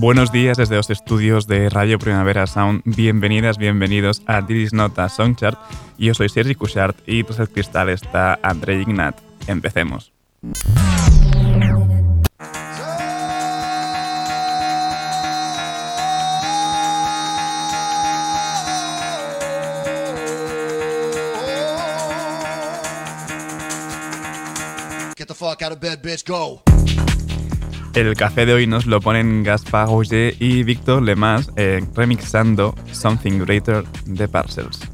Buenos 0.00 0.32
días 0.32 0.56
desde 0.56 0.76
los 0.76 0.88
estudios 0.88 1.46
de 1.46 1.68
Radio 1.68 1.98
Primavera 1.98 2.46
Sound. 2.46 2.80
Bienvenidas, 2.86 3.58
bienvenidos 3.58 4.22
a 4.24 4.46
This 4.46 4.72
Nota 4.72 5.10
Songchart. 5.10 5.58
Yo 5.98 6.14
soy 6.14 6.30
Sergi 6.30 6.54
Cushart 6.54 6.96
y 7.06 7.22
tras 7.22 7.40
el 7.40 7.50
cristal 7.50 7.90
está 7.90 8.38
André 8.42 8.80
Ignat. 8.80 9.20
Empecemos. 9.46 10.10
Get 25.14 25.28
the 25.28 25.34
fuck 25.34 25.60
out 25.60 25.72
of 25.72 25.78
bed, 25.78 26.00
bitch, 26.00 26.24
go. 26.26 26.62
El 27.94 28.14
café 28.14 28.46
de 28.46 28.54
hoy 28.54 28.66
nos 28.66 28.86
lo 28.86 29.00
ponen 29.00 29.42
Gaspar 29.42 29.88
Roger 29.88 30.34
y 30.38 30.62
Víctor 30.62 31.02
Lemas 31.02 31.50
eh, 31.56 31.80
remixando 31.94 32.74
Something 32.92 33.40
Greater 33.40 33.84
de 34.06 34.28
Parcels. 34.28 34.89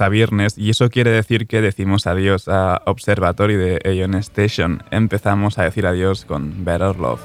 A 0.00 0.08
viernes 0.08 0.56
y 0.56 0.70
eso 0.70 0.88
quiere 0.90 1.10
decir 1.10 1.46
que 1.46 1.60
decimos 1.60 2.06
adiós 2.06 2.48
a 2.48 2.82
Observatory 2.86 3.56
de 3.56 3.80
Aeon 3.84 4.14
Station. 4.16 4.82
Empezamos 4.90 5.58
a 5.58 5.64
decir 5.64 5.86
adiós 5.86 6.24
con 6.24 6.64
Better 6.64 6.96
Love. 6.96 7.20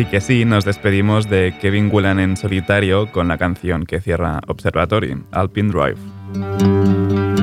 Sí 0.00 0.06
que 0.06 0.22
sí, 0.22 0.46
nos 0.46 0.64
despedimos 0.64 1.28
de 1.28 1.54
Kevin 1.60 1.90
Whelan 1.92 2.20
en 2.20 2.34
solitario 2.34 3.12
con 3.12 3.28
la 3.28 3.36
canción 3.36 3.84
que 3.84 4.00
cierra 4.00 4.40
Observatory, 4.46 5.22
Alpine 5.30 5.70
Drive. 5.70 7.39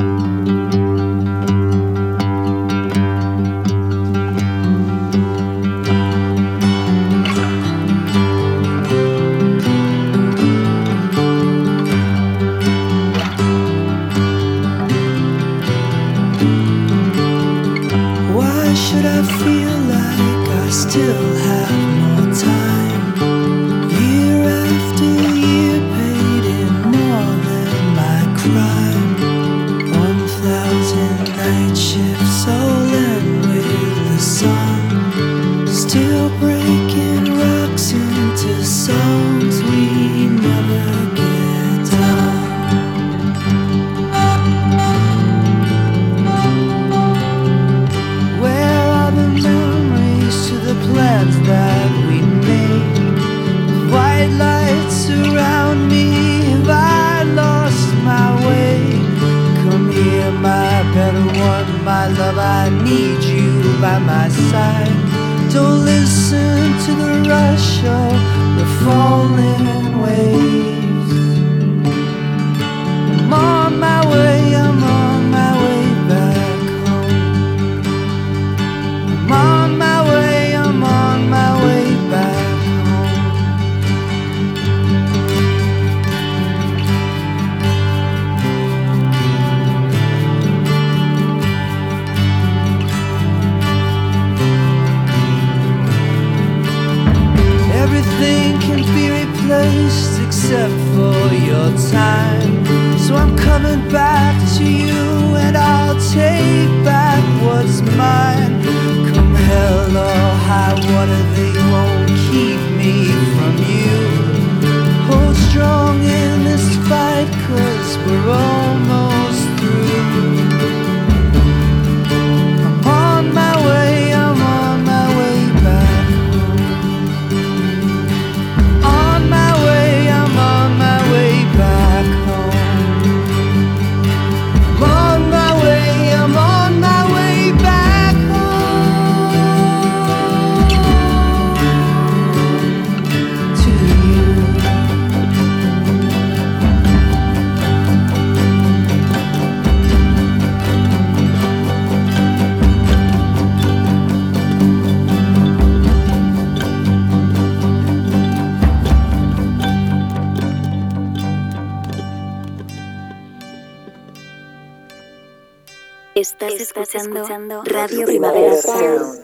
Escuchando, 166.97 167.63
Radio 167.63 168.07
Primavera 168.07 168.55
Sound. 168.55 169.21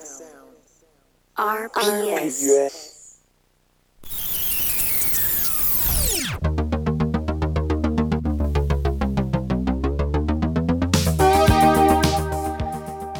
RPS. 1.36 3.10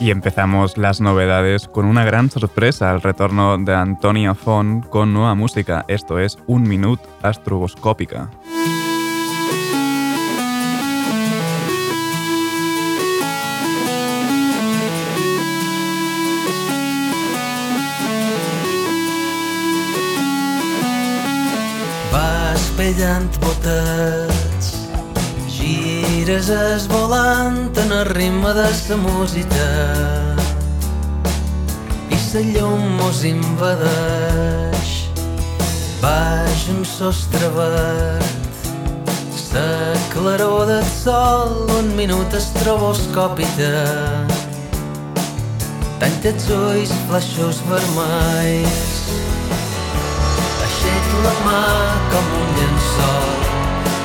Y 0.00 0.10
empezamos 0.10 0.76
las 0.76 1.00
novedades 1.00 1.66
con 1.66 1.86
una 1.86 2.04
gran 2.04 2.30
sorpresa, 2.30 2.92
el 2.92 3.02
retorno 3.02 3.58
de 3.58 3.74
Antonia 3.74 4.36
Fon 4.36 4.82
con 4.82 5.12
nueva 5.12 5.34
música. 5.34 5.84
Esto 5.88 6.20
es 6.20 6.38
Un 6.46 6.62
Minut 6.68 7.00
Astroboscópica. 7.22 8.30
Pellant 22.84 23.36
botets 23.40 24.66
gires 25.48 26.50
esvolant 26.52 27.78
en 27.80 27.92
el 27.96 28.04
ritme 28.12 28.50
de 28.52 28.66
sa 28.76 28.96
música. 29.00 29.68
I 32.12 32.18
sa 32.20 32.42
llum 32.44 32.82
mos 32.98 33.22
invadeix. 33.24 34.90
Baix 36.02 36.66
un 36.74 36.84
sostre 36.84 37.48
verd. 37.56 38.60
Sa 39.32 39.64
claror 40.12 40.66
del 40.68 40.84
sol 40.90 41.64
un 41.78 41.88
minut 41.96 42.36
estroboscòpita 42.36 43.72
tant 46.02 46.26
els 46.28 46.50
ulls 46.52 46.92
flaixos 47.06 47.62
vermells 47.70 48.93
la 51.24 51.34
mà 51.46 51.60
com 52.12 52.26
un 52.38 52.48
llençol 52.56 53.28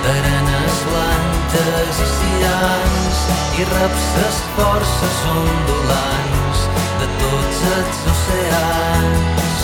d'arenes 0.03 0.77
blanques 0.89 1.99
i 2.05 2.09
cians 2.15 3.17
i 3.59 3.65
reps 3.71 4.05
les 4.19 4.37
forces 4.55 5.17
ondulants 5.33 6.61
de 7.01 7.09
tots 7.23 7.63
els 7.75 8.03
oceans. 8.13 9.57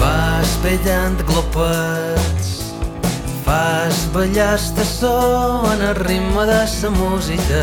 Vas 0.00 0.56
ballant 0.64 1.22
glopes 1.30 2.35
Fas 3.56 4.12
ballar 4.12 4.54
esta 4.54 4.84
so 4.84 5.62
en 5.72 5.80
el 5.80 5.94
ritme 5.94 6.44
de 6.44 6.66
sa 6.68 6.90
música 6.90 7.62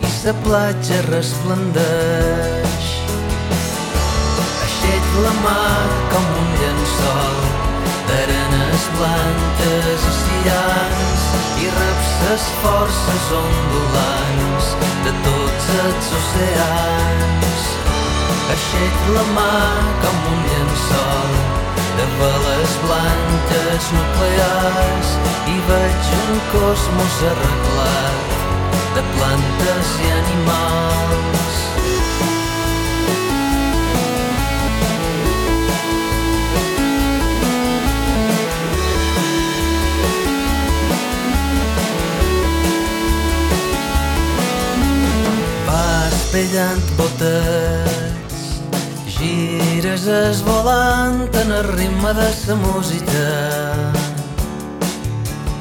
i 0.00 0.08
sa 0.20 0.32
platja 0.44 1.00
resplendeix. 1.10 2.86
Aixec 4.64 5.10
la 5.26 5.34
mà 5.44 5.60
com 6.14 6.32
un 6.40 6.48
llençol 6.62 7.36
d'arenes 8.08 8.88
blanques 8.96 10.08
cians 10.22 11.28
i 11.60 11.70
reps 11.76 12.10
ses 12.16 12.50
forces 12.64 13.30
ondulants 13.44 14.74
de 15.04 15.16
tots 15.28 15.72
els 15.84 16.12
oceans. 16.22 17.72
Aixec 18.56 19.08
la 19.18 19.30
mà 19.36 19.54
com 20.06 20.28
un 20.32 20.46
llençol 20.48 21.59
de 21.98 22.06
veles 22.20 22.72
blanques 22.84 23.84
nuclears 23.96 25.08
i 25.54 25.56
veig 25.70 26.10
un 26.18 26.40
cosmos 26.52 27.16
arreglat 27.30 28.20
de 28.94 29.02
plantes 29.14 29.92
i 30.04 30.10
animals. 30.18 31.56
Vas 45.66 46.20
pellant 46.32 46.84
botes 46.98 47.59
Gires 50.00 50.30
esvolant 50.30 51.28
en 51.34 51.52
el 51.52 51.64
ritme 51.76 52.12
de 52.14 52.28
sa 52.32 52.54
música 52.56 53.24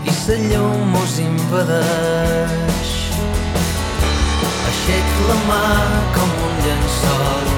i 0.08 0.13
sa 0.15 0.36
llum 0.39 0.93
mos 0.93 1.17
invadeix. 1.19 2.91
Aixec 4.69 5.10
la 5.27 5.36
mà 5.50 5.65
com 6.15 6.31
un 6.48 6.55
llençol 6.65 7.50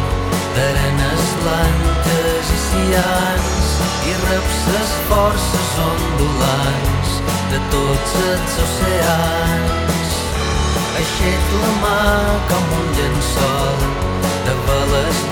d'arenes 0.55 1.27
blanques 1.43 2.49
i 2.55 2.59
cians 2.63 3.69
i 4.09 4.15
reps 4.23 4.57
ses 4.63 4.95
forces 5.11 5.75
ondulants 5.85 7.13
de 7.53 7.61
tots 7.75 8.17
els 8.31 8.57
oceans. 8.65 10.17
Aixec 11.03 11.53
la 11.59 11.75
mà 11.85 12.01
com 12.49 12.75
un 12.79 12.91
llençol 12.97 13.87
de 14.49 14.57
veles 14.71 15.23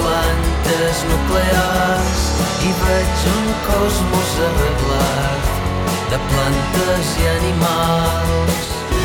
plantes 0.70 1.02
nuclears 1.10 2.26
i 2.62 2.72
veig 2.82 3.24
un 3.32 3.48
cosmos 3.66 4.34
arreglat 4.48 5.50
de 6.12 6.20
plantes 6.30 7.14
i 7.24 7.28
animals. 7.32 8.99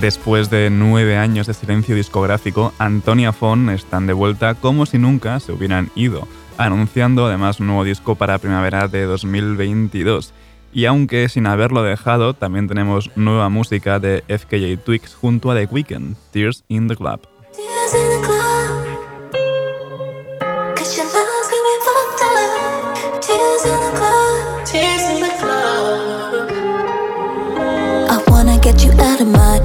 Después 0.00 0.50
de 0.50 0.70
nueve 0.70 1.16
años 1.16 1.46
de 1.46 1.54
silencio 1.54 1.94
discográfico, 1.94 2.72
Antonia 2.78 3.32
Fon 3.32 3.70
están 3.70 4.06
de 4.06 4.12
vuelta 4.12 4.54
como 4.54 4.86
si 4.86 4.98
nunca 4.98 5.38
se 5.40 5.52
hubieran 5.52 5.90
ido, 5.94 6.26
anunciando 6.58 7.26
además 7.26 7.60
un 7.60 7.68
nuevo 7.68 7.84
disco 7.84 8.16
para 8.16 8.38
primavera 8.38 8.88
de 8.88 9.04
2022. 9.04 10.34
Y 10.72 10.86
aunque 10.86 11.28
sin 11.28 11.46
haberlo 11.46 11.82
dejado, 11.82 12.34
también 12.34 12.66
tenemos 12.66 13.10
nueva 13.14 13.48
música 13.48 14.00
de 14.00 14.24
FKJ 14.28 14.84
Twigs 14.84 15.14
junto 15.14 15.50
a 15.50 15.54
The 15.54 15.66
Weeknd. 15.66 16.16
Tears 16.32 16.64
in 16.68 16.88
the 16.88 16.96
club 16.96 17.20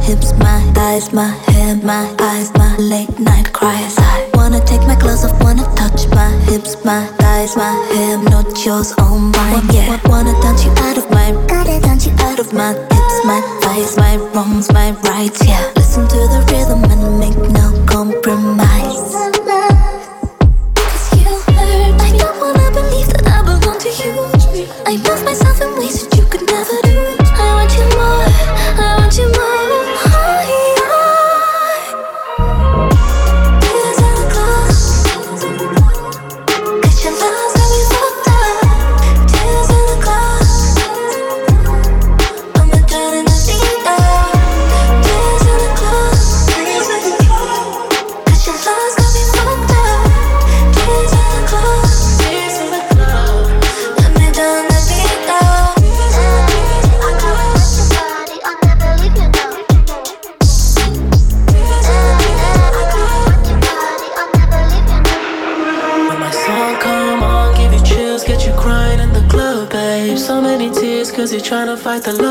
hips, 0.10 0.34
my 0.40 0.60
thighs, 0.74 1.14
my 1.14 1.28
hair, 1.48 1.76
my 1.76 2.04
eyes, 2.20 2.52
my 2.56 2.76
late 2.78 3.20
night 3.20 3.54
cries. 3.54 3.96
I 3.98 4.30
wanna 4.34 4.60
take 4.66 4.82
my 4.88 4.96
clothes 4.96 5.24
off, 5.24 5.40
wanna 5.44 5.66
touch 5.76 6.08
my 6.10 6.32
hips, 6.50 6.74
my 6.84 7.06
thighs, 7.20 7.56
my 7.56 7.74
hair, 7.92 8.18
not 8.18 8.48
yours, 8.66 8.94
all 8.98 9.20
mine. 9.20 9.70
Yeah, 9.72 10.00
wanna 10.10 10.34
dance 10.42 10.66
you 10.66 10.72
out 10.88 10.98
of 10.98 11.08
my, 11.12 11.28
gotta 11.48 11.80
dance 11.80 12.08
you 12.08 12.14
out 12.28 12.40
of 12.40 12.52
my 12.54 12.72
hips, 12.94 13.18
my 13.30 13.40
thighs, 13.62 13.98
my 13.98 14.16
wrongs, 14.34 14.72
my 14.74 14.90
rights. 15.10 15.46
Yeah, 15.46 15.62
listen 15.76 16.08
to 16.08 16.20
the 16.34 16.42
rhythm 16.50 16.84
and 16.94 17.20
make 17.20 17.38
no 17.60 17.68
compromise. 17.86 18.79
Cause 71.70 71.86
you're 71.86 71.94
trying 71.94 72.02
to 72.02 72.04
fight 72.04 72.04
the 72.04 72.24
love, 72.24 72.29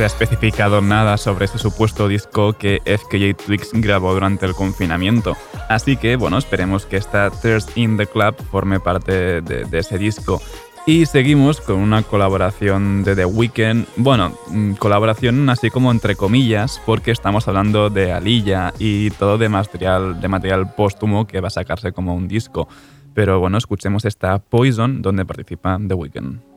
se 0.00 0.04
ha 0.04 0.06
especificado 0.06 0.80
nada 0.80 1.18
sobre 1.18 1.44
este 1.44 1.58
supuesto 1.58 2.08
disco 2.08 2.54
que 2.54 2.80
FKJ 2.86 3.34
Twigs 3.44 3.70
grabó 3.74 4.14
durante 4.14 4.46
el 4.46 4.54
confinamiento. 4.54 5.36
Así 5.68 5.98
que, 5.98 6.16
bueno, 6.16 6.38
esperemos 6.38 6.86
que 6.86 6.96
esta 6.96 7.30
Thirst 7.30 7.76
in 7.76 7.98
the 7.98 8.06
Club 8.06 8.34
forme 8.50 8.80
parte 8.80 9.42
de, 9.42 9.66
de 9.66 9.78
ese 9.78 9.98
disco. 9.98 10.40
Y 10.86 11.04
seguimos 11.04 11.60
con 11.60 11.76
una 11.76 12.02
colaboración 12.02 13.04
de 13.04 13.14
The 13.14 13.26
Weeknd. 13.26 13.88
Bueno, 13.96 14.32
mm, 14.48 14.72
colaboración 14.76 15.46
así 15.50 15.68
como 15.68 15.90
entre 15.90 16.16
comillas, 16.16 16.80
porque 16.86 17.10
estamos 17.10 17.46
hablando 17.46 17.90
de 17.90 18.10
Alilla 18.10 18.72
y 18.78 19.10
todo 19.10 19.36
de 19.36 19.50
material, 19.50 20.18
de 20.18 20.28
material 20.28 20.74
póstumo 20.74 21.26
que 21.26 21.42
va 21.42 21.48
a 21.48 21.50
sacarse 21.50 21.92
como 21.92 22.14
un 22.14 22.26
disco. 22.26 22.68
Pero 23.12 23.38
bueno, 23.38 23.58
escuchemos 23.58 24.06
esta 24.06 24.38
Poison 24.38 25.02
donde 25.02 25.26
participa 25.26 25.78
The 25.86 25.92
Weeknd. 25.92 26.49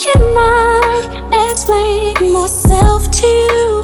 Can 0.00 0.16
I 0.16 1.50
explain 1.50 2.32
myself 2.32 3.10
to 3.10 3.26
you? 3.26 3.82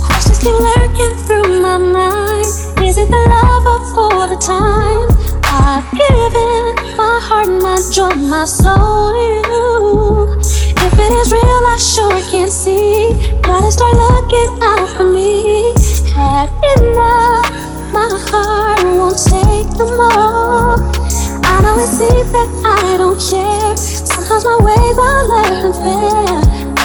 Questions 0.00 0.38
keep 0.38 0.56
lurking 0.56 1.16
through 1.26 1.60
my 1.60 1.76
mind. 1.76 2.46
Is 2.80 2.96
it 2.96 3.10
the 3.10 3.24
love 3.28 3.66
of 3.66 3.98
all 3.98 4.26
the 4.26 4.40
time? 4.40 5.04
I've 5.44 5.84
given 5.92 6.96
my 6.96 7.20
heart, 7.20 7.48
my 7.60 7.76
joy, 7.92 8.14
my 8.14 8.46
soul 8.46 9.12
to 9.12 9.20
you. 9.52 10.40
If 10.80 10.94
it 10.94 11.12
is 11.20 11.30
real, 11.30 11.44
I 11.44 11.76
sure 11.76 12.22
can 12.30 12.48
see. 12.48 13.12
Gotta 13.42 13.70
start 13.70 13.96
looking 13.96 14.62
out 14.62 14.88
for 14.96 15.04
me. 15.04 15.74
Had 16.08 16.48
enough, 16.80 17.52
my 17.92 18.08
heart 18.30 18.82
won't 18.96 19.18
take 19.18 19.76
no 19.76 19.94
more. 19.94 21.27
I 21.58 21.60
know 21.60 21.74
it's 21.82 21.98
deep 21.98 22.26
that 22.30 22.48
I 22.64 22.96
don't 22.96 23.18
care. 23.18 23.76
Sometimes 23.76 24.44
my 24.44 24.58
ways 24.62 24.96
are 24.96 25.24
less 25.26 25.50
than 25.58 25.72
fair. 25.82 26.38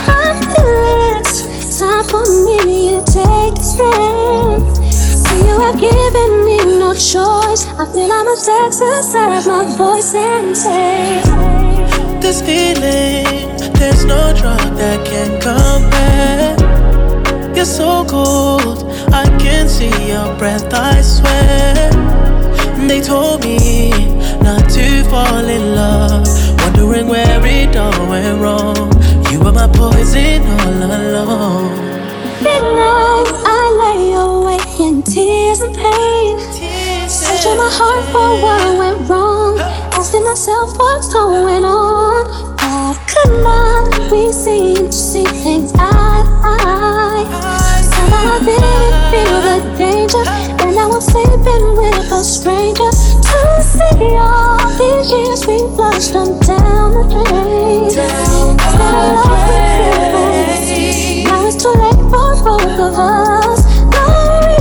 I 0.10 0.34
feel 0.50 0.66
it's 1.14 1.78
time 1.80 2.04
for 2.10 2.26
me 2.26 2.98
to 2.98 3.02
take 3.06 3.54
a 3.54 3.64
stand. 3.64 4.66
See, 4.92 5.46
you 5.46 5.60
have 5.62 5.78
given 5.80 6.46
me 6.46 6.58
no 6.80 6.94
choice. 6.96 7.70
I 7.78 7.86
feel 7.86 8.12
I 8.12 8.24
must 8.24 8.50
exercise 8.50 9.46
my 9.46 9.64
voice 9.78 10.16
and 10.16 10.58
say, 10.58 11.22
this 12.20 12.42
feeling, 12.42 13.54
there's 13.78 14.06
no 14.06 14.34
drug 14.34 14.76
that 14.82 15.06
can 15.06 15.40
compare. 15.40 16.58
You're 17.56 17.66
so 17.66 18.04
cold, 18.06 18.90
I 19.14 19.26
can 19.38 19.70
see 19.70 20.10
your 20.10 20.36
breath, 20.40 20.74
I 20.74 21.00
swear. 21.02 21.92
They 22.88 23.02
told 23.02 23.44
me 23.44 24.23
not 24.44 24.70
to 24.70 25.04
fall 25.06 25.46
in 25.48 25.74
love, 25.74 26.28
wondering 26.60 27.08
where 27.08 27.42
it 27.46 27.76
all 27.76 28.08
went 28.08 28.42
wrong. 28.42 28.76
You 29.32 29.40
were 29.40 29.54
my 29.54 29.68
poison 29.68 30.44
all 30.44 30.84
along. 30.84 31.72
Midnight, 32.44 33.30
I 33.48 33.64
lay 33.84 34.14
awake 34.14 34.80
in 34.80 35.02
tears 35.02 35.62
and 35.62 35.74
pain. 35.74 36.38
Searching 37.10 37.58
my 37.58 37.70
heart 37.72 38.04
for 38.12 38.30
what 38.44 38.78
went 38.78 39.10
wrong. 39.10 39.60
Asking 39.94 40.24
myself 40.24 40.78
what's 40.78 41.14
going 41.14 41.64
on. 41.64 42.26
Why 42.60 42.98
could 43.08 43.34
not 43.44 44.12
we 44.12 44.32
seem 44.32 44.88
to 44.88 44.92
see 44.92 45.26
things 45.26 45.72
eye 45.78 46.24
to 46.26 46.34
eye? 46.44 47.26
Somehow 47.94 48.36
I 48.36 48.40
didn't 48.50 48.96
feel 49.12 49.38
the 49.48 49.58
danger. 49.78 50.24
And 50.62 50.76
now 50.76 50.92
I'm 50.92 51.02
sleeping 51.02 51.66
with 51.78 52.12
a 52.12 52.24
stranger. 52.24 52.93
See 53.74 54.16
all 54.16 54.70
these 54.78 55.10
years 55.12 55.42
we 55.48 55.58
flushed 55.76 56.14
them 56.14 56.30
down 56.40 56.94
the 56.94 57.04
drain. 57.10 57.90
Love 58.78 59.24
with 59.30 59.44
feelings. 59.50 61.26
Now 61.26 61.48
it's 61.48 61.58
too 61.62 61.74
late 61.84 62.04
for 62.12 62.32
both 62.46 62.80
of 62.88 62.94
us. 62.98 63.60
No 63.94 64.06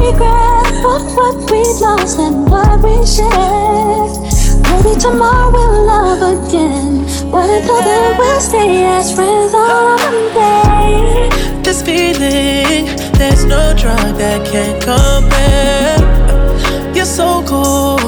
regret 0.00 0.72
for 0.82 0.98
what 1.16 1.36
we 1.50 1.60
lost 1.84 2.18
and 2.18 2.36
what 2.50 2.78
we 2.82 2.94
shared. 3.06 4.12
Maybe 4.68 4.92
tomorrow 4.98 5.48
we'll 5.52 5.84
love 5.86 6.22
again. 6.32 6.90
But 7.30 7.48
until 7.50 7.80
then, 7.82 8.18
we'll 8.18 8.40
stay 8.40 8.84
as 8.84 9.12
friends 9.14 9.52
one 9.52 10.34
day. 10.34 11.28
This 11.62 11.82
feeling, 11.82 12.86
there's 13.18 13.44
no 13.44 13.74
drug 13.76 14.16
that 14.16 14.46
can 14.46 14.80
compare. 14.80 16.00
You're 16.94 17.06
so 17.06 17.42
cold, 17.46 18.01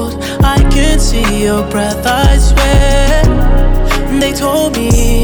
I 0.55 0.63
can 0.69 0.99
see 0.99 1.43
your 1.43 1.63
breath, 1.69 2.05
I 2.05 2.37
swear. 2.37 3.23
They 4.19 4.33
told 4.33 4.77
me 4.77 5.21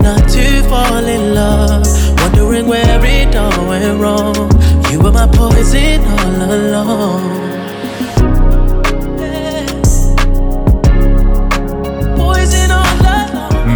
not 0.00 0.28
to 0.30 0.62
fall 0.68 1.04
in 1.04 1.34
love, 1.34 1.86
wondering 2.20 2.66
where 2.66 3.00
it 3.04 3.34
all 3.36 3.68
went 3.68 4.00
wrong. 4.00 4.34
You 4.90 5.00
were 5.00 5.12
my 5.12 5.28
poison 5.28 6.00
all 6.18 6.52
along. 6.52 7.42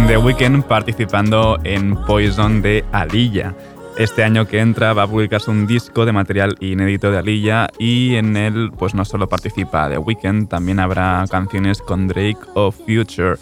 The 0.07 0.17
Weeknd 0.17 0.63
participando 0.63 1.57
en 1.65 1.95
Poison 2.05 2.61
de 2.61 2.85
Alilla. 2.93 3.53
Este 3.97 4.23
año 4.23 4.47
que 4.47 4.59
entra 4.59 4.93
va 4.93 5.03
a 5.03 5.07
publicarse 5.07 5.49
un 5.49 5.65
disco 5.65 6.05
de 6.05 6.11
material 6.11 6.55
inédito 6.59 7.09
de 7.09 7.17
Alilla 7.17 7.67
y 7.79 8.13
en 8.15 8.37
él 8.37 8.71
pues 8.77 8.93
no 8.93 9.03
solo 9.05 9.27
participa 9.27 9.89
The 9.89 9.97
Weeknd, 9.97 10.47
también 10.47 10.79
habrá 10.79 11.25
canciones 11.31 11.81
con 11.81 12.07
Drake 12.07 12.37
o 12.53 12.71
Future. 12.71 13.37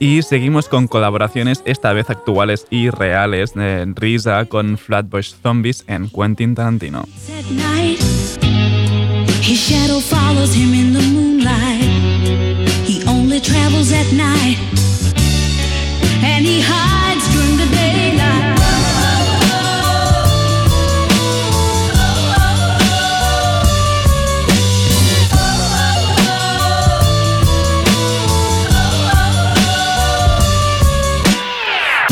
Y 0.00 0.22
seguimos 0.22 0.68
con 0.68 0.86
colaboraciones 0.88 1.62
esta 1.66 1.92
vez 1.92 2.08
actuales 2.08 2.66
y 2.70 2.88
reales 2.88 3.52
de 3.52 3.84
Risa 3.96 4.46
con 4.46 4.78
Flatbush 4.78 5.34
Zombies 5.42 5.84
en 5.88 6.08
Quentin 6.08 6.54
Tarantino. 6.54 7.04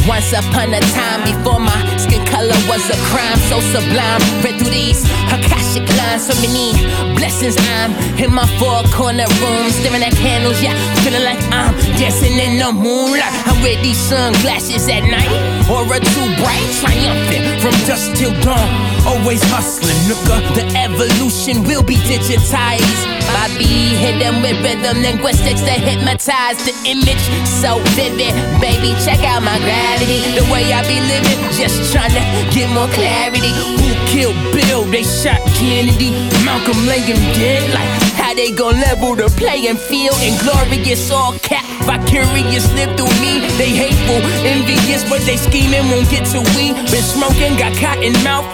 Once 0.06 0.32
upon 0.32 0.72
a 0.72 0.80
time, 0.94 1.20
before 1.26 1.58
my 1.58 1.74
skin 1.98 2.24
color 2.26 2.54
was 2.70 2.82
a 2.90 2.96
crime, 3.10 3.38
so 3.50 3.58
sublime. 3.74 4.22
Read 4.42 4.54
through 4.58 4.70
these 4.70 5.02
Akashic 5.34 5.82
lines, 5.98 6.30
so 6.30 6.34
many 6.40 6.72
blessings. 7.18 7.56
I'm 7.74 7.90
in 8.22 8.32
my 8.32 8.46
four 8.58 8.86
corner 8.94 9.26
room, 9.42 9.70
staring 9.70 10.02
at 10.02 10.14
candles, 10.14 10.62
yeah, 10.62 10.78
feeling 11.02 11.24
like 11.24 11.42
I'm 11.50 11.74
dancing 11.98 12.38
in 12.38 12.58
the 12.58 12.70
moonlight. 12.72 13.34
I 13.50 13.58
wear 13.62 13.82
these 13.82 13.98
sunglasses 13.98 14.86
at 14.88 15.02
night, 15.10 15.26
aura 15.66 15.98
too 15.98 16.28
bright, 16.38 16.66
triumphant 16.78 17.60
from 17.60 17.74
dusk 17.86 18.14
till 18.14 18.32
dawn. 18.46 18.70
Always 19.06 19.42
hustling, 19.50 19.98
nigga. 20.06 20.38
The 20.54 20.66
evolution 20.78 21.62
will 21.62 21.82
be 21.82 21.96
digitized. 22.06 23.02
Bobby 23.34 23.94
hit 23.98 24.18
them 24.18 24.42
with 24.42 24.58
rhythm 24.62 25.02
linguistics 25.02 25.62
that 25.62 25.78
hypnotize 25.82 26.58
the 26.62 26.74
image 26.86 27.22
so 27.46 27.78
vivid. 27.98 28.34
Baby, 28.62 28.94
check 29.02 29.22
out 29.22 29.42
my 29.42 29.58
The 29.96 30.44
way 30.52 30.72
I 30.76 30.84
be 30.84 31.00
living, 31.00 31.40
just 31.56 31.90
trying 31.90 32.12
to 32.12 32.20
get 32.52 32.68
more 32.76 32.88
clarity. 32.92 33.48
Who 33.80 33.88
killed 34.12 34.36
Bill? 34.52 34.84
They 34.84 35.02
shot 35.02 35.40
Kennedy. 35.56 36.10
Malcolm 36.44 36.76
laying 36.84 37.16
dead. 37.32 37.72
Like 37.72 37.88
how 38.12 38.34
they 38.34 38.52
gon' 38.52 38.76
level 38.76 39.16
the 39.16 39.32
playing 39.40 39.76
field 39.76 40.16
and 40.20 40.38
glorious 40.44 41.10
all 41.10 41.32
cap. 41.40 41.64
Vicarious 41.88 42.70
live 42.74 42.92
through 42.96 43.08
me. 43.24 43.40
They 43.56 43.72
hateful, 43.72 44.20
envious, 44.44 45.08
but 45.08 45.22
they 45.22 45.38
scheming 45.38 45.88
won't 45.88 46.10
get 46.10 46.26
to 46.36 46.40
we. 46.52 46.76
Been 46.92 47.00
smoking, 47.00 47.56
got 47.56 47.72
cotton 47.80 48.12
mouth. 48.22 48.44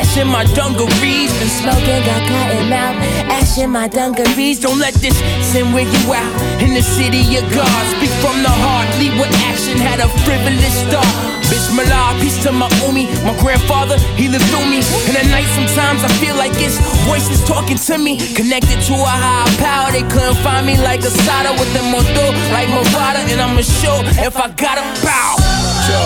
Ash 0.00 0.16
in 0.16 0.28
my 0.28 0.44
dungarees. 0.56 1.28
Been 1.36 1.52
smoking, 1.60 2.00
got 2.08 2.24
cotton 2.24 2.70
mouth. 2.72 2.96
Ash 3.28 3.58
in 3.58 3.68
my 3.68 3.86
dungarees. 3.86 4.58
Don't 4.58 4.78
let 4.78 4.94
this 4.94 5.12
sin 5.44 5.72
wear 5.74 5.84
you 5.84 6.02
out. 6.16 6.32
In 6.64 6.72
the 6.72 6.80
city 6.80 7.20
of 7.36 7.44
God, 7.52 7.82
speak 7.92 8.08
from 8.24 8.40
the 8.40 8.48
heart. 8.48 8.88
Lead 8.96 9.12
with 9.20 9.28
action. 9.52 9.76
Had 9.76 10.00
a 10.00 10.08
frivolous 10.24 10.76
start. 10.88 11.04
Bitch, 11.52 11.68
Mallah, 11.76 12.16
peace 12.16 12.40
to 12.44 12.50
my 12.50 12.68
umi. 12.88 13.12
My 13.28 13.36
grandfather, 13.44 14.00
he 14.16 14.32
lived 14.32 14.48
through 14.48 14.64
me. 14.72 14.80
In 15.04 15.20
the 15.20 15.24
night, 15.28 15.48
sometimes 15.52 16.00
I 16.00 16.08
feel 16.16 16.34
like 16.34 16.56
it's 16.56 16.80
voices 17.04 17.44
talking 17.44 17.76
to 17.76 17.98
me. 18.00 18.16
Connected 18.32 18.80
to 18.88 18.94
a 18.96 19.04
higher 19.04 19.52
power. 19.60 19.92
They 19.92 20.06
couldn't 20.08 20.40
find 20.40 20.64
me 20.64 20.80
like 20.80 21.04
a 21.04 21.12
sada 21.12 21.52
with 21.60 21.68
the 21.76 21.84
moto, 21.92 22.24
like 22.56 22.72
Movada. 22.72 23.20
And 23.28 23.36
I'ma 23.36 23.60
show 23.60 24.00
if 24.24 24.40
I 24.40 24.48
gotta 24.56 24.80
bow. 25.04 25.36
Yo, 25.84 26.00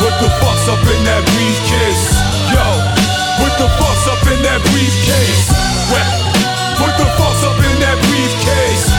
what 0.00 0.14
the 0.24 0.30
fuck's 0.40 0.66
up 0.72 0.80
in 0.80 1.00
that 1.04 1.20
briefcase? 1.36 2.16
Yo, 2.56 2.64
what 2.64 2.95
the 3.58 3.68
fuck's 3.80 4.06
up 4.08 4.22
in 4.32 4.42
that 4.42 4.60
briefcase? 4.72 5.48
What, 5.92 6.06
what 6.80 6.92
the 6.98 7.08
fuck's 7.16 7.44
up 7.44 7.56
in 7.56 7.80
that 7.80 7.96
briefcase? 8.08 8.95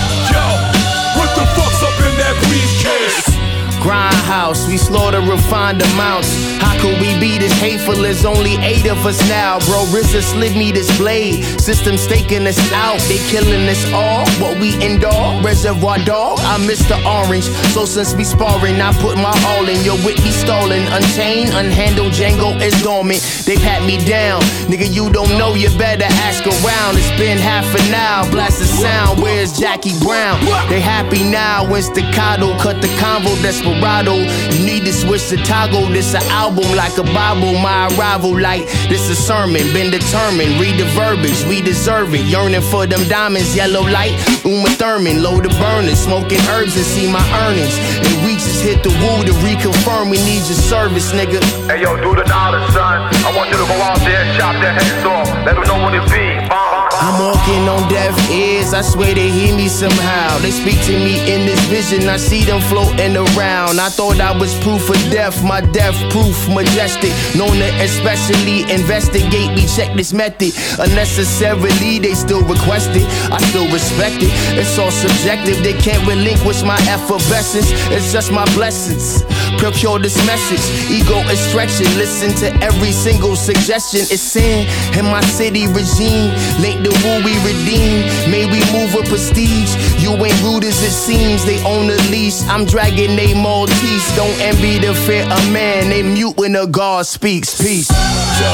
Grindhouse, 3.88 4.68
we 4.68 4.76
slaughter 4.76 5.22
refined 5.22 5.82
amounts. 5.82 6.28
How 6.60 6.76
could 6.82 7.00
we 7.00 7.18
be 7.22 7.38
this 7.38 7.54
hateful? 7.54 7.96
There's 7.96 8.26
only 8.26 8.58
eight 8.58 8.86
of 8.86 9.06
us 9.06 9.18
now, 9.30 9.60
bro. 9.60 9.86
RZA 9.96 10.22
slid 10.24 10.58
me 10.58 10.74
this 10.74 10.92
blade. 10.98 11.42
System 11.62 11.96
staking 11.96 12.46
us 12.46 12.60
out, 12.74 13.00
they 13.08 13.18
killing 13.32 13.64
us 13.70 13.80
all. 13.94 14.28
What 14.44 14.60
we 14.60 14.76
endure, 14.84 15.42
Reservoir 15.42 16.00
Dog. 16.00 16.40
I 16.42 16.58
miss 16.68 16.86
the 16.90 17.00
orange, 17.08 17.46
so 17.72 17.86
since 17.86 18.14
we 18.14 18.26
sparring, 18.26 18.82
I 18.82 18.92
put 19.00 19.16
my 19.16 19.32
all 19.56 19.66
in. 19.70 19.80
Your 19.86 19.96
wit 20.04 20.18
be 20.18 20.32
stolen, 20.32 20.84
unchained, 20.92 21.52
unhandled. 21.52 22.12
Django 22.12 22.60
is 22.60 22.76
dormant. 22.84 23.22
They 23.46 23.56
pat 23.56 23.86
me 23.88 24.04
down, 24.04 24.42
nigga. 24.68 24.92
You 24.94 25.10
don't 25.14 25.32
know, 25.38 25.56
you 25.56 25.70
better 25.78 26.12
ask 26.28 26.46
around. 26.46 26.98
It's 26.98 27.10
been 27.18 27.38
half 27.38 27.64
an 27.74 27.94
hour, 27.94 28.30
blast 28.32 28.60
the 28.60 28.66
sound. 28.66 29.22
Where's 29.22 29.58
Jackie 29.58 29.98
Brown? 30.04 30.44
They 30.68 30.82
happy 30.82 31.24
now 31.24 31.64
when 31.72 31.82
staccato 31.82 32.52
cut 32.60 32.82
the 32.82 32.90
convo 33.00 33.32
desperado. 33.78 34.16
You 34.54 34.66
need 34.66 34.86
to 34.86 34.94
switch 34.94 35.30
to 35.30 35.38
toggle. 35.38 35.88
This 35.88 36.14
a 36.14 36.24
album 36.30 36.76
like 36.76 36.98
a 36.98 37.04
Bible. 37.04 37.54
My 37.60 37.88
arrival 37.98 38.40
like 38.40 38.66
this 38.90 39.10
a 39.10 39.16
sermon. 39.16 39.62
Been 39.74 39.92
determined. 39.92 40.60
Read 40.60 40.80
the 40.80 40.86
verbiage. 40.96 41.44
We 41.46 41.62
deserve 41.62 42.14
it. 42.14 42.26
Yearning 42.26 42.62
for 42.62 42.86
them 42.86 43.04
diamonds. 43.08 43.56
Yellow 43.56 43.82
light. 43.82 44.14
Uma 44.46 44.70
Thurman. 44.70 45.22
Load 45.24 45.46
the 45.46 45.50
burners. 45.60 46.00
Smoking 46.00 46.40
herbs 46.50 46.76
and 46.76 46.86
see 46.86 47.12
my 47.12 47.24
earnings. 47.46 47.78
And 48.06 48.26
we 48.26 48.34
just 48.36 48.64
hit 48.64 48.84
the 48.84 48.90
woo 48.90 49.24
to 49.26 49.34
reconfirm 49.46 50.10
we 50.10 50.18
need 50.24 50.44
your 50.48 50.60
service, 50.70 51.12
nigga. 51.12 51.42
Hey 51.68 51.82
yo, 51.82 51.96
do 51.98 52.16
the 52.16 52.24
dollar, 52.24 52.60
son. 52.72 53.02
I 53.26 53.36
want 53.36 53.50
you 53.50 53.58
to 53.58 53.68
go 53.68 53.78
out 53.82 54.00
there 54.00 54.24
and 54.24 54.40
chop 54.40 54.56
their 54.62 54.74
heads 54.74 55.06
off. 55.06 55.28
Let 55.46 55.56
them 55.56 55.64
know 55.68 55.84
what 55.84 55.94
it 55.94 56.06
be. 56.12 56.87
I'm 57.00 57.22
walking 57.22 57.70
on 57.70 57.88
deaf 57.90 58.18
ears, 58.32 58.74
I 58.74 58.82
swear 58.82 59.14
they 59.14 59.30
hear 59.30 59.56
me 59.56 59.68
somehow. 59.68 60.38
They 60.40 60.50
speak 60.52 60.82
to 60.90 60.94
me 60.98 61.20
in 61.32 61.46
this 61.46 61.64
vision, 61.66 62.10
I 62.10 62.18
see 62.18 62.44
them 62.44 62.60
floating 62.62 63.16
around. 63.16 63.80
I 63.80 63.90
thought 63.90 64.20
I 64.20 64.36
was 64.38 64.58
proof 64.60 64.90
of 64.90 64.98
death, 65.12 65.44
my 65.44 65.62
death 65.62 65.96
proof 66.10 66.50
majestic. 66.50 67.14
Known 67.38 67.54
to 67.62 67.70
especially 67.86 68.66
investigate 68.74 69.54
me, 69.54 69.68
check 69.68 69.96
this 69.96 70.12
method. 70.12 70.54
Unnecessarily, 70.80 72.00
they 72.00 72.16
still 72.16 72.42
request 72.42 72.90
it, 72.94 73.06
I 73.32 73.38
still 73.50 73.70
respect 73.72 74.18
it. 74.26 74.34
It's 74.58 74.78
all 74.80 74.92
subjective, 74.92 75.64
they 75.64 75.74
can't 75.74 76.02
relinquish 76.08 76.64
my 76.64 76.80
effervescence. 76.90 77.70
It's 77.94 78.12
just 78.12 78.32
my 78.32 78.46
blessings. 78.56 79.22
Procure 79.58 80.00
this 80.00 80.16
message, 80.26 80.62
ego 80.90 81.18
is 81.30 81.40
stretching. 81.40 81.90
Listen 81.98 82.30
to 82.46 82.54
every 82.64 82.92
single 82.92 83.36
suggestion. 83.36 84.02
It's 84.02 84.22
sin 84.22 84.68
in 84.98 85.06
my 85.06 85.22
city 85.22 85.68
regime. 85.68 86.30
Late 86.62 86.80
the 86.86 86.94
woo 87.04 87.26
we 87.26 87.34
redeem. 87.42 88.06
May 88.30 88.46
we 88.46 88.62
move 88.72 88.94
with 88.94 89.10
prestige. 89.10 89.74
You 89.98 90.14
ain't 90.14 90.42
rude 90.44 90.64
as 90.64 90.82
it 90.84 90.94
seems. 90.94 91.44
They 91.44 91.58
own 91.66 91.88
the 91.88 91.98
leash. 92.10 92.42
I'm 92.48 92.66
dragging 92.66 93.16
they 93.16 93.34
Maltese. 93.34 94.08
Don't 94.16 94.40
envy 94.40 94.80
the 94.80 94.94
fear 94.94 95.24
of 95.24 95.42
man. 95.52 95.90
They 95.90 96.04
mute 96.04 96.38
when 96.38 96.54
the 96.54 96.66
God 96.66 97.06
speaks. 97.06 97.58
Peace. 97.60 97.90
Yo, 97.90 98.52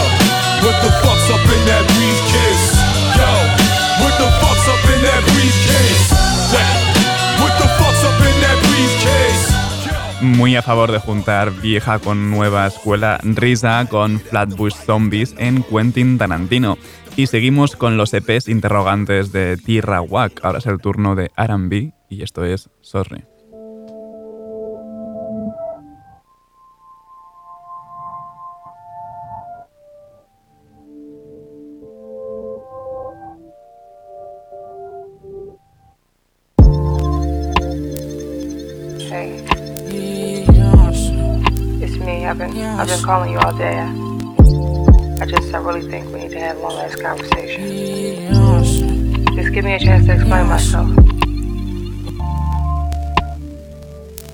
what 0.64 0.78
the 0.82 0.92
fuck's 1.04 1.28
up 1.30 1.44
in 1.44 1.62
that 1.68 1.84
briefcase? 1.94 2.66
Yo, 3.20 3.30
what 4.02 4.16
the 4.18 4.30
fuck's 4.40 4.66
up 4.72 4.84
in 4.96 5.02
that 5.04 5.22
briefcase? 5.36 6.10
What 6.54 6.83
Muy 10.24 10.56
a 10.56 10.62
favor 10.62 10.90
de 10.94 11.00
juntar 11.00 11.52
vieja 11.52 12.00
con 12.00 12.32
nueva 12.32 12.66
escuela, 12.66 13.20
Risa 13.24 13.86
con 13.90 14.22
Flatbush 14.22 14.74
Zombies 14.74 15.36
en 15.38 15.64
Quentin 15.64 16.18
Tarantino. 16.18 16.78
Y 17.18 17.28
seguimos 17.28 17.76
con 17.76 17.98
los 17.98 18.14
EPs 18.14 18.48
interrogantes 18.48 19.34
de 19.34 19.58
Tierra 19.58 20.00
Wack. 20.00 20.40
Ahora 20.46 20.60
es 20.60 20.66
el 20.66 20.80
turno 20.80 21.16
de 21.16 21.30
R&B 21.36 21.94
y 22.08 22.24
esto 22.24 22.46
es 22.46 22.70
Sorry. 22.80 23.33
Calling 43.04 43.32
you 43.32 43.40
all 43.40 43.56
day. 43.58 43.78
I 45.22 45.26
just, 45.26 45.54
I 45.54 45.58
really 45.58 45.90
think 45.90 46.12
we 46.14 46.20
need 46.22 46.32
to 46.32 46.40
have 46.40 46.58
one 46.58 46.74
last 46.76 47.02
conversation. 47.02 47.68
Just 49.36 49.54
give 49.54 49.66
me 49.66 49.74
a 49.74 49.80
chance 49.80 50.06
to 50.06 50.14
explain 50.14 50.48
myself. 50.48 50.88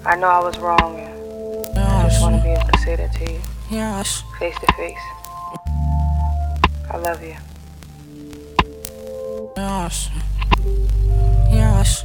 I 0.06 0.16
know 0.16 0.28
I 0.28 0.40
was 0.40 0.58
wrong, 0.60 1.00
I 1.76 2.08
just 2.08 2.22
want 2.22 2.36
to 2.36 2.42
be 2.44 2.50
able 2.50 2.68
to 2.68 2.78
say 2.80 2.96
that 2.96 3.12
to 3.14 3.32
you. 3.32 3.40
Face 4.40 4.56
to 4.60 4.74
face. 4.74 4.98
I 6.92 6.98
love 6.98 7.22
you. 7.24 7.36
Yes. 9.58 10.10
Yes. 11.52 12.04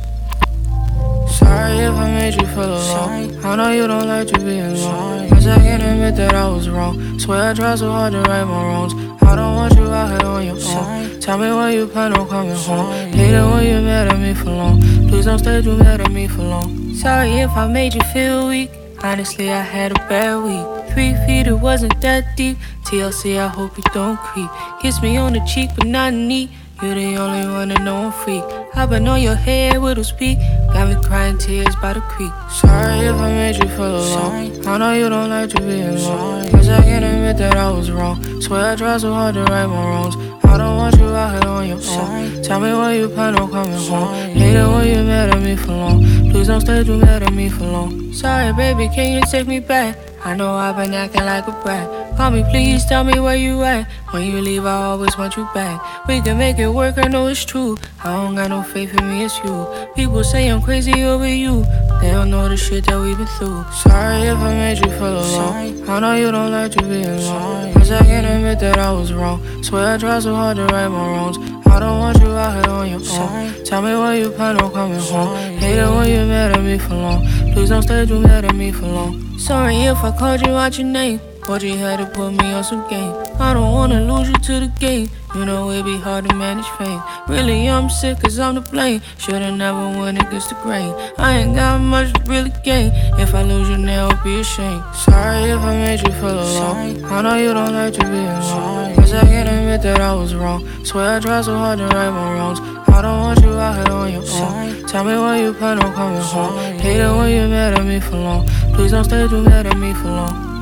Sorry 1.35 1.79
if 1.79 1.95
I 1.95 2.11
made 2.13 2.35
you 2.41 2.47
feel 2.49 2.75
alone. 2.77 3.45
I 3.45 3.57
know 3.57 3.71
you 3.73 3.87
don't 3.87 4.07
like 4.07 4.29
to 4.29 4.39
be 4.39 4.61
alone. 4.61 5.29
Cause 5.31 5.47
I 5.47 5.57
can't 5.59 5.83
admit 5.83 6.15
that 6.17 6.35
I 6.35 6.49
was 6.49 6.69
wrong. 6.69 7.19
Swear 7.19 7.51
I 7.51 7.55
tried 7.55 7.79
so 7.79 7.91
hard 7.91 8.13
to 8.13 8.21
right 8.21 8.45
my 8.45 8.63
wrongs. 8.65 8.95
I 9.23 9.35
don't 9.37 9.57
want 9.57 9.75
you 9.75 9.85
out 9.85 10.09
here 10.11 10.31
on 10.31 10.45
your 10.47 10.57
own. 10.57 11.21
Tell 11.21 11.39
me 11.39 11.49
why 11.49 11.73
you 11.73 11.87
plan 11.89 12.13
on 12.13 12.29
coming 12.29 12.55
home. 12.55 12.93
Hate 13.13 13.35
it 13.35 13.43
when 13.43 13.67
you're 13.67 13.81
mad 13.81 14.13
at 14.13 14.19
me 14.21 14.33
for 14.35 14.51
long. 14.51 14.81
Please 15.09 15.25
don't 15.25 15.39
stay 15.39 15.61
too 15.61 15.77
mad 15.77 16.01
at 16.01 16.13
me 16.13 16.29
for 16.29 16.43
long. 16.43 16.95
Sorry 16.95 17.31
if 17.41 17.51
I 17.51 17.67
made 17.67 17.95
you 17.95 18.03
feel 18.13 18.49
weak. 18.49 18.71
Honestly, 19.03 19.51
I 19.51 19.61
had 19.61 19.93
a 19.93 20.01
bad 20.09 20.37
week. 20.45 20.93
Three 20.93 21.15
feet, 21.27 21.47
it 21.49 21.59
wasn't 21.59 22.01
that 22.01 22.37
deep. 22.37 22.57
TLC, 22.85 23.39
I 23.39 23.49
hope 23.49 23.77
you 23.77 23.85
don't 23.93 24.19
creep. 24.19 24.51
Kiss 24.81 25.03
me 25.03 25.17
on 25.17 25.33
the 25.33 25.41
cheek, 25.41 25.71
but 25.77 25.87
not 25.87 26.15
neat. 26.15 26.51
You're 26.81 26.95
the 26.95 27.17
only 27.17 27.49
one 27.49 27.69
that 27.71 27.83
know 27.83 27.97
I'm 27.97 28.13
freak. 28.13 28.45
I've 28.77 28.91
been 28.91 29.07
on 29.07 29.23
your 29.23 29.37
head 29.37 29.81
with 29.81 29.99
a 29.99 30.05
speak. 30.05 30.39
Got 30.73 30.89
me 30.89 31.03
crying 31.03 31.39
tears 31.39 31.75
by 31.77 31.93
the 31.93 32.01
creek. 32.01 32.33
Sorry 32.51 33.07
if 33.07 33.15
I 33.15 33.31
made 33.31 33.57
you 33.57 33.69
feel 33.71 33.99
alone. 33.99 34.67
I 34.67 34.79
know 34.79 34.93
you 34.93 35.09
don't 35.09 35.31
like 35.31 35.51
to 35.51 35.61
be 35.61 35.81
alone. 35.81 36.51
Cause 36.51 36.69
I 36.69 36.83
can't 36.83 37.05
admit 37.05 37.37
that 37.39 37.57
I 37.57 37.71
was 37.71 37.91
wrong. 37.91 38.19
Swear 38.43 38.73
I 38.73 38.77
tried 38.77 39.01
so 39.01 39.13
hard 39.13 39.35
to 39.37 39.45
right 39.45 39.67
my 39.67 39.75
wrongs. 39.75 40.17
I 40.45 40.59
don't 40.59 40.77
want 40.77 40.97
you 40.99 41.07
out 41.07 41.43
here 41.43 41.51
on 41.51 41.69
your 41.69 41.79
own. 41.79 42.43
Tell 42.43 42.61
me 42.61 42.73
when 42.73 42.99
you 42.99 43.09
plan 43.09 43.39
on 43.39 43.51
coming 43.51 43.79
home. 43.89 44.15
Hate 44.15 44.57
it 44.57 44.67
when 44.67 44.87
you're 44.87 45.05
mad 45.05 45.31
at 45.31 45.43
me 45.43 45.57
for 45.57 45.73
long. 45.73 46.31
Please 46.31 46.49
don't 46.49 46.61
stay 46.61 46.83
too 46.85 46.99
mad 46.99 47.23
at 47.23 47.33
me 47.33 47.49
for 47.49 47.65
long. 47.65 48.13
Sorry, 48.13 48.53
baby, 48.53 48.89
can 48.95 49.15
you 49.15 49.23
take 49.31 49.47
me 49.47 49.61
back? 49.61 49.97
I 50.25 50.35
know 50.35 50.53
I've 50.55 50.77
been 50.77 50.95
acting 50.95 51.25
like 51.25 51.47
a 51.47 51.53
brat. 51.63 52.04
Call 52.17 52.31
me, 52.31 52.45
please 52.51 52.85
tell 52.87 53.03
me 53.03 53.19
where 53.19 53.37
you 53.37 53.63
at. 53.65 53.89
When 54.13 54.25
you 54.25 54.41
leave, 54.41 54.65
I 54.65 54.85
always 54.85 55.19
want 55.19 55.37
you 55.37 55.49
back. 55.53 56.07
We 56.07 56.21
can 56.21 56.39
make 56.39 56.59
it 56.59 56.69
work, 56.69 56.97
I 56.97 57.09
know 57.09 57.27
it's 57.27 57.45
true. 57.45 57.77
I 58.05 58.15
don't 58.15 58.37
got 58.37 58.51
no 58.51 58.63
faith 58.63 58.95
in 58.95 59.09
me, 59.09 59.25
it's 59.25 59.37
you. 59.43 59.67
People 59.97 60.23
say 60.23 60.49
I'm 60.49 60.63
crazy 60.63 61.03
over 61.03 61.27
you. 61.27 61.65
They 62.01 62.13
don't 62.13 62.31
know 62.31 62.49
the 62.49 62.57
shit 62.57 62.87
that 62.87 63.01
we've 63.01 63.19
been 63.19 63.27
through. 63.27 63.65
Sorry 63.73 64.23
if 64.23 64.39
I 64.39 64.55
made 64.55 64.79
you 64.79 64.91
feel 64.93 65.19
alone. 65.19 65.89
I 65.89 66.01
know 66.01 66.15
you 66.15 66.31
don't 66.31 66.53
like 66.53 66.71
to 66.73 66.83
be 66.83 67.03
alone. 67.03 67.75
Cause 67.75 67.91
I 67.91 68.05
can't 68.05 68.27
admit 68.27 68.61
that 68.61 68.79
I 68.79 68.93
was 68.93 69.13
wrong. 69.13 69.43
Swear 69.65 69.95
I 69.95 69.99
tried 69.99 70.23
so 70.23 70.35
hard 70.35 70.57
to 70.59 70.67
right 70.67 70.89
my 70.89 71.09
wrongs. 71.09 71.39
I 71.67 71.81
don't 71.81 71.99
want 71.99 72.21
you 72.21 72.29
out 72.29 72.65
here 72.65 72.73
on 72.73 72.89
your 72.91 73.01
own. 73.01 73.65
Tell 73.65 73.83
me 73.83 73.97
when 73.97 74.19
you 74.21 74.31
plan 74.31 74.61
on 74.61 74.73
coming 74.73 75.01
home. 75.01 75.37
Hate 75.59 75.79
it 75.79 75.89
when 75.91 76.09
you're 76.09 76.27
mad 76.27 76.53
at 76.53 76.63
me 76.63 76.79
for 76.79 76.95
long. 76.95 77.27
Please 77.53 77.71
don't 77.71 77.83
stay 77.83 78.07
too 78.07 78.21
mad 78.21 78.45
at 78.45 78.55
me 78.55 78.71
for 78.71 78.87
long. 78.87 79.39
Sorry 79.39 79.75
if 79.75 79.99
I 79.99 80.17
called 80.17 80.43
you 80.43 80.53
out 80.53 80.79
your 80.79 80.87
name. 80.87 81.21
But 81.47 81.63
you 81.63 81.77
had 81.77 81.99
to 81.99 82.07
put 82.07 82.31
me 82.33 82.53
on 82.53 82.65
some 82.65 82.89
game. 82.89 83.13
I 83.39 83.53
don't 83.53 83.73
wanna 83.73 84.01
lose 84.01 84.29
you 84.29 84.35
to 84.35 84.61
the 84.61 84.73
game. 84.81 85.11
You 85.35 85.45
know 85.45 85.71
it'd 85.71 85.85
be 85.85 85.99
hard 85.99 86.29
to 86.29 86.35
manage 86.35 86.67
fame. 86.79 87.03
Really, 87.29 87.69
I'm 87.69 87.91
sick 87.91 88.21
cause 88.21 88.39
I'm 88.39 88.55
to 88.55 88.61
blame. 88.61 89.03
Should've 89.19 89.55
never 89.55 89.99
went 89.99 90.23
against 90.23 90.49
the 90.49 90.55
grain. 90.63 90.95
I 91.19 91.39
ain't 91.39 91.55
got 91.55 91.81
much 91.81 92.13
to 92.15 92.23
really 92.31 92.53
gain. 92.65 92.93
If 93.19 93.35
I 93.35 93.43
lose 93.43 93.69
you 93.69 93.77
now, 93.77 94.09
I'll 94.09 94.25
be 94.25 94.41
ashamed. 94.41 94.83
Sorry 94.95 95.51
if 95.51 95.61
I 95.61 95.75
made 95.77 96.01
you 96.07 96.13
feel 96.15 96.39
alone. 96.39 97.05
I 97.05 97.21
know 97.23 97.37
you 97.37 97.53
don't 97.53 97.73
like 97.75 97.93
to 97.95 98.05
be 98.05 98.23
alone. 98.25 98.95
Cause 98.97 99.13
I 99.13 99.23
can't 99.23 99.49
admit 99.49 99.83
that 99.83 100.01
I 100.01 100.15
was 100.15 100.35
wrong. 100.35 100.67
Swear 100.85 101.17
I 101.17 101.21
tried 101.21 101.45
so 101.45 101.57
hard 101.57 101.79
to 101.79 101.87
right 101.89 102.11
my 102.11 102.33
wrongs. 102.35 102.61
I 102.89 103.03
don't 103.03 103.21
want 103.21 103.41
you 103.43 103.51
out 103.51 103.75
here 103.77 103.95
on 103.95 104.13
your 104.13 104.23
own. 104.23 104.87
Tell 104.87 105.05
me 105.05 105.19
when 105.19 105.41
you 105.43 105.53
plan 105.53 105.83
on 105.83 105.93
coming 105.93 106.23
home. 106.23 106.79
Hate 106.79 107.01
it 107.01 107.11
when 107.11 107.31
you're 107.31 107.49
mad 107.49 107.75
at 107.75 107.85
me 107.85 107.99
for 108.01 108.17
long. 108.17 108.47
Please 108.75 108.93
don't 108.93 109.05
stay 109.05 109.27
too 109.27 109.43
mad 109.43 109.67
at 109.67 109.77
me 109.77 109.93
for 109.95 110.09
long. 110.09 110.54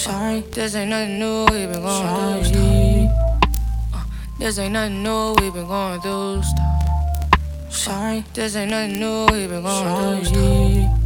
Sorry, 0.00 0.40
this 0.52 0.74
ain't 0.74 0.88
nothing 0.88 1.18
new, 1.18 1.44
we've 1.52 1.70
been 1.70 1.82
going 1.82 2.42
through 2.42 3.08
stuff. 3.10 4.06
This 4.38 4.58
ain't 4.58 4.72
nothing 4.72 5.02
new, 5.02 5.34
we've 5.38 5.52
been 5.52 5.66
going 5.66 6.00
through 6.00 6.42
stuff. 6.42 7.68
Sorry, 7.68 8.24
this 8.32 8.56
ain't 8.56 8.70
nothing 8.70 8.98
new, 8.98 9.26
we've 9.30 9.50
been 9.50 9.62
going 9.62 10.24
through 10.24 10.24
stuff. 10.24 10.96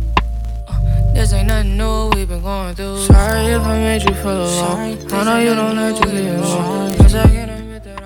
This 1.13 1.33
ain't 1.33 1.49
nothing 1.49 1.77
new, 1.77 2.11
we've 2.11 2.29
been 2.29 2.41
going 2.41 2.77
through. 2.77 3.01
Sorry 3.01 3.47
if 3.47 3.63
I 3.63 3.79
made 3.81 4.03
you 4.03 4.15
feel 4.15 4.45
alone. 4.45 4.99
I 5.11 5.25
know 5.25 5.39
you 5.41 5.55
don't 5.57 5.75
like 5.75 6.01
to 6.01 6.09
be 6.09 6.29
alone. 6.29 6.97
Cause 6.97 7.17
I 7.17 7.27
can't 7.27 7.44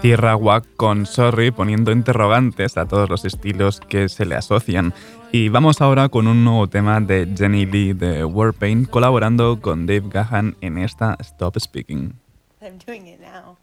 Tierra 0.00 0.36
Wack 0.36 0.64
con 0.76 1.06
Sorry 1.06 1.50
poniendo 1.50 1.90
interrogantes 1.90 2.76
a 2.76 2.86
todos 2.86 3.08
los 3.08 3.24
estilos 3.24 3.80
que 3.80 4.08
se 4.08 4.26
le 4.26 4.36
asocian. 4.36 4.94
Y 5.32 5.48
vamos 5.48 5.80
ahora 5.80 6.08
con 6.08 6.28
un 6.28 6.44
nuevo 6.44 6.68
tema 6.68 7.00
de 7.00 7.28
Jenny 7.36 7.66
Lee 7.66 7.94
de 7.94 8.24
Warpaint 8.24 8.88
colaborando 8.88 9.60
con 9.60 9.86
Dave 9.86 10.04
Gahan 10.08 10.56
en 10.60 10.78
esta 10.78 11.16
Stop 11.20 11.58
Speaking. 11.58 12.14
I'm 12.62 12.78
doing 12.86 13.08
it 13.08 13.20
now. 13.20 13.56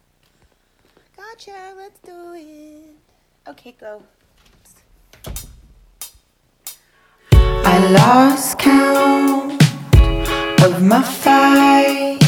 Gotcha, 1.16 1.74
let's 1.78 2.00
do 2.04 2.36
it. 2.36 2.98
Okay, 3.48 3.74
go. 3.80 4.02
I 7.64 7.92
lost 7.92 8.60
count 8.60 9.62
of 10.64 10.82
my 10.82 11.02
fight. 11.02 12.20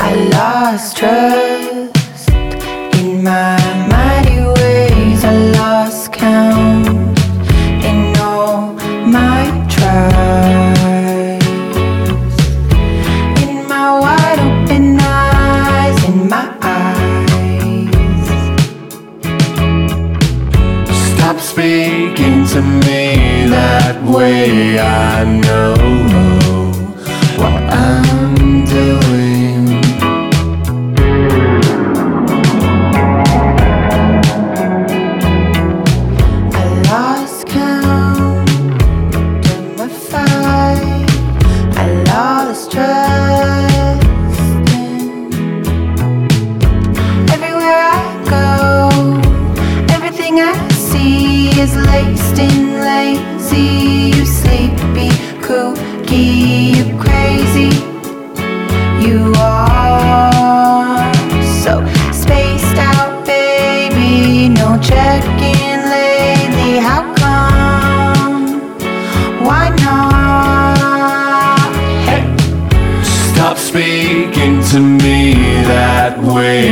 I 0.00 0.14
lost 0.32 0.96
trust 0.98 1.97
in 3.18 3.24
my 3.24 3.58
mighty 3.88 4.40
ways. 4.60 5.24
I 5.24 5.32
lost 5.58 6.12
count 6.12 7.18
in 7.84 8.16
all 8.20 8.74
my 9.06 9.42
tries. 9.68 11.46
In 13.42 13.66
my 13.68 13.98
wide 14.02 14.40
open 14.48 14.98
eyes, 15.00 16.04
in 16.08 16.28
my 16.28 16.46
eyes. 16.62 17.88
Stop 21.12 21.38
speaking 21.40 22.46
to 22.52 22.62
me 22.62 23.48
that 23.48 23.96
way. 24.04 24.78
I 24.78 25.24
know 25.24 25.97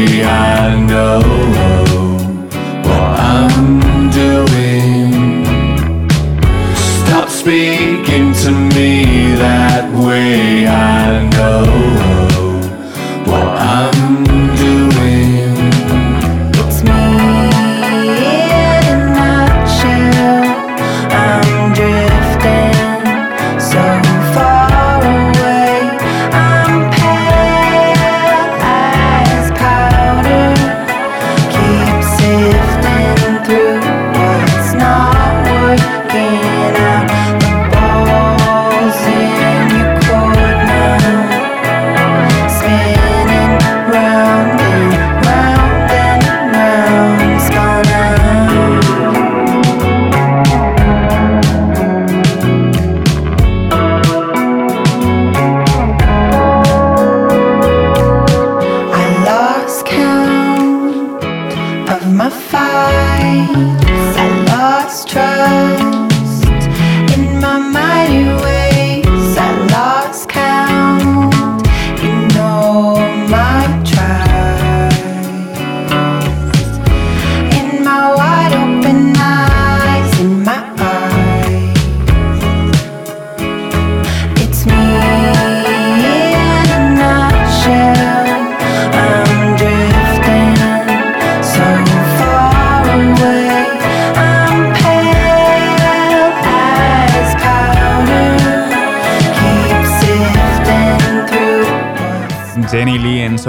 way. 0.07 0.23
I 0.23 0.86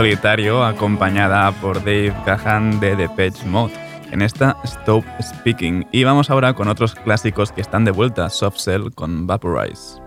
solitario, 0.08 0.64
acompañada 0.64 1.52
por 1.60 1.80
Dave 1.80 2.14
Gahan 2.26 2.80
de 2.80 2.92
The 2.92 3.10
Depeche 3.10 3.46
Mode 3.46 3.74
en 4.14 4.22
esta 4.22 4.56
Stop 4.64 5.04
Speaking. 5.22 5.86
Y 5.92 6.06
vamos 6.06 6.30
ahora 6.30 6.54
con 6.54 6.70
otros 6.70 6.96
clásicos 6.96 7.52
que 7.52 7.60
están 7.60 7.84
de 7.84 7.92
vuelta, 7.92 8.30
Soft 8.30 8.58
Cell 8.58 8.94
con 8.96 9.28
Vaporize. 9.28 10.07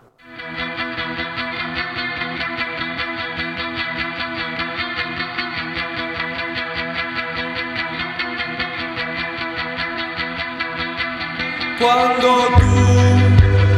Cuando 11.81 12.29
tú 12.59 12.75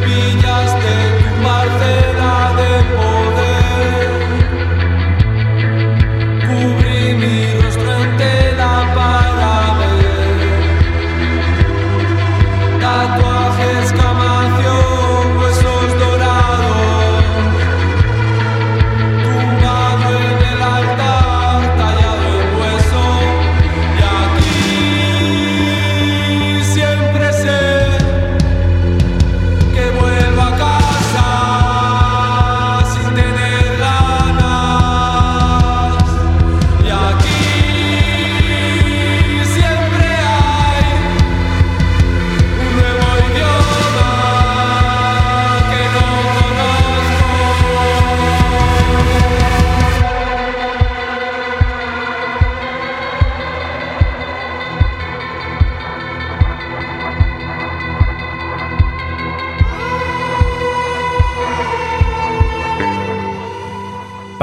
pillaste 0.03 0.93
tu 1.19 1.29
parcela 1.41 2.35
de 2.59 2.71
poder, 2.97 4.09
cubrí 6.41 7.01
mi 7.21 7.39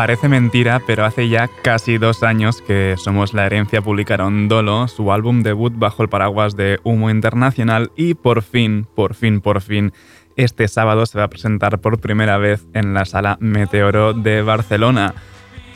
Parece 0.00 0.30
mentira, 0.30 0.80
pero 0.86 1.04
hace 1.04 1.28
ya 1.28 1.50
casi 1.62 1.98
dos 1.98 2.22
años 2.22 2.62
que 2.62 2.94
Somos 2.96 3.34
la 3.34 3.44
Herencia 3.44 3.82
publicaron 3.82 4.48
Dolo, 4.48 4.88
su 4.88 5.12
álbum 5.12 5.42
debut 5.42 5.74
bajo 5.76 6.02
el 6.02 6.08
paraguas 6.08 6.56
de 6.56 6.80
Humo 6.84 7.10
Internacional 7.10 7.92
y 7.96 8.14
por 8.14 8.40
fin, 8.40 8.86
por 8.96 9.14
fin, 9.14 9.42
por 9.42 9.60
fin, 9.60 9.92
este 10.36 10.68
sábado 10.68 11.04
se 11.04 11.18
va 11.18 11.24
a 11.24 11.28
presentar 11.28 11.80
por 11.82 12.00
primera 12.00 12.38
vez 12.38 12.66
en 12.72 12.94
la 12.94 13.04
sala 13.04 13.36
Meteoro 13.40 14.14
de 14.14 14.40
Barcelona. 14.40 15.12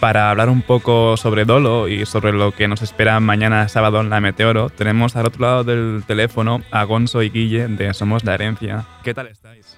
Para 0.00 0.30
hablar 0.30 0.48
un 0.48 0.62
poco 0.62 1.18
sobre 1.18 1.44
Dolo 1.44 1.88
y 1.88 2.06
sobre 2.06 2.32
lo 2.32 2.52
que 2.52 2.66
nos 2.66 2.80
espera 2.80 3.20
mañana 3.20 3.68
sábado 3.68 4.00
en 4.00 4.08
la 4.08 4.22
Meteoro, 4.22 4.70
tenemos 4.70 5.16
al 5.16 5.26
otro 5.26 5.42
lado 5.42 5.64
del 5.64 6.02
teléfono 6.06 6.62
a 6.70 6.84
Gonzo 6.84 7.22
y 7.22 7.28
Guille 7.28 7.68
de 7.68 7.92
Somos 7.92 8.24
la 8.24 8.32
Herencia. 8.32 8.86
¿Qué 9.02 9.12
tal 9.12 9.26
estáis? 9.26 9.76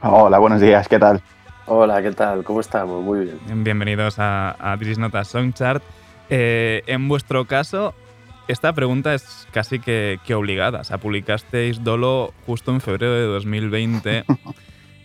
Hola, 0.00 0.38
buenos 0.38 0.62
días, 0.62 0.88
¿qué 0.88 0.98
tal? 0.98 1.22
Hola, 1.66 2.02
¿qué 2.02 2.10
tal? 2.12 2.42
¿Cómo 2.42 2.60
estamos? 2.60 3.02
Muy 3.02 3.26
bien. 3.26 3.64
Bienvenidos 3.64 4.18
a, 4.18 4.56
a 4.58 4.76
Dris 4.76 4.98
Notas 4.98 5.28
Songchart. 5.28 5.82
Eh, 6.28 6.82
en 6.86 7.08
vuestro 7.08 7.44
caso, 7.44 7.94
esta 8.48 8.72
pregunta 8.72 9.14
es 9.14 9.46
casi 9.52 9.78
que, 9.78 10.18
que, 10.24 10.34
obligada. 10.34 10.80
O 10.80 10.84
sea, 10.84 10.98
publicasteis 10.98 11.84
Dolo 11.84 12.34
justo 12.46 12.72
en 12.72 12.80
febrero 12.80 13.14
de 13.14 13.24
2020. 13.24 14.24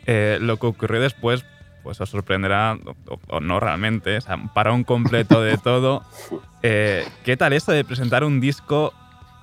Eh, 0.09 0.37
lo 0.39 0.55
que 0.55 0.67
ocurrió 0.67 1.01
después, 1.01 1.43
pues 1.83 1.99
os 1.99 2.09
sorprenderá, 2.09 2.77
o, 3.07 3.19
o 3.27 3.41
no 3.41 3.59
realmente, 3.59 4.15
o 4.15 4.21
sea, 4.21 4.37
para 4.53 4.71
un 4.71 4.85
completo 4.85 5.41
de 5.41 5.57
todo. 5.63 6.01
Eh, 6.63 7.05
¿Qué 7.25 7.35
tal 7.35 7.51
esto 7.51 7.73
de 7.73 7.83
presentar 7.83 8.23
un 8.23 8.39
disco 8.39 8.93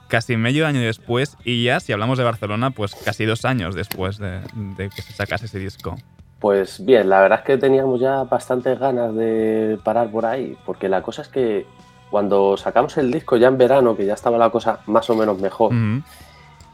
casi 0.08 0.38
medio 0.38 0.66
año 0.66 0.80
después 0.80 1.36
y 1.44 1.64
ya, 1.64 1.80
si 1.80 1.92
hablamos 1.92 2.16
de 2.16 2.24
Barcelona, 2.24 2.70
pues 2.70 2.94
casi 2.94 3.26
dos 3.26 3.44
años 3.44 3.74
después 3.74 4.16
de, 4.16 4.40
de 4.54 4.88
que 4.88 5.02
se 5.02 5.12
sacase 5.12 5.44
ese 5.44 5.58
disco? 5.58 5.98
Pues 6.44 6.84
bien, 6.84 7.08
la 7.08 7.22
verdad 7.22 7.38
es 7.38 7.46
que 7.46 7.56
teníamos 7.56 7.98
ya 8.00 8.24
bastantes 8.24 8.78
ganas 8.78 9.14
de 9.14 9.78
parar 9.82 10.10
por 10.10 10.26
ahí, 10.26 10.58
porque 10.66 10.90
la 10.90 11.00
cosa 11.00 11.22
es 11.22 11.28
que 11.28 11.64
cuando 12.10 12.58
sacamos 12.58 12.98
el 12.98 13.10
disco 13.10 13.38
ya 13.38 13.48
en 13.48 13.56
verano, 13.56 13.96
que 13.96 14.04
ya 14.04 14.12
estaba 14.12 14.36
la 14.36 14.50
cosa 14.50 14.80
más 14.84 15.08
o 15.08 15.16
menos 15.16 15.40
mejor, 15.40 15.72
uh 15.72 15.74
-huh. 15.74 16.02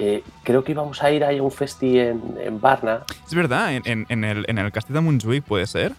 eh, 0.01 0.25
creo 0.43 0.65
que 0.65 0.73
íbamos 0.73 1.01
a 1.05 1.13
ir 1.13 1.23
ahí 1.23 1.39
a 1.39 1.43
un 1.45 1.53
festi 1.53 2.01
en, 2.01 2.21
en 2.41 2.61
Barna. 2.61 3.05
Es 3.25 3.33
verdad, 3.33 3.73
en, 3.73 3.83
en, 3.87 4.07
en 4.09 4.25
el, 4.25 4.45
en 4.49 4.59
el 4.59 4.73
Castillo 4.73 4.99
de 4.99 5.03
Montjuic 5.03 5.45
puede 5.45 5.69
ser. 5.69 5.93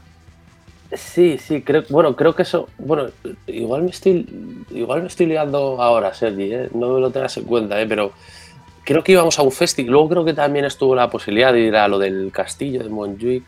Sí, 0.91 1.38
sí, 1.38 1.61
creo, 1.61 1.84
bueno, 1.89 2.13
creo 2.17 2.36
que 2.36 2.41
eso, 2.41 2.67
bueno, 2.78 3.05
igual 3.47 3.84
me 3.84 3.91
estoy, 3.91 4.65
igual 4.72 4.99
me 4.99 5.07
estoy 5.07 5.28
liando 5.28 5.82
ahora, 5.82 6.13
Sergi, 6.13 6.53
¿eh? 6.53 6.69
no 6.74 6.95
me 6.95 6.99
lo 6.99 7.09
tengas 7.09 7.38
en 7.38 7.45
cuenta, 7.45 7.80
¿eh? 7.80 7.86
pero 7.88 8.11
creo 8.84 9.01
que 9.01 9.13
íbamos 9.13 9.39
a 9.39 9.43
un 9.43 9.51
festi, 9.53 9.86
luego 9.86 10.09
creo 10.09 10.26
que 10.26 10.34
también 10.34 10.65
estuvo 10.65 10.93
la 10.93 11.09
posibilidad 11.09 11.53
de 11.53 11.61
ir 11.61 11.76
a 11.78 11.88
lo 11.88 11.99
del 11.99 12.34
castillo 12.34 12.84
de 12.84 12.89
Montjuic, 12.89 13.45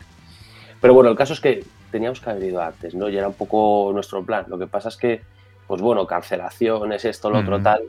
pero 0.84 0.92
bueno, 0.92 1.08
el 1.08 1.16
caso 1.16 1.32
es 1.32 1.40
que 1.40 1.64
teníamos 1.90 2.20
que 2.20 2.28
haber 2.28 2.42
ido 2.42 2.60
antes, 2.60 2.94
¿no? 2.94 3.08
Y 3.08 3.16
era 3.16 3.26
un 3.26 3.32
poco 3.32 3.90
nuestro 3.94 4.22
plan. 4.22 4.44
Lo 4.48 4.58
que 4.58 4.66
pasa 4.66 4.90
es 4.90 4.98
que, 4.98 5.22
pues 5.66 5.80
bueno, 5.80 6.06
cancelaciones, 6.06 7.06
esto, 7.06 7.30
lo 7.30 7.38
otro, 7.38 7.58
tal. 7.62 7.84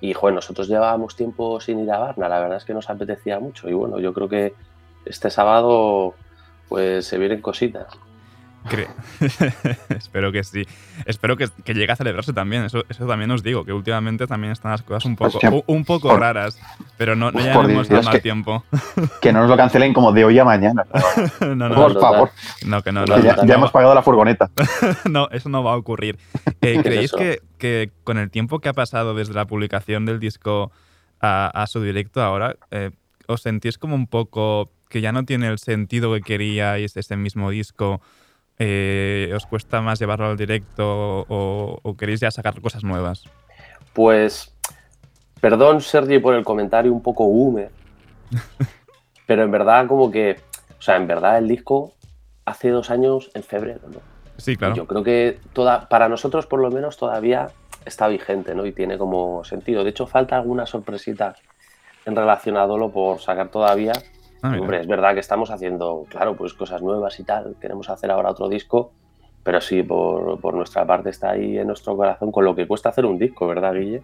Y, 0.00 0.14
joder, 0.14 0.34
nosotros 0.34 0.66
llevábamos 0.66 1.16
tiempo 1.16 1.60
sin 1.60 1.80
ir 1.80 1.92
a 1.92 1.98
Varna, 1.98 2.30
la 2.30 2.40
verdad 2.40 2.56
es 2.56 2.64
que 2.64 2.72
nos 2.72 2.88
apetecía 2.88 3.40
mucho. 3.40 3.68
Y 3.68 3.74
bueno, 3.74 4.00
yo 4.00 4.14
creo 4.14 4.30
que 4.30 4.54
este 5.04 5.28
sábado, 5.28 6.14
pues 6.70 7.04
se 7.04 7.18
vienen 7.18 7.42
cositas. 7.42 7.88
Espero 9.90 10.32
que 10.32 10.42
sí. 10.42 10.66
Espero 11.04 11.36
que, 11.36 11.48
que, 11.64 11.74
llegue 11.74 11.92
a 11.92 11.96
celebrarse 11.96 12.32
también. 12.32 12.64
Eso, 12.64 12.84
eso 12.88 13.06
también 13.06 13.30
os 13.30 13.42
digo, 13.42 13.64
que 13.64 13.72
últimamente 13.72 14.26
también 14.26 14.52
están 14.52 14.72
las 14.72 14.82
cosas 14.82 15.04
un 15.04 15.16
poco, 15.16 15.38
un, 15.42 15.62
un 15.66 15.84
poco 15.84 16.08
por, 16.08 16.20
raras. 16.20 16.58
Pero 16.96 17.14
no, 17.14 17.30
no 17.30 17.40
ya 17.40 17.52
hemos 17.52 17.90
mal 17.90 18.10
que, 18.10 18.20
tiempo. 18.20 18.64
Que 19.20 19.32
no 19.32 19.40
nos 19.40 19.50
lo 19.50 19.56
cancelen 19.56 19.92
como 19.92 20.12
de 20.12 20.24
hoy 20.24 20.38
a 20.38 20.44
mañana. 20.44 20.84
no, 21.40 21.54
no, 21.54 21.74
por 21.74 22.00
favor. 22.00 22.30
No, 22.66 22.82
que 22.82 22.92
no, 22.92 23.04
ya, 23.04 23.54
hemos 23.54 23.70
pagado 23.70 23.94
la 23.94 24.02
furgoneta. 24.02 24.50
no, 25.10 25.28
eso 25.30 25.48
no 25.48 25.62
va 25.62 25.72
a 25.72 25.76
ocurrir. 25.76 26.18
Eh, 26.60 26.80
¿Creéis 26.82 27.12
que, 27.12 27.40
que, 27.58 27.90
con 28.02 28.18
el 28.18 28.30
tiempo 28.30 28.60
que 28.60 28.68
ha 28.68 28.74
pasado 28.74 29.14
desde 29.14 29.34
la 29.34 29.46
publicación 29.46 30.06
del 30.06 30.20
disco 30.20 30.72
a, 31.20 31.46
a 31.48 31.66
su 31.66 31.82
directo 31.82 32.22
ahora, 32.22 32.56
eh, 32.70 32.90
os 33.26 33.42
sentís 33.42 33.78
como 33.78 33.94
un 33.94 34.06
poco 34.06 34.70
que 34.88 35.00
ya 35.00 35.12
no 35.12 35.24
tiene 35.24 35.48
el 35.48 35.58
sentido 35.58 36.12
que 36.14 36.20
queríais 36.20 36.96
ese 36.96 37.16
mismo 37.16 37.50
disco? 37.50 38.00
Eh, 38.58 39.32
¿Os 39.34 39.46
cuesta 39.46 39.80
más 39.80 39.98
llevarlo 39.98 40.26
al 40.26 40.36
directo 40.36 41.26
o, 41.28 41.78
o, 41.82 41.96
queréis 41.96 42.20
ya 42.20 42.30
sacar 42.30 42.60
cosas 42.60 42.84
nuevas? 42.84 43.24
Pues, 43.92 44.54
perdón 45.40 45.80
Sergi 45.80 46.18
por 46.20 46.34
el 46.34 46.44
comentario 46.44 46.92
un 46.92 47.02
poco 47.02 47.24
húmedo, 47.24 47.70
pero 49.26 49.42
en 49.42 49.50
verdad 49.50 49.86
como 49.88 50.10
que, 50.10 50.38
o 50.78 50.82
sea, 50.82 50.96
en 50.96 51.06
verdad 51.06 51.38
el 51.38 51.48
disco 51.48 51.94
hace 52.44 52.70
dos 52.70 52.90
años 52.90 53.30
en 53.34 53.42
febrero, 53.42 53.80
¿no? 53.88 54.00
Sí, 54.36 54.56
claro. 54.56 54.74
Yo 54.74 54.86
creo 54.86 55.02
que 55.02 55.38
toda, 55.52 55.88
para 55.88 56.08
nosotros 56.08 56.46
por 56.46 56.60
lo 56.60 56.70
menos 56.70 56.96
todavía 56.96 57.48
está 57.84 58.08
vigente, 58.08 58.54
¿no? 58.54 58.66
Y 58.66 58.72
tiene 58.72 58.98
como 58.98 59.44
sentido. 59.44 59.84
De 59.84 59.90
hecho, 59.90 60.06
falta 60.06 60.36
alguna 60.36 60.66
sorpresita 60.66 61.36
en 62.04 62.16
relación 62.16 62.56
a 62.56 62.66
Dolo 62.66 62.90
por 62.90 63.20
sacar 63.20 63.48
todavía, 63.48 63.92
Ah, 64.42 64.56
Hombre, 64.60 64.80
es 64.80 64.86
verdad 64.86 65.14
que 65.14 65.20
estamos 65.20 65.50
haciendo, 65.50 66.04
claro, 66.08 66.36
pues 66.36 66.52
cosas 66.54 66.82
nuevas 66.82 67.18
y 67.18 67.24
tal. 67.24 67.56
Queremos 67.60 67.88
hacer 67.88 68.10
ahora 68.10 68.30
otro 68.30 68.48
disco, 68.48 68.92
pero 69.42 69.60
sí, 69.60 69.82
por, 69.82 70.38
por, 70.40 70.54
nuestra 70.54 70.86
parte 70.86 71.10
está 71.10 71.30
ahí 71.30 71.58
en 71.58 71.66
nuestro 71.66 71.96
corazón 71.96 72.30
con 72.30 72.44
lo 72.44 72.54
que 72.54 72.66
cuesta 72.66 72.90
hacer 72.90 73.06
un 73.06 73.18
disco, 73.18 73.46
¿verdad, 73.46 73.74
Guille? 73.74 74.02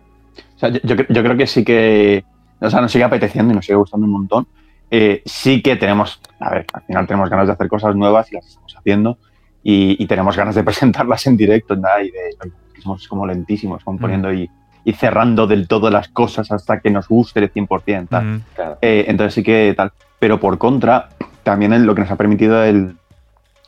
O 0.57 0.59
sea, 0.59 0.71
yo, 0.71 0.81
yo, 0.83 1.23
creo 1.23 1.37
que 1.37 1.47
sí 1.47 1.65
que, 1.65 2.25
o 2.61 2.71
sea, 2.71 2.81
nos 2.81 2.93
sigue 2.93 3.05
apeteciendo 3.05 3.53
y 3.53 3.57
nos 3.57 3.67
sigue 3.67 3.77
gustando 3.77 4.07
un 4.07 4.13
montón. 4.13 4.47
Eh, 4.91 5.23
sí 5.25 5.63
que 5.63 5.77
tenemos, 5.77 6.21
a 6.41 6.51
ver, 6.51 6.67
al 6.73 6.83
final 6.83 7.07
tenemos 7.07 7.31
ganas 7.31 7.47
de 7.47 7.53
hacer 7.53 7.69
cosas 7.69 7.95
nuevas 7.95 8.31
y 8.33 8.37
las 8.37 8.47
estamos 8.47 8.77
haciendo 8.77 9.19
y, 9.63 10.03
y 10.03 10.07
tenemos 10.07 10.37
ganas 10.37 10.55
de 10.55 10.63
presentarlas 10.65 11.27
en 11.27 11.37
directo 11.37 11.77
¿no? 11.77 11.89
y 12.03 12.11
de, 12.11 12.37
somos 12.81 13.07
como 13.07 13.27
lentísimos 13.27 13.85
componiendo 13.85 14.31
mm. 14.31 14.35
y, 14.35 14.51
y 14.85 14.93
cerrando 14.93 15.47
del 15.47 15.69
todo 15.69 15.91
las 15.91 16.09
cosas 16.09 16.51
hasta 16.53 16.81
que 16.81 16.91
nos 16.91 17.09
guste 17.09 17.41
el 17.41 17.53
100%. 17.53 18.09
Tal. 18.09 18.25
Mm. 18.25 18.43
Claro. 18.55 18.79
Eh, 18.81 19.05
entonces 19.09 19.35
sí 19.35 19.43
que 19.43 19.75
tal. 19.77 19.93
Pero 20.19 20.39
por 20.39 20.59
contra, 20.59 21.09
también 21.43 21.73
en 21.73 21.87
lo 21.87 21.95
que 21.95 22.03
nos 22.03 22.11
ha 22.11 22.17
permitido 22.17 22.63
el 22.65 22.97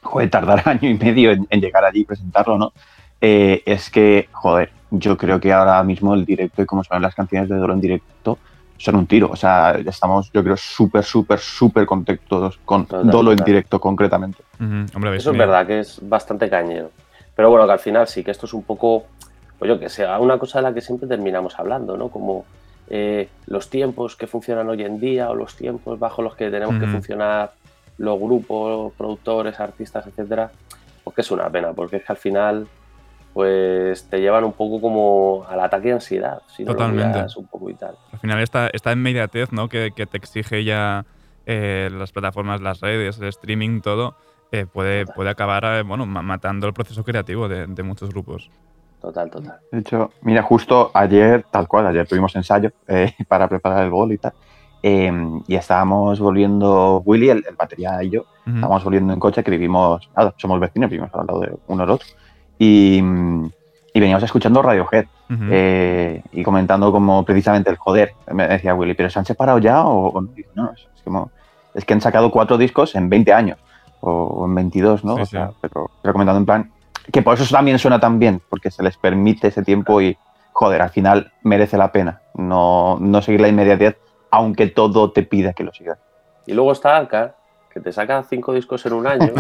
joder, 0.03 0.31
tardar 0.31 0.63
año 0.69 0.89
y 0.89 0.95
medio 0.95 1.31
en, 1.31 1.47
en 1.51 1.61
llegar 1.61 1.85
allí 1.85 2.01
y 2.01 2.05
presentarlo, 2.05 2.59
¿no? 2.59 2.73
Eh, 3.21 3.63
es 3.67 3.89
que, 3.89 4.29
joder, 4.33 4.71
yo 4.91 5.17
creo 5.17 5.41
que 5.41 5.53
ahora 5.53 5.83
mismo 5.85 6.13
el 6.15 6.25
directo 6.25 6.61
y 6.61 6.67
como 6.67 6.83
son 6.85 7.01
las 7.01 7.15
canciones 7.15 7.49
de 7.49 7.57
Dolo 7.57 7.73
en 7.73 7.81
directo 7.81 8.39
son 8.77 8.97
un 8.97 9.07
tiro. 9.07 9.31
O 9.31 9.37
sea, 9.37 9.79
estamos, 9.87 10.31
yo 10.33 10.43
creo, 10.43 10.57
súper, 10.57 11.05
súper, 11.05 11.39
súper 11.39 11.87
contentos 11.87 12.59
con 12.65 12.85
total, 12.85 13.07
Dolo 13.09 13.31
total. 13.31 13.39
en 13.39 13.45
directo 13.45 13.81
concretamente. 13.81 14.43
Uh 14.59 14.65
-huh. 14.65 14.97
Hombre, 14.97 15.17
Eso 15.17 15.31
es 15.31 15.39
verdad 15.39 15.67
que 15.67 15.81
es 15.81 16.01
bastante 16.03 16.51
cañero. 16.51 16.91
Pero 17.37 17.49
bueno, 17.49 17.65
que 17.67 17.73
al 17.73 17.79
final 17.79 18.09
sí 18.09 18.25
que 18.25 18.33
esto 18.33 18.47
es 18.47 18.53
un 18.53 18.65
poco, 18.65 19.07
pues 19.63 19.69
yo 19.69 19.79
que 19.79 19.89
sé, 19.89 20.05
una 20.19 20.39
cosa 20.39 20.59
de 20.59 20.63
la 20.65 20.75
que 20.75 20.81
siempre 20.81 21.07
terminamos 21.07 21.57
hablando, 21.57 21.97
¿no? 21.97 22.09
Como 22.09 22.45
eh, 22.89 23.29
los 23.47 23.71
tiempos 23.71 24.17
que 24.17 24.27
funcionan 24.27 24.69
hoy 24.69 24.83
en 24.83 24.99
día 24.99 25.31
o 25.31 25.37
los 25.37 25.55
tiempos 25.55 26.01
bajo 26.01 26.21
los 26.21 26.35
que 26.35 26.51
tenemos 26.51 26.81
que 26.81 26.89
funcionar 26.89 27.53
los 27.97 28.19
grupos, 28.19 28.93
productores, 28.95 29.61
artistas, 29.61 30.05
etcétera, 30.09 30.51
pues 31.05 31.15
que 31.15 31.21
es 31.21 31.31
una 31.31 31.49
pena, 31.49 31.73
porque 31.75 31.99
es 31.99 32.05
que 32.05 32.13
al 32.13 32.19
final 32.19 32.67
pues 33.33 34.03
te 34.11 34.21
llevan 34.21 34.43
un 34.43 34.53
poco 34.53 34.81
como 34.81 35.47
al 35.49 35.61
ataque 35.61 35.87
de 35.87 35.95
ansiedad, 35.95 36.43
si 36.49 36.65
no 36.65 36.73
Totalmente. 36.73 37.21
lo 37.21 37.41
un 37.41 37.47
poco 37.47 37.71
y 37.71 37.75
tal. 37.75 37.95
Al 38.11 38.19
final 38.19 38.41
esta, 38.41 38.67
esta 38.67 38.91
inmediatez 38.91 39.53
¿no? 39.53 39.69
que, 39.69 39.93
que 39.95 40.07
te 40.07 40.17
exige 40.17 40.65
ya 40.65 41.07
eh, 41.47 41.89
las 41.93 42.11
plataformas, 42.11 42.61
las 42.61 42.81
redes, 42.81 43.21
el 43.21 43.29
streaming, 43.29 43.81
todo, 43.81 44.17
eh, 44.51 44.67
puede, 44.67 45.07
puede 45.07 45.31
acabar 45.31 45.65
eh, 45.67 45.83
bueno, 45.83 46.05
matando 46.05 46.67
el 46.67 46.73
proceso 46.73 47.05
creativo 47.05 47.47
de, 47.47 47.69
de 47.69 47.83
muchos 47.85 48.09
grupos. 48.09 48.51
Total, 49.03 49.29
total. 49.29 49.59
De 49.73 49.81
hecho, 49.81 50.11
mira, 50.23 50.43
justo 50.43 50.93
ayer, 50.95 51.45
tal 51.51 51.67
cual, 51.67 51.89
ayer 51.89 52.07
tuvimos 52.07 52.35
ensayo 52.37 52.71
eh, 52.87 53.13
para 53.29 53.49
preparar 53.49 53.83
el 53.83 53.91
bol 53.91 54.13
y 54.13 54.19
tal. 54.19 54.33
Eh, 54.81 55.13
y 55.49 55.55
estábamos 55.57 56.21
volviendo, 56.21 57.03
Willy, 57.05 57.29
el, 57.31 57.45
el 57.49 57.57
batería 57.57 58.03
y 58.03 58.11
yo, 58.11 58.21
uh 58.23 58.25
-huh. 58.51 58.55
estábamos 58.55 58.85
volviendo 58.85 59.13
en 59.13 59.19
coche 59.21 59.43
que 59.43 59.51
vivimos, 59.51 60.09
nada, 60.17 60.35
somos 60.37 60.59
vecinos, 60.61 60.89
vivimos 60.89 61.11
al 61.15 61.27
lado 61.27 61.41
de 61.41 61.53
uno 61.67 61.83
al 61.83 61.91
otro. 61.91 62.07
Y, 62.59 63.03
y 63.95 64.01
veníamos 64.01 64.23
escuchando 64.23 64.63
Radiohead 64.63 65.07
uh 65.31 65.33
-huh. 65.33 65.49
eh, 65.51 66.23
y 66.33 66.43
comentando 66.45 66.93
como 66.93 67.25
precisamente 67.25 67.71
el 67.71 67.77
joder. 67.77 68.15
Me 68.33 68.47
decía 68.47 68.75
Willy, 68.75 68.95
¿pero 68.95 69.11
se 69.11 69.19
han 69.19 69.25
separado 69.25 69.59
ya? 69.59 69.85
O, 69.85 70.17
o 70.17 70.21
no, 70.55 70.73
es, 70.73 71.03
como, 71.03 71.31
es 71.75 71.85
que 71.85 71.93
han 71.93 72.01
sacado 72.01 72.31
cuatro 72.31 72.57
discos 72.57 72.95
en 72.95 73.09
20 73.09 73.33
años 73.33 73.59
o 74.01 74.47
en 74.47 74.55
22, 74.55 75.05
¿no? 75.05 75.17
Sí, 75.17 75.23
o 75.23 75.27
sea, 75.27 75.49
sí. 75.51 75.57
pero, 75.61 75.91
pero 76.03 76.13
comentando 76.13 76.39
en 76.39 76.47
plan, 76.47 76.71
que 77.13 77.23
por 77.23 77.35
eso 77.35 77.55
también 77.55 77.79
suena 77.79 78.01
tan 78.01 78.19
bien, 78.19 78.41
porque 78.49 78.71
se 78.71 78.83
les 78.83 78.97
permite 78.97 79.49
ese 79.49 79.63
tiempo 79.63 80.01
y, 80.01 80.17
joder, 80.53 80.83
al 80.83 80.91
final 80.91 81.33
merece 81.43 81.77
la 81.77 81.93
pena 81.93 82.23
no, 82.35 82.99
no 83.01 83.23
seguir 83.23 83.41
la 83.41 83.49
inmediatez, 83.49 83.97
aunque 84.31 84.67
todo 84.67 85.13
te 85.13 85.23
pida 85.23 85.53
que 85.53 85.65
lo 85.65 85.73
sigas. 85.73 85.99
Y 86.47 86.55
luego 86.55 86.73
está 86.73 86.97
Anka, 86.97 87.37
que 87.73 87.81
te 87.81 87.93
saca 87.93 88.23
cinco 88.25 88.53
discos 88.53 88.85
en 88.87 88.95
un 88.95 89.07
año 89.07 89.33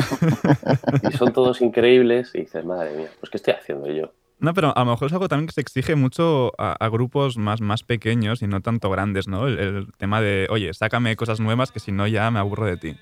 y 1.10 1.12
son 1.16 1.32
todos 1.32 1.60
increíbles 1.60 2.30
y 2.34 2.40
dices, 2.42 2.64
madre 2.64 2.96
mía, 2.96 3.08
pues 3.20 3.30
¿qué 3.30 3.36
estoy 3.38 3.54
haciendo 3.54 3.90
yo? 3.90 4.12
No, 4.38 4.54
pero 4.54 4.76
a 4.76 4.80
lo 4.80 4.90
mejor 4.90 5.06
es 5.06 5.12
algo 5.12 5.28
también 5.28 5.46
que 5.46 5.52
se 5.52 5.60
exige 5.60 5.94
mucho 5.94 6.52
a, 6.58 6.72
a 6.72 6.88
grupos 6.88 7.38
más, 7.38 7.60
más 7.60 7.84
pequeños 7.84 8.42
y 8.42 8.48
no 8.48 8.60
tanto 8.60 8.90
grandes, 8.90 9.28
¿no? 9.28 9.46
El, 9.46 9.58
el, 9.58 9.92
tema 9.98 10.20
de, 10.20 10.48
oye, 10.50 10.74
sácame 10.74 11.14
cosas 11.14 11.38
nuevas 11.38 11.70
que 11.70 11.78
si 11.78 11.92
no 11.92 12.08
ya 12.08 12.28
me 12.30 12.40
aburro 12.40 12.66
de 12.66 12.76
ti. 12.76 12.96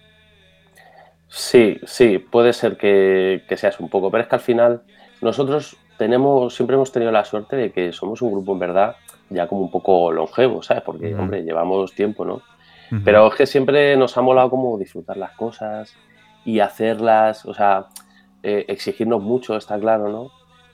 Sí, 1.31 1.79
sí, 1.85 2.19
puede 2.19 2.53
ser 2.53 2.77
que, 2.77 3.45
que 3.49 3.57
seas 3.57 3.79
un 3.79 3.89
poco, 3.89 4.11
pero 4.11 4.23
es 4.23 4.29
que 4.29 4.35
al 4.35 4.41
final 4.41 4.83
nosotros 5.23 5.77
tenemos, 5.97 6.55
siempre 6.55 6.75
hemos 6.75 6.91
tenido 6.91 7.13
la 7.13 7.25
suerte 7.25 7.57
de 7.57 7.73
que 7.73 7.93
somos 7.93 8.21
un 8.21 8.33
grupo 8.33 8.53
en 8.53 8.59
verdad 8.59 8.97
ya 9.29 9.47
como 9.47 9.61
un 9.61 9.71
poco 9.71 10.11
longevo, 10.11 10.63
¿sabes? 10.63 10.83
Porque, 10.83 11.13
Ujú. 11.13 11.23
hombre, 11.23 11.43
llevamos 11.43 11.95
tiempo, 11.95 12.25
¿no? 12.25 12.43
Pero 13.05 13.29
es 13.29 13.35
que 13.37 13.47
siempre 13.47 13.97
nos 13.97 14.17
ha 14.17 14.23
molado 14.23 14.51
como 14.51 14.77
disfrutar 14.77 15.17
las 15.17 15.31
cosas 15.37 15.95
y 16.45 16.59
hacerlas, 16.59 17.47
o 17.47 17.55
sea, 17.55 17.87
eh, 18.43 18.65
exigirnos 18.67 19.23
mucho, 19.23 19.57
está 19.57 19.79
claro, 19.79 20.09
¿no? 20.09 20.33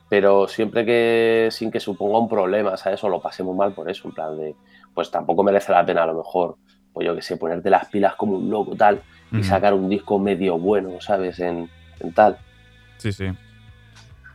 Pero 0.09 0.49
siempre 0.49 0.87
que 0.87 1.49
sin 1.51 1.71
que 1.71 1.81
suponga 1.81 2.19
un 2.19 2.29
problema, 2.29 2.79
¿sabes? 2.79 3.05
O 3.05 3.11
lo 3.11 3.21
pasemos 3.21 3.55
mal 3.55 3.75
por 3.75 3.91
eso, 3.91 4.09
en 4.09 4.15
plan 4.15 4.39
de, 4.39 4.55
pues 4.95 5.11
tampoco 5.11 5.43
merece 5.43 5.73
la 5.73 5.85
pena 5.85 6.05
a 6.05 6.07
lo 6.07 6.15
mejor, 6.15 6.57
pues 6.95 7.07
yo 7.07 7.15
que 7.15 7.21
sé, 7.21 7.37
ponerte 7.37 7.69
las 7.69 7.89
pilas 7.89 8.15
como 8.15 8.37
un 8.37 8.49
loco 8.49 8.75
tal 8.75 9.03
y 9.33 9.43
sacar 9.43 9.74
un 9.74 9.89
disco 9.89 10.18
medio 10.18 10.59
bueno, 10.59 10.91
¿sabes? 11.01 11.39
En, 11.41 11.68
en 12.01 12.12
tal. 12.12 12.39
Sí, 12.99 13.12
sí. 13.12 13.27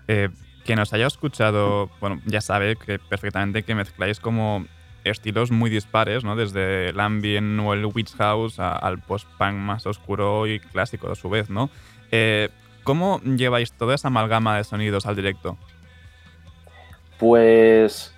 Eh, 0.08 0.30
quien 0.66 0.80
os 0.80 0.94
haya 0.94 1.08
escuchado, 1.08 1.90
bueno, 2.00 2.22
ya 2.26 2.42
sabe 2.42 2.76
que 2.76 3.00
perfectamente 3.00 3.64
que 3.64 3.74
mezcláis 3.76 4.20
como 4.20 4.66
estilos 5.04 5.50
muy 5.50 5.70
dispares, 5.70 6.24
¿no? 6.24 6.36
Desde 6.36 6.90
el 6.90 7.00
ambient 7.00 7.60
o 7.62 7.74
el 7.74 7.86
witch 7.86 8.16
house 8.18 8.60
a- 8.60 8.74
al 8.78 9.00
post-punk 9.00 9.54
más 9.56 9.86
oscuro 9.88 10.46
y 10.46 10.60
clásico 10.60 11.12
a 11.12 11.16
su 11.16 11.30
vez, 11.30 11.50
¿no? 11.50 11.70
Eh, 12.12 12.50
¿Cómo 12.84 13.20
lleváis 13.22 13.72
toda 13.74 13.96
esa 13.96 14.10
amalgama 14.10 14.58
de 14.58 14.64
sonidos 14.64 15.06
al 15.06 15.16
directo? 15.16 15.58
Pues, 17.18 18.14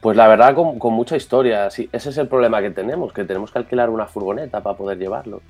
pues 0.00 0.16
la 0.16 0.28
verdad, 0.28 0.54
con, 0.54 0.78
con 0.78 0.94
mucha 0.94 1.16
historia. 1.16 1.70
Sí, 1.70 1.88
ese 1.92 2.10
es 2.10 2.18
el 2.18 2.28
problema 2.28 2.60
que 2.60 2.70
tenemos, 2.70 3.12
que 3.12 3.24
tenemos 3.24 3.50
que 3.50 3.58
alquilar 3.58 3.90
una 3.90 4.06
furgoneta 4.06 4.62
para 4.62 4.76
poder 4.76 4.98
llevarlo 4.98 5.40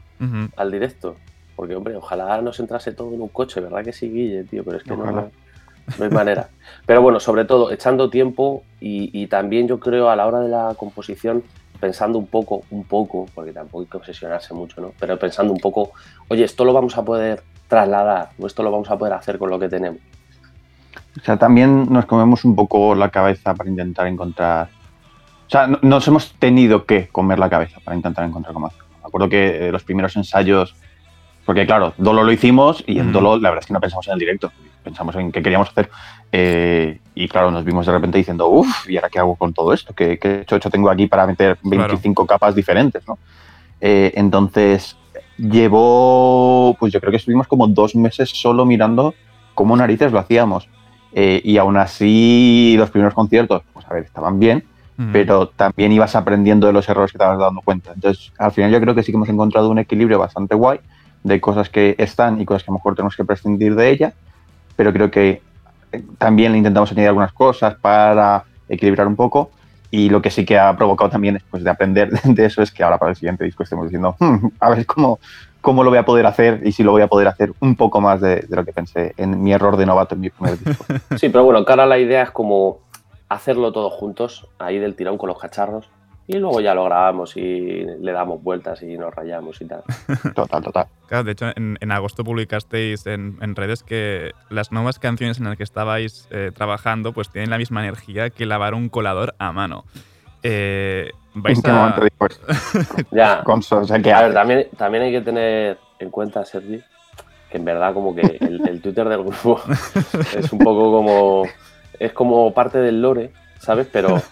al 0.57 0.71
directo. 0.71 1.17
Porque, 1.55 1.75
hombre, 1.75 1.97
ojalá 1.97 2.41
nos 2.41 2.61
entrase 2.61 2.93
todo 2.93 3.13
en 3.15 3.21
un 3.21 3.29
coche, 3.29 3.61
¿verdad 3.61 3.85
que 3.85 3.93
sí, 3.93 4.09
Guille, 4.09 4.45
tío? 4.45 4.63
Pero 4.65 4.77
es 4.77 4.85
que 4.85 4.97
no 4.97 5.31
hay 6.01 6.11
manera. 6.11 6.49
Pero 6.87 7.03
bueno, 7.03 7.19
sobre 7.19 7.45
todo, 7.45 7.73
echando 7.73 8.11
tiempo 8.11 8.63
y, 8.81 9.11
y 9.13 9.27
también 9.27 9.67
yo 9.67 9.81
creo 9.81 10.09
a 10.09 10.17
la 10.17 10.27
hora 10.27 10.41
de 10.41 10.49
la 10.49 10.75
composición, 10.77 11.43
pensando 11.81 12.19
un 12.19 12.27
poco, 12.27 12.63
un 12.71 12.85
poco, 12.85 13.27
porque 13.35 13.53
tampoco 13.53 13.83
hay 13.83 13.87
que 13.87 13.97
obsesionarse 13.97 14.55
mucho, 14.55 14.81
¿no? 14.81 14.93
Pero 14.99 15.19
pensando 15.19 15.53
un 15.53 15.59
poco, 15.59 15.93
oye, 16.29 16.45
esto 16.45 16.65
lo 16.65 16.73
vamos 16.73 16.97
a 16.97 17.05
poder 17.05 17.43
trasladar, 17.69 18.31
o 18.39 18.47
esto 18.47 18.63
lo 18.63 18.71
vamos 18.71 18.91
a 18.91 18.97
poder 18.97 19.15
hacer 19.15 19.39
con 19.39 19.51
lo 19.51 19.59
que 19.59 19.69
tenemos. 19.69 20.01
O 21.21 21.25
sea, 21.25 21.37
también 21.37 21.87
nos 21.93 22.07
comemos 22.07 22.45
un 22.45 22.55
poco 22.55 22.95
la 22.95 23.09
cabeza 23.11 23.55
para 23.55 23.69
intentar 23.69 24.07
encontrar. 24.07 24.69
O 25.47 25.51
sea, 25.51 25.67
no- 25.67 25.79
nos 25.83 26.07
hemos 26.09 26.33
tenido 26.35 26.85
que 26.85 27.09
comer 27.09 27.39
la 27.39 27.49
cabeza 27.51 27.81
para 27.83 27.97
intentar 27.97 28.25
encontrar 28.25 28.53
cómo 28.55 28.67
hacerlo. 28.67 28.87
Me 29.03 29.07
acuerdo 29.09 29.29
que 29.29 29.69
eh, 29.69 29.73
los 29.73 29.83
primeros 29.85 30.15
ensayos. 30.17 30.75
Porque, 31.47 31.65
claro, 31.67 31.95
Dolo 31.97 32.23
lo 32.25 32.31
hicimos 32.33 32.85
y 32.87 32.99
en 32.99 33.07
Ujú. 33.07 33.13
Dolo 33.15 33.39
la 33.39 33.49
verdad 33.51 33.63
es 33.63 33.67
que 33.67 33.73
no 33.73 33.81
pensamos 33.81 34.07
en 34.07 34.13
el 34.13 34.19
directo. 34.19 34.53
Pensamos 34.85 35.17
en 35.17 35.33
qué 35.33 35.43
queríamos 35.43 35.71
hacer. 35.71 35.89
Eh, 36.31 37.01
y 37.15 37.27
claro, 37.27 37.51
nos 37.51 37.65
vimos 37.65 37.87
de 37.87 37.93
repente 37.93 38.19
diciendo, 38.19 38.49
uff, 38.49 38.89
¿y 38.89 38.97
ahora 38.97 39.09
qué 39.09 39.19
hago 39.19 39.35
con 39.35 39.55
todo 39.55 39.73
esto? 39.73 39.95
¿Qué, 39.95 40.19
qué 40.19 40.45
chocho 40.47 40.69
tengo 40.71 40.91
aquí 40.91 41.07
para 41.07 41.27
meter 41.27 41.59
25 41.63 42.27
capas 42.27 42.55
diferentes? 42.55 43.03
¿no? 43.09 43.19
Eh, 43.81 44.13
entonces, 44.15 44.97
llevó, 45.39 46.77
pues 46.79 46.93
yo 46.93 47.01
creo 47.01 47.11
que 47.11 47.17
estuvimos 47.17 47.47
como 47.47 47.67
dos 47.67 47.95
meses 47.95 48.31
solo 48.31 48.65
mirando 48.65 49.15
cómo 49.55 49.77
narices 49.77 50.13
lo 50.13 50.19
hacíamos. 50.19 50.69
Eh, 51.13 51.41
y 51.45 51.57
aún 51.59 51.77
así, 51.77 52.75
los 52.79 52.91
primeros 52.91 53.15
conciertos, 53.15 53.63
pues 53.73 53.87
a 53.87 53.95
ver, 53.95 54.05
estaban 54.05 54.39
bien, 54.39 54.65
Ujú. 54.99 55.09
pero 55.13 55.49
también 55.49 55.93
ibas 55.93 56.15
aprendiendo 56.17 56.67
de 56.67 56.73
los 56.73 56.89
errores 56.89 57.13
que 57.13 57.19
te 57.19 57.25
vas 57.25 57.39
dando 57.39 57.61
cuenta. 57.63 57.93
Entonces, 57.95 58.33
al 58.39 58.53
final 58.53 58.71
yo 58.71 58.81
creo 58.81 58.95
que 58.95 59.03
sí 59.03 59.13
que 59.13 59.17
hemos 59.17 59.29
encontrado 59.29 59.71
un 59.71 59.79
equilibrio 59.79 60.19
bastante 60.19 60.55
guay 60.55 60.81
de 61.23 61.41
cosas 61.41 61.69
que 61.71 61.95
están 61.99 62.41
y 62.41 62.45
cosas 62.45 62.63
que 62.63 62.71
a 62.71 62.73
lo 62.73 62.79
mejor 62.79 62.95
tenemos 62.95 63.17
que 63.17 63.25
prescindir 63.25 63.75
de 63.75 63.91
ellas, 63.91 64.15
pero 64.77 64.93
creo 64.93 65.11
que 65.11 65.43
eh, 65.93 66.05
también 66.19 66.53
le 66.53 66.59
intentamos 66.59 66.91
añadir 66.93 67.09
algunas 67.09 67.33
cosas 67.33 67.75
para 67.77 68.45
equilibrar 68.69 69.07
un 69.07 69.17
poco. 69.17 69.51
Y 69.91 70.11
lo 70.11 70.21
que 70.21 70.31
sí 70.31 70.45
que 70.45 70.59
ha 70.59 70.77
provocado 70.77 71.09
también 71.09 71.37
es 71.37 71.43
pues, 71.51 71.65
de 71.65 71.71
aprender 71.71 72.11
de 72.25 72.45
eso 72.45 72.61
es 72.61 72.71
que 72.71 72.83
ahora 72.85 72.99
para 72.99 73.11
el 73.11 73.17
siguiente 73.17 73.45
disco 73.45 73.63
estemos 73.63 73.87
diciendo, 73.87 74.15
"Hmm, 74.19 74.49
a 74.61 74.71
ver 74.71 74.85
cómo, 74.85 75.19
cómo 75.69 75.85
lo 75.85 75.91
voy 75.91 75.99
a 75.99 76.07
poder 76.07 76.25
hacer 76.25 76.63
y 76.65 76.73
si 76.73 76.83
lo 76.83 76.93
voy 76.93 77.03
a 77.03 77.09
poder 77.09 77.29
hacer 77.29 77.53
un 77.61 77.77
poco 77.77 78.01
más 78.01 78.23
de, 78.23 78.37
de 78.37 78.57
lo 78.57 78.65
que 78.65 78.73
pensé 78.73 79.13
en 79.19 79.43
mi 79.43 79.53
error 79.53 79.77
de 79.77 79.85
novato 79.85 80.15
en 80.15 80.23
mi 80.23 80.31
primer 80.31 80.59
disco. 80.59 80.87
Sí, 81.19 81.29
pero 81.29 81.45
bueno, 81.45 81.63
ahora 81.69 81.85
la 81.85 81.99
idea 81.99 82.23
es 82.23 82.31
como 82.31 82.79
hacerlo 83.29 83.71
todos 83.71 83.93
juntos, 83.93 84.49
ahí 84.59 84.79
del 84.79 84.95
tirón 84.97 85.19
con 85.19 85.29
los 85.29 85.39
cacharros, 85.39 85.91
y 86.27 86.39
luego 86.39 86.63
ya 86.63 86.73
lo 86.73 86.85
grabamos 86.85 87.37
y 87.37 87.85
le 88.01 88.13
damos 88.13 88.43
vueltas 88.43 88.83
y 88.83 88.97
nos 88.97 89.15
rayamos 89.15 89.61
y 89.61 89.67
tal. 89.67 89.83
Total, 90.35 90.63
total. 90.63 90.87
Claro, 91.07 91.25
de 91.25 91.33
hecho, 91.33 91.49
en, 91.55 91.77
en 91.83 91.93
agosto 91.93 92.25
publicasteis 92.25 93.07
en, 93.07 93.37
en 93.43 93.55
redes 93.55 93.83
que 93.83 94.33
las 94.49 94.73
nuevas 94.73 94.99
canciones 94.99 95.37
en 95.37 95.45
las 95.45 95.59
que 95.59 95.65
estabais 95.65 96.29
eh, 96.31 96.51
trabajando 96.55 97.13
pues 97.13 97.29
tienen 97.29 97.51
la 97.51 97.59
misma 97.59 97.83
energía 97.83 98.31
que 98.31 98.47
lavar 98.47 98.73
un 98.73 98.89
colador 98.89 99.35
a 99.39 99.53
mano. 99.53 99.85
Eh, 100.43 101.11
vais 101.43 101.59
¿En 101.59 101.63
qué 101.63 101.71
a... 101.71 101.75
momento 101.75 102.01
digo 102.03 102.27
esto? 102.27 103.05
Ya. 103.11 103.43
Con 103.45 103.63
so- 103.63 103.79
o 103.81 103.85
sea, 103.85 103.99
¿qué 104.01 104.13
A 104.13 104.23
ver, 104.23 104.35
también, 104.35 104.69
también 104.77 105.05
hay 105.05 105.13
que 105.13 105.21
tener 105.21 105.79
en 105.99 106.11
cuenta, 106.11 106.45
Sergi, 106.45 106.81
que 107.51 107.57
en 107.59 107.65
verdad 107.65 107.95
como 107.95 108.15
que 108.15 108.23
el, 108.41 108.61
el 108.69 108.81
Twitter 108.81 109.09
del 109.09 109.23
grupo 109.25 109.61
es 110.37 110.53
un 110.53 110.59
poco 110.59 110.93
como... 110.93 111.45
Es 111.99 112.13
como 112.13 112.53
parte 112.55 112.79
del 112.79 113.03
lore, 113.03 113.33
¿sabes? 113.59 113.89
Pero 113.91 114.23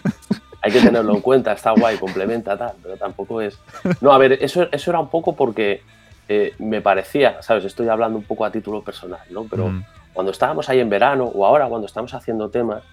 hay 0.61 0.71
que 0.71 0.79
tenerlo 0.79 1.13
en 1.15 1.21
cuenta, 1.21 1.51
está 1.51 1.71
guay, 1.71 1.97
complementa 1.97 2.57
tal, 2.57 2.73
pero 2.81 2.95
tampoco 2.95 3.41
es... 3.41 3.59
No, 3.99 4.11
a 4.13 4.17
ver, 4.17 4.33
eso, 4.41 4.67
eso 4.71 4.91
era 4.91 4.99
un 5.01 5.09
poco 5.09 5.35
porque 5.35 5.81
eh, 6.29 6.53
me 6.59 6.81
parecía, 6.81 7.41
¿sabes? 7.41 7.65
Estoy 7.65 7.89
hablando 7.89 8.17
un 8.17 8.23
poco 8.23 8.45
a 8.45 8.51
título 8.51 8.81
personal, 8.83 9.19
¿no? 9.31 9.45
Pero 9.49 9.67
Mm. 9.67 9.83
cuando 10.13 10.31
estábamos 10.31 10.69
ahí 10.69 10.79
en 10.79 10.89
verano 10.89 11.25
o 11.25 11.45
ahora 11.45 11.67
cuando 11.67 11.87
estamos 11.87 12.13
haciendo 12.13 12.49
temas, 12.49 12.83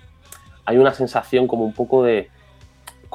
hay 0.67 0.77
una 0.79 0.93
sensación 0.93 1.47
como 1.47 1.65
un 1.65 1.73
poco 1.73 2.03
de 2.03 2.31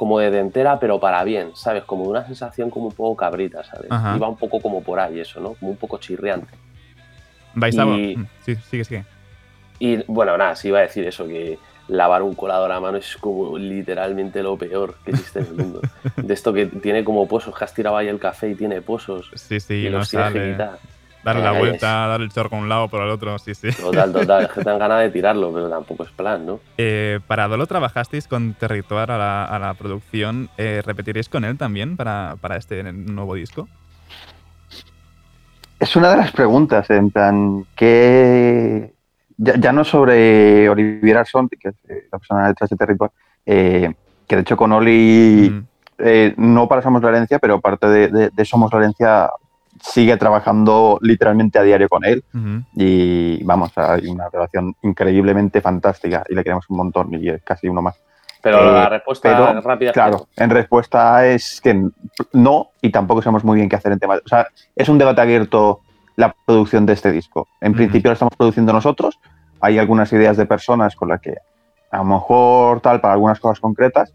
como 0.00 0.18
de 0.18 0.30
dentera, 0.30 0.80
pero 0.80 0.98
para 0.98 1.22
bien, 1.24 1.50
¿sabes? 1.54 1.84
Como 1.84 2.04
una 2.04 2.24
sensación 2.24 2.70
como 2.70 2.86
un 2.86 2.92
poco 2.94 3.14
cabrita, 3.14 3.62
¿sabes? 3.64 3.90
Ajá. 3.90 4.16
Iba 4.16 4.30
un 4.30 4.36
poco 4.38 4.58
como 4.58 4.82
por 4.82 4.98
ahí 4.98 5.20
eso, 5.20 5.40
¿no? 5.42 5.52
Como 5.52 5.72
un 5.72 5.76
poco 5.76 5.98
chirriante. 5.98 6.54
Vais 7.52 7.76
a... 7.78 7.84
Y- 7.84 8.16
Mm, 8.16 8.26
Sí, 8.46 8.56
sigue, 8.70 8.84
sigue. 8.84 9.04
Y 9.78 10.02
bueno, 10.06 10.38
nada, 10.38 10.56
sí 10.56 10.68
iba 10.68 10.78
a 10.78 10.82
decir 10.88 11.04
eso, 11.06 11.26
que 11.28 11.58
lavar 11.88 12.22
un 12.22 12.34
colador 12.34 12.72
a 12.72 12.80
mano 12.80 12.96
es 12.96 13.14
como 13.18 13.58
literalmente 13.58 14.42
lo 14.42 14.56
peor 14.56 14.94
que 15.04 15.10
existe 15.10 15.40
en 15.40 15.46
el 15.48 15.52
mundo. 15.54 15.82
De 16.16 16.32
esto 16.32 16.50
que 16.54 16.64
tiene 16.64 17.04
como 17.04 17.28
pozos, 17.28 17.54
que 17.54 17.62
has 17.64 17.74
tirado 17.74 17.98
ahí 17.98 18.08
el 18.08 18.18
café 18.18 18.48
y 18.48 18.54
tiene 18.54 18.80
pozos. 18.80 19.30
Sí, 19.34 19.60
sí, 19.60 19.86
y 19.86 19.90
no 19.90 19.98
los 19.98 20.08
tienes 20.08 20.32
que 20.32 20.38
sale. 20.38 20.52
quitar. 20.52 20.78
Darle 21.22 21.42
la 21.42 21.52
vuelta, 21.52 22.06
darle 22.06 22.24
el 22.26 22.32
chorro 22.32 22.48
con 22.50 22.60
un 22.60 22.68
lado 22.68 22.88
por 22.88 23.02
el 23.02 23.10
otro, 23.10 23.38
sí, 23.38 23.54
sí. 23.54 23.70
Total, 23.72 24.10
total, 24.12 24.44
es 24.44 24.48
que 24.52 24.62
te 24.62 24.70
dan 24.70 24.78
ganas 24.78 25.00
de 25.02 25.10
tirarlo, 25.12 25.52
pero 25.52 25.68
tampoco 25.68 26.04
es 26.04 26.10
plan, 26.12 26.46
¿no? 26.46 26.60
Eh, 26.78 27.20
para 27.26 27.46
Dolo 27.48 27.66
trabajasteis 27.66 28.26
con 28.26 28.54
Territoire 28.54 29.12
a 29.12 29.18
la, 29.18 29.44
a 29.44 29.58
la 29.58 29.74
producción. 29.74 30.48
Eh, 30.56 30.82
¿Repetiréis 30.84 31.28
con 31.28 31.44
él 31.44 31.58
también 31.58 31.96
para, 31.96 32.36
para 32.40 32.56
este 32.56 32.82
nuevo 32.92 33.34
disco? 33.34 33.68
Es 35.78 35.96
una 35.96 36.10
de 36.10 36.16
las 36.18 36.32
preguntas, 36.32 36.88
en 36.90 37.10
plan, 37.10 37.64
que 37.74 38.92
ya, 39.38 39.56
ya 39.56 39.72
no 39.72 39.84
sobre 39.84 40.68
Olivier 40.68 41.16
Arson, 41.18 41.48
que 41.48 41.68
es 41.70 41.74
eh, 41.88 42.06
la 42.12 42.18
persona 42.18 42.48
detrás 42.48 42.68
de 42.68 42.76
Territoire, 42.76 43.12
eh, 43.46 43.94
que 44.26 44.36
de 44.36 44.42
hecho 44.42 44.56
con 44.56 44.72
Oli 44.72 45.64
eh, 45.98 46.34
no 46.36 46.68
para 46.68 46.82
Somos 46.82 47.02
la 47.02 47.08
Herencia, 47.08 47.38
pero 47.38 47.60
parte 47.60 47.86
de, 47.88 48.08
de- 48.08 48.30
de 48.30 48.44
Somos 48.44 48.70
la 48.72 48.78
Herencia 48.80 49.30
sigue 49.80 50.16
trabajando 50.16 50.98
literalmente 51.02 51.58
a 51.58 51.62
diario 51.62 51.88
con 51.88 52.04
él 52.04 52.22
y 52.74 53.42
vamos, 53.44 53.72
hay 53.76 54.06
una 54.08 54.28
relación 54.28 54.74
increíblemente 54.82 55.60
fantástica 55.60 56.24
y 56.28 56.34
le 56.34 56.42
queremos 56.44 56.68
un 56.68 56.76
montón 56.76 57.14
y 57.14 57.28
es 57.28 57.42
casi 57.42 57.68
uno 57.68 57.82
más. 57.82 57.96
Pero 58.42 58.72
la 58.72 58.84
Eh, 58.84 58.88
respuesta 58.88 59.28
pero, 59.28 59.60
rápida 59.60 59.90
es 59.90 59.94
Claro, 59.94 60.28
en 60.36 60.50
respuesta 60.50 61.26
es 61.26 61.60
que 61.60 61.88
no 62.32 62.68
y 62.80 62.90
tampoco 62.90 63.20
sabemos 63.22 63.44
muy 63.44 63.56
bien 63.56 63.68
qué 63.68 63.76
hacer 63.76 63.92
en 63.92 63.98
temas. 63.98 64.20
O 64.24 64.28
sea, 64.28 64.46
es 64.76 64.88
un 64.88 64.98
debate 64.98 65.20
abierto 65.20 65.80
la 66.16 66.34
producción 66.46 66.86
de 66.86 66.94
este 66.94 67.12
disco. 67.12 67.48
En 67.60 67.72
Ujú. 67.72 67.78
principio 67.78 68.10
lo 68.10 68.14
estamos 68.14 68.34
produciendo 68.36 68.72
nosotros. 68.72 69.18
Hay 69.60 69.78
algunas 69.78 70.12
ideas 70.12 70.36
de 70.36 70.46
personas 70.46 70.96
con 70.96 71.08
las 71.08 71.20
que 71.20 71.34
a 71.90 71.98
lo 71.98 72.04
mejor 72.04 72.80
tal 72.80 73.00
para 73.00 73.14
algunas 73.14 73.40
cosas 73.40 73.60
concretas, 73.60 74.12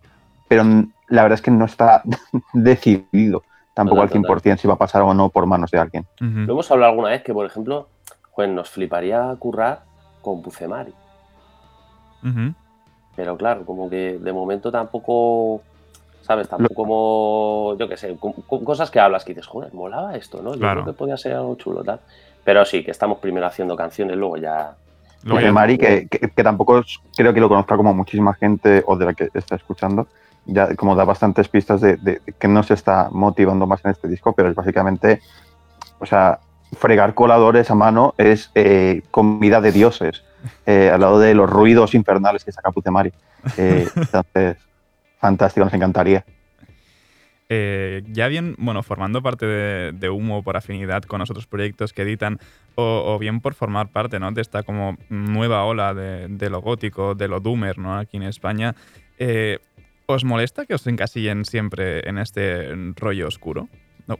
pero 0.47 0.63
la 1.07 1.21
verdad 1.23 1.35
es 1.35 1.41
que 1.41 1.51
no 1.51 1.65
está 1.65 2.01
decidido 2.53 3.43
tampoco 3.75 4.01
Total, 4.07 4.17
al 4.17 4.23
100% 4.23 4.57
si 4.57 4.67
va 4.67 4.73
a 4.73 4.77
pasar 4.77 5.03
o 5.03 5.13
no 5.13 5.29
por 5.29 5.45
manos 5.45 5.69
de 5.69 5.77
alguien. 5.77 6.05
Lo 6.19 6.53
hemos 6.53 6.71
hablado 6.71 6.89
alguna 6.91 7.09
vez 7.09 7.21
que, 7.21 7.33
por 7.33 7.45
ejemplo, 7.45 7.87
joder, 8.31 8.49
nos 8.49 8.69
fliparía 8.71 9.35
currar 9.37 9.81
con 10.23 10.41
Pucemari. 10.41 10.93
Ujú. 12.23 12.53
Pero 13.15 13.37
claro, 13.37 13.65
como 13.65 13.89
que 13.89 14.17
de 14.19 14.33
momento 14.33 14.71
tampoco, 14.71 15.61
¿sabes? 16.21 16.49
Tampoco 16.49 16.73
como, 16.73 17.75
yo 17.77 17.87
qué 17.87 17.97
sé, 17.97 18.15
co- 18.19 18.33
co- 18.47 18.63
cosas 18.63 18.89
que 18.89 18.99
hablas 18.99 19.23
que 19.23 19.33
dices, 19.33 19.45
joder, 19.47 19.73
molaba 19.73 20.15
esto, 20.15 20.41
¿no? 20.41 20.53
Yo 20.53 20.59
Claro. 20.59 20.81
creo 20.83 20.93
que 20.93 20.97
podía 20.97 21.17
ser 21.17 21.33
algo 21.33 21.55
chulo, 21.55 21.83
tal. 21.83 21.99
Pero 22.43 22.65
sí, 22.65 22.83
que 22.83 22.91
estamos 22.91 23.19
primero 23.19 23.45
haciendo 23.45 23.75
canciones, 23.75 24.17
luego 24.17 24.37
ya... 24.37 24.75
Ya- 25.23 25.51
Mari, 25.51 25.77
que, 25.77 26.07
que- 26.07 26.19
que 26.29 26.43
tampoco 26.43 26.79
es- 26.79 26.99
creo 27.15 27.33
que 27.33 27.39
lo 27.39 27.49
conozca 27.49 27.75
como 27.77 27.93
muchísima 27.93 28.33
gente 28.35 28.83
o 28.85 28.95
de 28.95 29.05
la 29.05 29.13
que 29.13 29.29
está 29.33 29.55
escuchando, 29.55 30.07
ya 30.45 30.75
como 30.75 30.95
da 30.95 31.03
bastantes 31.03 31.47
pistas 31.47 31.81
de, 31.81 31.97
de- 31.97 32.21
de 32.25 32.33
que 32.33 32.47
no 32.47 32.63
se 32.63 32.73
está 32.73 33.09
motivando 33.11 33.67
más 33.67 33.83
en 33.85 33.91
este 33.91 34.07
disco, 34.07 34.33
pero 34.33 34.49
es 34.49 34.55
básicamente, 34.55 35.21
o 35.99 36.05
sea, 36.05 36.39
fregar 36.77 37.13
coladores 37.13 37.69
a 37.71 37.75
mano 37.75 38.13
es 38.17 38.51
eh, 38.55 39.01
comida 39.11 39.61
de 39.61 39.71
dioses, 39.71 40.23
eh, 40.65 40.89
al 40.93 41.01
lado 41.01 41.19
de 41.19 41.33
los 41.33 41.49
ruidos 41.49 41.93
infernales 41.95 42.43
que 42.43 42.51
saca 42.51 42.71
Putemari. 42.71 43.11
Eh, 43.57 43.87
entonces, 43.95 44.57
fantástico, 45.19 45.63
nos 45.65 45.73
encantaría. 45.73 46.25
Eh, 47.47 48.01
ya 48.07 48.27
bien, 48.27 48.55
bueno, 48.57 48.81
formando 48.81 49.21
parte 49.21 49.45
de, 49.45 49.91
de, 49.91 50.09
Humo 50.09 50.41
por 50.41 50.57
afinidad 50.57 51.03
con 51.03 51.19
los 51.19 51.29
otros 51.29 51.45
proyectos 51.45 51.93
que 51.93 52.01
editan, 52.01 52.39
o, 52.73 53.03
o 53.05 53.19
bien 53.19 53.39
por 53.39 53.53
formar 53.53 53.89
parte 53.89 54.19
¿no? 54.19 54.31
de 54.31 54.41
esta 54.41 54.63
como 54.63 54.97
nueva 55.09 55.63
ola 55.63 55.93
de, 55.93 56.27
de, 56.27 56.49
lo 56.49 56.61
gótico, 56.61 57.13
de 57.13 57.27
lo 57.27 57.39
doomer, 57.39 57.77
¿no? 57.77 57.99
Aquí 57.99 58.17
en 58.17 58.23
España, 58.23 58.75
eh, 59.19 59.59
¿os 60.07 60.23
molesta 60.23 60.65
que 60.65 60.73
os 60.75 60.85
encasillen 60.87 61.45
siempre 61.45 62.07
en 62.07 62.17
este 62.17 62.69
rollo 62.95 63.27
oscuro? 63.27 63.67
No. 64.07 64.17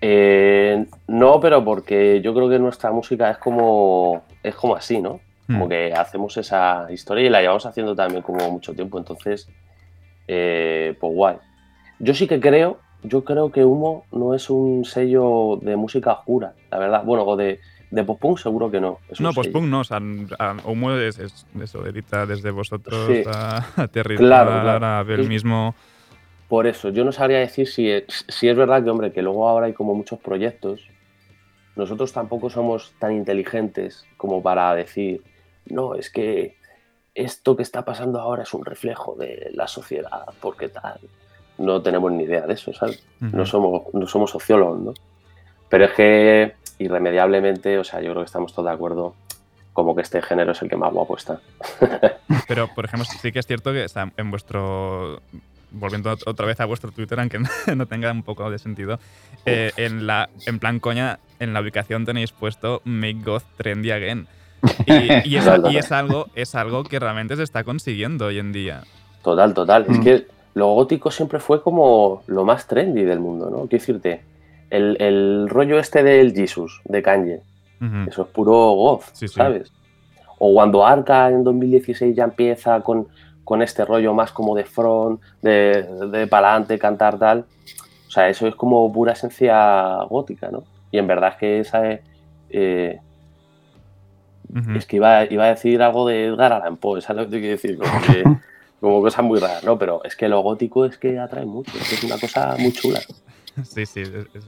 Eh, 0.00 0.86
no, 1.08 1.40
pero 1.40 1.64
porque 1.64 2.20
yo 2.20 2.34
creo 2.34 2.48
que 2.48 2.58
nuestra 2.58 2.90
música 2.92 3.30
es 3.30 3.38
como, 3.38 4.24
es 4.42 4.54
como 4.54 4.76
así, 4.76 5.00
¿no? 5.00 5.20
Como 5.46 5.64
Hmm. 5.64 5.68
que 5.68 5.92
hacemos 5.94 6.36
esa 6.36 6.86
historia 6.90 7.26
y 7.26 7.30
la 7.30 7.40
llevamos 7.40 7.64
haciendo 7.64 7.94
también 7.96 8.22
como 8.22 8.50
mucho 8.50 8.74
tiempo, 8.74 8.98
entonces, 8.98 9.48
eh, 10.26 10.94
pues 11.00 11.12
guay. 11.14 11.36
Yo 11.98 12.12
sí 12.14 12.28
que 12.28 12.38
creo, 12.38 12.78
yo 13.02 13.24
creo 13.24 13.50
que 13.50 13.64
Humo 13.64 14.04
no 14.12 14.34
es 14.34 14.50
un 14.50 14.84
sello 14.84 15.58
de 15.62 15.74
música 15.76 16.12
oscura, 16.12 16.52
la 16.70 16.78
verdad. 16.78 17.02
Bueno, 17.04 17.24
o 17.24 17.36
de, 17.36 17.60
de 17.90 18.04
pop-punk 18.04 18.38
seguro 18.38 18.70
que 18.70 18.80
no. 18.80 18.98
es 19.10 19.18
un 19.20 19.24
No, 19.26 19.32
post-punk 19.32 19.64
no, 19.66 19.80
o 19.80 19.84
sea, 19.84 19.98
Humo 20.64 20.92
es, 20.92 21.18
es 21.18 21.46
eso, 21.60 21.86
edita 21.86 22.26
desde 22.26 22.50
vosotros 22.50 23.06
Sí. 23.06 23.22
a, 23.26 23.64
a 23.76 23.88
Terrible, 23.88 24.26
Claro, 24.26 24.50
claro. 24.60 24.86
a 24.86 25.02
ver 25.02 25.20
Es- 25.20 25.28
mismo. 25.28 25.74
Por 26.48 26.66
eso, 26.66 26.88
yo 26.88 27.04
no 27.04 27.12
sabría 27.12 27.38
decir 27.40 27.68
si 27.68 27.90
es, 27.90 28.24
si 28.26 28.48
es 28.48 28.56
verdad 28.56 28.82
que, 28.82 28.88
hombre, 28.90 29.12
que 29.12 29.20
luego 29.20 29.46
ahora 29.48 29.66
hay 29.66 29.74
como 29.74 29.94
muchos 29.94 30.18
proyectos. 30.18 30.80
Nosotros 31.76 32.12
tampoco 32.12 32.48
somos 32.50 32.94
tan 32.98 33.12
inteligentes 33.12 34.06
como 34.16 34.42
para 34.42 34.74
decir, 34.74 35.22
no, 35.66 35.94
es 35.94 36.08
que 36.10 36.56
esto 37.14 37.54
que 37.56 37.62
está 37.62 37.84
pasando 37.84 38.18
ahora 38.20 38.44
es 38.44 38.54
un 38.54 38.64
reflejo 38.64 39.14
de 39.16 39.50
la 39.52 39.68
sociedad, 39.68 40.24
porque 40.40 40.68
tal. 40.70 41.00
No 41.58 41.82
tenemos 41.82 42.12
ni 42.12 42.24
idea 42.24 42.46
de 42.46 42.54
eso, 42.54 42.72
¿sabes? 42.72 43.04
No 43.20 43.42
Ujú. 43.42 43.46
somos, 43.46 43.82
no 43.92 44.06
somos 44.06 44.30
sociólogos, 44.30 44.80
¿no? 44.80 44.94
Pero 45.68 45.84
es 45.84 45.92
que 45.92 46.54
irremediablemente, 46.78 47.78
o 47.78 47.84
sea, 47.84 48.00
yo 48.00 48.10
creo 48.10 48.22
que 48.22 48.26
estamos 48.26 48.52
todos 48.52 48.66
de 48.68 48.74
acuerdo 48.74 49.14
como 49.72 49.94
que 49.94 50.02
este 50.02 50.20
género 50.22 50.52
es 50.52 50.62
el 50.62 50.68
que 50.68 50.76
más 50.76 50.92
guapo 50.92 51.16
está. 51.16 51.40
Pero, 52.48 52.68
por 52.74 52.84
ejemplo, 52.84 53.04
sí 53.20 53.30
que 53.32 53.38
es 53.38 53.46
cierto 53.46 53.72
que 53.72 53.84
o 53.84 53.88
sea, 53.88 54.10
en 54.16 54.30
vuestro. 54.30 55.20
Volviendo 55.70 56.10
ot- 56.16 56.22
otra 56.26 56.46
vez 56.46 56.58
a 56.60 56.64
vuestro 56.64 56.90
Twitter, 56.92 57.20
aunque 57.20 57.38
no 57.76 57.86
tenga 57.86 58.10
un 58.10 58.22
poco 58.22 58.50
de 58.50 58.58
sentido, 58.58 58.98
eh, 59.44 59.70
en, 59.76 60.06
la, 60.06 60.30
en 60.46 60.58
plan 60.58 60.80
coña, 60.80 61.18
en 61.40 61.52
la 61.52 61.60
ubicación 61.60 62.06
tenéis 62.06 62.32
puesto 62.32 62.80
Make 62.84 63.18
God 63.24 63.42
Trendy 63.56 63.90
Again. 63.90 64.26
Y, 64.86 65.28
y 65.28 65.36
es, 65.36 65.44
Total, 65.44 65.70
y 65.72 65.76
es 65.76 65.84
total. 65.84 65.98
algo, 66.06 66.26
es 66.34 66.54
algo 66.54 66.82
que 66.84 66.98
realmente 66.98 67.36
se 67.36 67.42
está 67.42 67.62
consiguiendo 67.64 68.26
hoy 68.26 68.38
en 68.38 68.50
día. 68.50 68.82
Total, 69.22 69.52
total. 69.54 69.84
Es 69.88 69.98
Mm. 69.98 70.02
que 70.02 70.26
lo 70.54 70.68
gótico 70.72 71.10
siempre 71.10 71.38
fue 71.38 71.62
como 71.62 72.22
lo 72.26 72.44
más 72.44 72.66
trendy 72.66 73.02
del 73.04 73.20
mundo, 73.20 73.50
¿no? 73.50 73.58
Quiero 73.68 73.68
decirte, 73.82 74.22
el, 74.70 74.96
el 75.00 75.48
rollo 75.48 75.78
este 75.78 76.02
del 76.02 76.34
Jesus, 76.34 76.80
de 76.84 77.02
Kanye, 77.02 77.40
eso 78.08 78.22
es 78.22 78.28
puro 78.28 78.52
goth, 78.72 79.04
Sí, 79.12 79.28
sí. 79.28 79.34
¿sabes? 79.34 79.72
O 80.38 80.52
cuando 80.54 80.84
Arca 80.86 81.28
en 81.30 81.44
2016 81.44 82.14
ya 82.16 82.24
empieza 82.24 82.80
con, 82.80 83.08
con 83.44 83.62
este 83.62 83.84
rollo 83.84 84.14
más 84.14 84.30
como 84.32 84.54
de 84.54 84.64
front, 84.64 85.20
de, 85.42 85.82
de 86.10 86.26
pa'lante, 86.26 86.78
cantar 86.78 87.18
tal. 87.18 87.44
O 88.06 88.10
sea, 88.10 88.28
eso 88.28 88.46
es 88.46 88.54
como 88.54 88.92
pura 88.92 89.12
esencia 89.12 89.96
gótica, 90.08 90.48
¿no? 90.50 90.64
Y 90.90 90.98
en 90.98 91.06
verdad 91.06 91.30
es 91.32 91.36
que 91.36 91.60
esa 91.60 91.90
es... 91.90 92.00
eh, 92.50 92.98
es 94.76 94.86
que 94.86 94.96
iba, 94.96 95.24
iba 95.24 95.44
a 95.44 95.48
decir 95.48 95.82
algo 95.82 96.08
de 96.08 96.24
Edgar 96.26 96.52
Allan 96.52 96.76
Poe, 96.78 97.00
¿sabes 97.02 97.24
lo 97.24 97.28
que 97.28 97.36
te 97.36 97.40
quiero 97.40 97.52
decir? 97.56 97.78
Como, 97.78 98.00
que- 98.02 98.24
como 98.80 99.02
cosas 99.02 99.24
muy 99.24 99.38
raras, 99.40 99.62
¿no? 99.64 99.78
Pero 99.78 100.02
es 100.04 100.16
que 100.16 100.28
lo 100.28 100.40
gótico 100.40 100.84
es 100.86 100.96
que 100.96 101.18
atrae 101.18 101.44
mucho, 101.44 101.70
es 101.78 101.88
que 101.88 101.94
es 101.96 102.04
una 102.04 102.18
cosa 102.18 102.56
muy 102.58 102.72
chula. 102.72 103.00
Sí, 103.64 103.86
sí, 103.86 104.02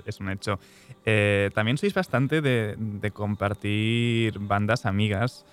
es, 0.07 0.21
un 0.21 0.31
hecho. 0.31 0.59
Eh, 1.05 1.51
también 1.55 1.79
sois 1.79 1.95
bastante 1.95 2.41
de, 2.41 2.75
de 2.77 3.11
compartir 3.11 4.39
bandas 4.39 4.87
amigas 4.87 5.45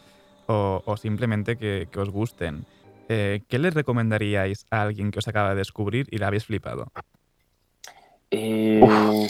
o, 0.47 0.82
o 0.86 0.97
simplemente 0.97 1.58
que, 1.58 1.88
que 1.91 1.99
os 1.99 2.10
gusten. 2.10 2.66
Eh, 3.10 3.41
¿Qué 3.47 3.58
les 3.60 3.74
recomendaríais 3.74 4.66
a 4.70 4.82
alguien 4.82 5.12
que 5.12 5.20
os 5.20 5.28
acaba 5.28 5.51
de 5.51 5.55
descubrir 5.55 6.08
y 6.12 6.18
la 6.18 6.28
habéis 6.28 6.45
flipado? 6.45 6.91
Eh, 8.32 8.82
mm, 8.84 9.28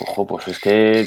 ojo, 0.00 0.26
pues 0.26 0.48
es 0.48 0.58
que 0.58 1.06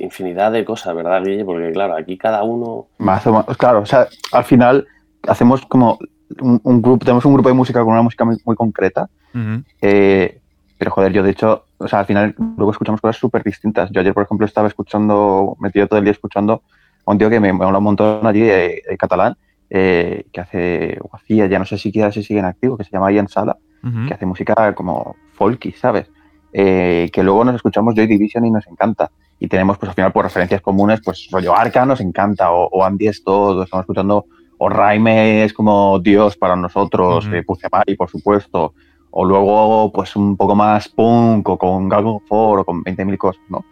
infinidad 0.00 0.52
de 0.52 0.64
cosas, 0.64 0.94
¿verdad, 0.94 1.22
Guille? 1.24 1.44
Porque 1.44 1.72
claro, 1.72 1.96
aquí 1.96 2.16
cada 2.16 2.44
uno... 2.44 2.86
Más 2.98 3.26
o 3.26 3.32
menos, 3.32 3.56
claro, 3.56 3.80
o 3.80 3.86
sea, 3.86 4.06
al 4.30 4.44
final 4.44 4.86
hacemos 5.26 5.66
como 5.66 5.98
un, 6.40 6.60
un 6.62 6.82
grupo, 6.82 7.04
tenemos 7.04 7.24
un 7.24 7.34
grupo 7.34 7.48
de 7.48 7.54
música 7.54 7.80
con 7.82 7.92
una 7.92 8.02
música 8.02 8.24
muy, 8.24 8.36
muy 8.44 8.56
concreta, 8.56 9.08
Ujú. 9.34 9.62
eh, 9.80 10.38
pero 10.78 10.90
joder, 10.92 11.12
yo 11.12 11.22
de 11.22 11.30
hecho, 11.30 11.64
o 11.78 11.88
sea, 11.88 12.00
al 12.00 12.06
final 12.06 12.34
luego 12.56 12.70
escuchamos 12.70 13.00
cosas 13.00 13.16
súper 13.16 13.42
distintas. 13.42 13.90
Yo 13.90 14.00
ayer, 14.00 14.14
por 14.14 14.22
ejemplo, 14.22 14.46
estaba 14.46 14.68
escuchando, 14.68 15.56
metido 15.60 15.86
todo 15.88 15.98
el 15.98 16.04
día 16.04 16.12
escuchando 16.12 16.62
a 17.04 17.10
un 17.12 17.18
tío 17.18 17.28
que 17.30 17.40
me 17.40 17.52
mola 17.52 17.78
un 17.78 17.84
montón 17.84 18.26
allí, 18.26 18.40
de, 18.42 18.82
de 18.88 18.96
catalán, 18.96 19.36
eh, 19.70 20.26
que 20.32 20.40
hace, 20.40 20.98
o 21.02 21.14
hacía, 21.16 21.46
ya 21.46 21.58
no 21.58 21.64
sé 21.64 21.76
si 21.78 21.90
sigue 21.90 22.38
en 22.38 22.44
activo, 22.44 22.76
que 22.76 22.84
se 22.84 22.90
llama 22.90 23.10
Ian 23.12 23.28
Sala, 23.28 23.56
Ujú. 23.82 24.06
que 24.06 24.14
hace 24.14 24.26
música 24.26 24.74
como 24.74 25.16
folky, 25.34 25.72
¿sabes? 25.72 26.10
Eh, 26.52 27.10
que 27.12 27.22
luego 27.22 27.44
nos 27.44 27.56
escuchamos 27.56 27.94
Joy 27.94 28.06
Division 28.06 28.44
y 28.46 28.50
nos 28.50 28.66
encanta. 28.66 29.10
Y 29.40 29.46
tenemos, 29.48 29.78
pues 29.78 29.90
al 29.90 29.94
final, 29.94 30.12
por 30.12 30.24
referencias 30.24 30.60
comunes, 30.60 31.00
pues 31.04 31.28
rollo 31.30 31.56
Arca 31.56 31.84
nos 31.86 32.00
encanta, 32.00 32.50
o, 32.52 32.68
o 32.68 32.84
Andy 32.84 33.08
es 33.08 33.22
todo, 33.22 33.62
estamos 33.62 33.82
escuchando, 33.84 34.26
o 34.58 34.68
Raime 34.68 35.44
es 35.44 35.52
como 35.52 35.98
Dios 36.00 36.36
para 36.36 36.56
nosotros, 36.56 37.26
Ujú. 37.26 37.34
eh, 37.36 37.42
Pucemari, 37.44 37.96
por 37.96 38.10
supuesto, 38.10 38.74
o 39.10 39.24
luego, 39.24 39.90
pues 39.92 40.14
un 40.16 40.36
poco 40.36 40.54
más 40.54 40.88
punk, 40.88 41.48
o 41.48 41.56
con 41.56 41.88
Galgo 41.88 42.22
4, 42.28 42.60
o 42.60 42.64
con 42.64 42.82
20.000 42.84 43.16
cosas, 43.16 43.42
¿no? 43.48 43.64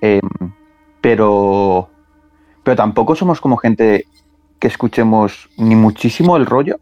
Eh, 0.00 0.20
pero, 1.00 1.88
pero 2.62 2.76
tampoco 2.76 3.14
somos 3.14 3.40
como 3.40 3.56
gente 3.56 4.06
que 4.58 4.68
escuchemos 4.68 5.48
ni 5.56 5.74
muchísimo 5.74 6.36
el 6.36 6.46
rollo, 6.46 6.80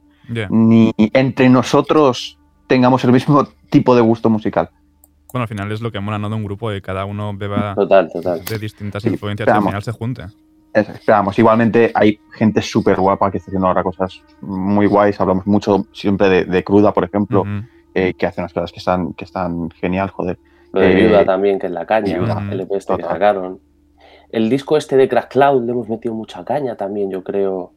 ni 0.50 0.92
entre 0.98 1.48
nosotros 1.48 2.38
tengamos 2.66 3.04
el 3.04 3.12
mismo 3.12 3.46
tipo 3.70 3.94
de 3.94 4.02
gusto 4.02 4.30
musical. 4.30 4.70
Bueno, 5.32 5.42
al 5.42 5.48
final 5.48 5.70
es 5.72 5.80
lo 5.82 5.92
que 5.92 6.00
mola, 6.00 6.18
¿no? 6.18 6.28
De 6.30 6.34
un 6.36 6.44
grupo 6.44 6.70
de 6.70 6.80
cada 6.80 7.04
uno 7.04 7.36
beba 7.36 7.74
Total, 7.74 8.10
total. 8.10 8.44
de 8.44 8.58
distintas 8.58 9.04
influencias 9.04 9.46
y 9.46 9.50
al 9.50 9.62
final 9.62 9.82
se 9.82 9.92
junte. 9.92 10.24
Esperamos. 10.80 11.38
Igualmente 11.38 11.90
hay 11.94 12.18
gente 12.32 12.60
súper 12.60 12.96
guapa 13.00 13.30
que 13.30 13.38
está 13.38 13.50
haciendo 13.50 13.66
ahora 13.68 13.82
cosas 13.82 14.22
muy 14.42 14.86
guays. 14.86 15.18
Hablamos 15.20 15.46
mucho 15.46 15.86
siempre 15.92 16.28
de, 16.28 16.44
de 16.44 16.62
Cruda, 16.64 16.92
por 16.92 17.04
ejemplo, 17.04 17.40
Ujú. 17.42 17.50
eh, 17.94 18.12
que 18.14 18.26
hace 18.26 18.40
unas 18.42 18.52
cosas 18.52 18.72
que 18.72 18.78
están, 18.78 19.14
que 19.14 19.24
están 19.24 19.70
genial, 19.70 20.10
joder. 20.10 20.38
Lo 20.72 20.80
de 20.80 20.92
Eh, 20.92 20.94
Viuda 20.94 21.24
también, 21.24 21.58
que 21.58 21.66
es 21.68 21.72
la 21.72 21.86
caña, 21.86 22.18
Viuda, 22.18 22.46
el 22.50 22.60
EP 22.60 22.72
este 22.76 22.96
que 22.96 23.02
sacaron. 23.02 23.60
El 24.28 24.50
disco 24.50 24.76
este 24.76 24.96
de 24.96 25.08
Crash 25.08 25.28
Cloud 25.28 25.64
le 25.64 25.72
hemos 25.72 25.88
metido 25.88 26.14
mucha 26.14 26.44
caña 26.44 26.76
también, 26.76 27.10
yo 27.10 27.22
creo. 27.24 27.72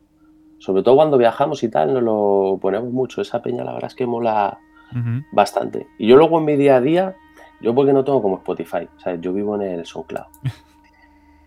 Sobre 0.58 0.84
todo 0.84 0.96
cuando 0.98 1.18
viajamos 1.18 1.64
y 1.64 1.70
tal, 1.70 1.94
nos 1.94 2.04
lo 2.04 2.58
ponemos 2.62 2.92
mucho. 2.92 3.22
Esa 3.22 3.42
peña 3.42 3.64
la 3.64 3.72
verdad 3.74 3.88
es 3.88 3.96
que 3.96 4.06
mola 4.06 4.60
Ujú. 4.92 5.24
bastante. 5.32 5.88
Y 5.98 6.08
yo 6.08 6.18
luego 6.18 6.40
en 6.40 6.46
mi 6.46 6.58
día 6.58 6.76
a 6.78 6.82
día, 6.82 7.16
yo 7.62 7.74
porque 7.74 7.94
no 7.94 8.04
tengo 8.04 8.22
como 8.22 8.38
Spotify, 8.40 8.90
¿sabes? 8.98 9.22
Yo 9.22 9.32
vivo 9.32 9.56
en 9.56 9.62
el 9.62 9.86
SoundCloud. 9.86 10.26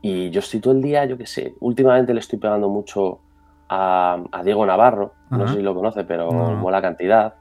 Y 0.03 0.31
yo 0.31 0.41
estoy 0.41 0.61
todo 0.61 0.75
el 0.75 0.83
día, 0.83 1.05
yo 1.05 1.17
qué 1.17 1.27
sé, 1.27 1.55
últimamente 1.61 2.13
le 2.13 2.21
estoy 2.21 2.39
pegando 2.39 2.69
mucho 2.69 3.21
a, 3.69 4.21
a 4.33 4.43
Diego 4.43 4.67
Navarro, 4.67 5.15
no 5.31 5.49
sé 5.49 5.55
si 5.55 5.63
lo 5.63 5.75
conoce, 5.75 6.05
pero 6.05 6.31
mola 6.33 6.83
cantidad. 6.83 7.35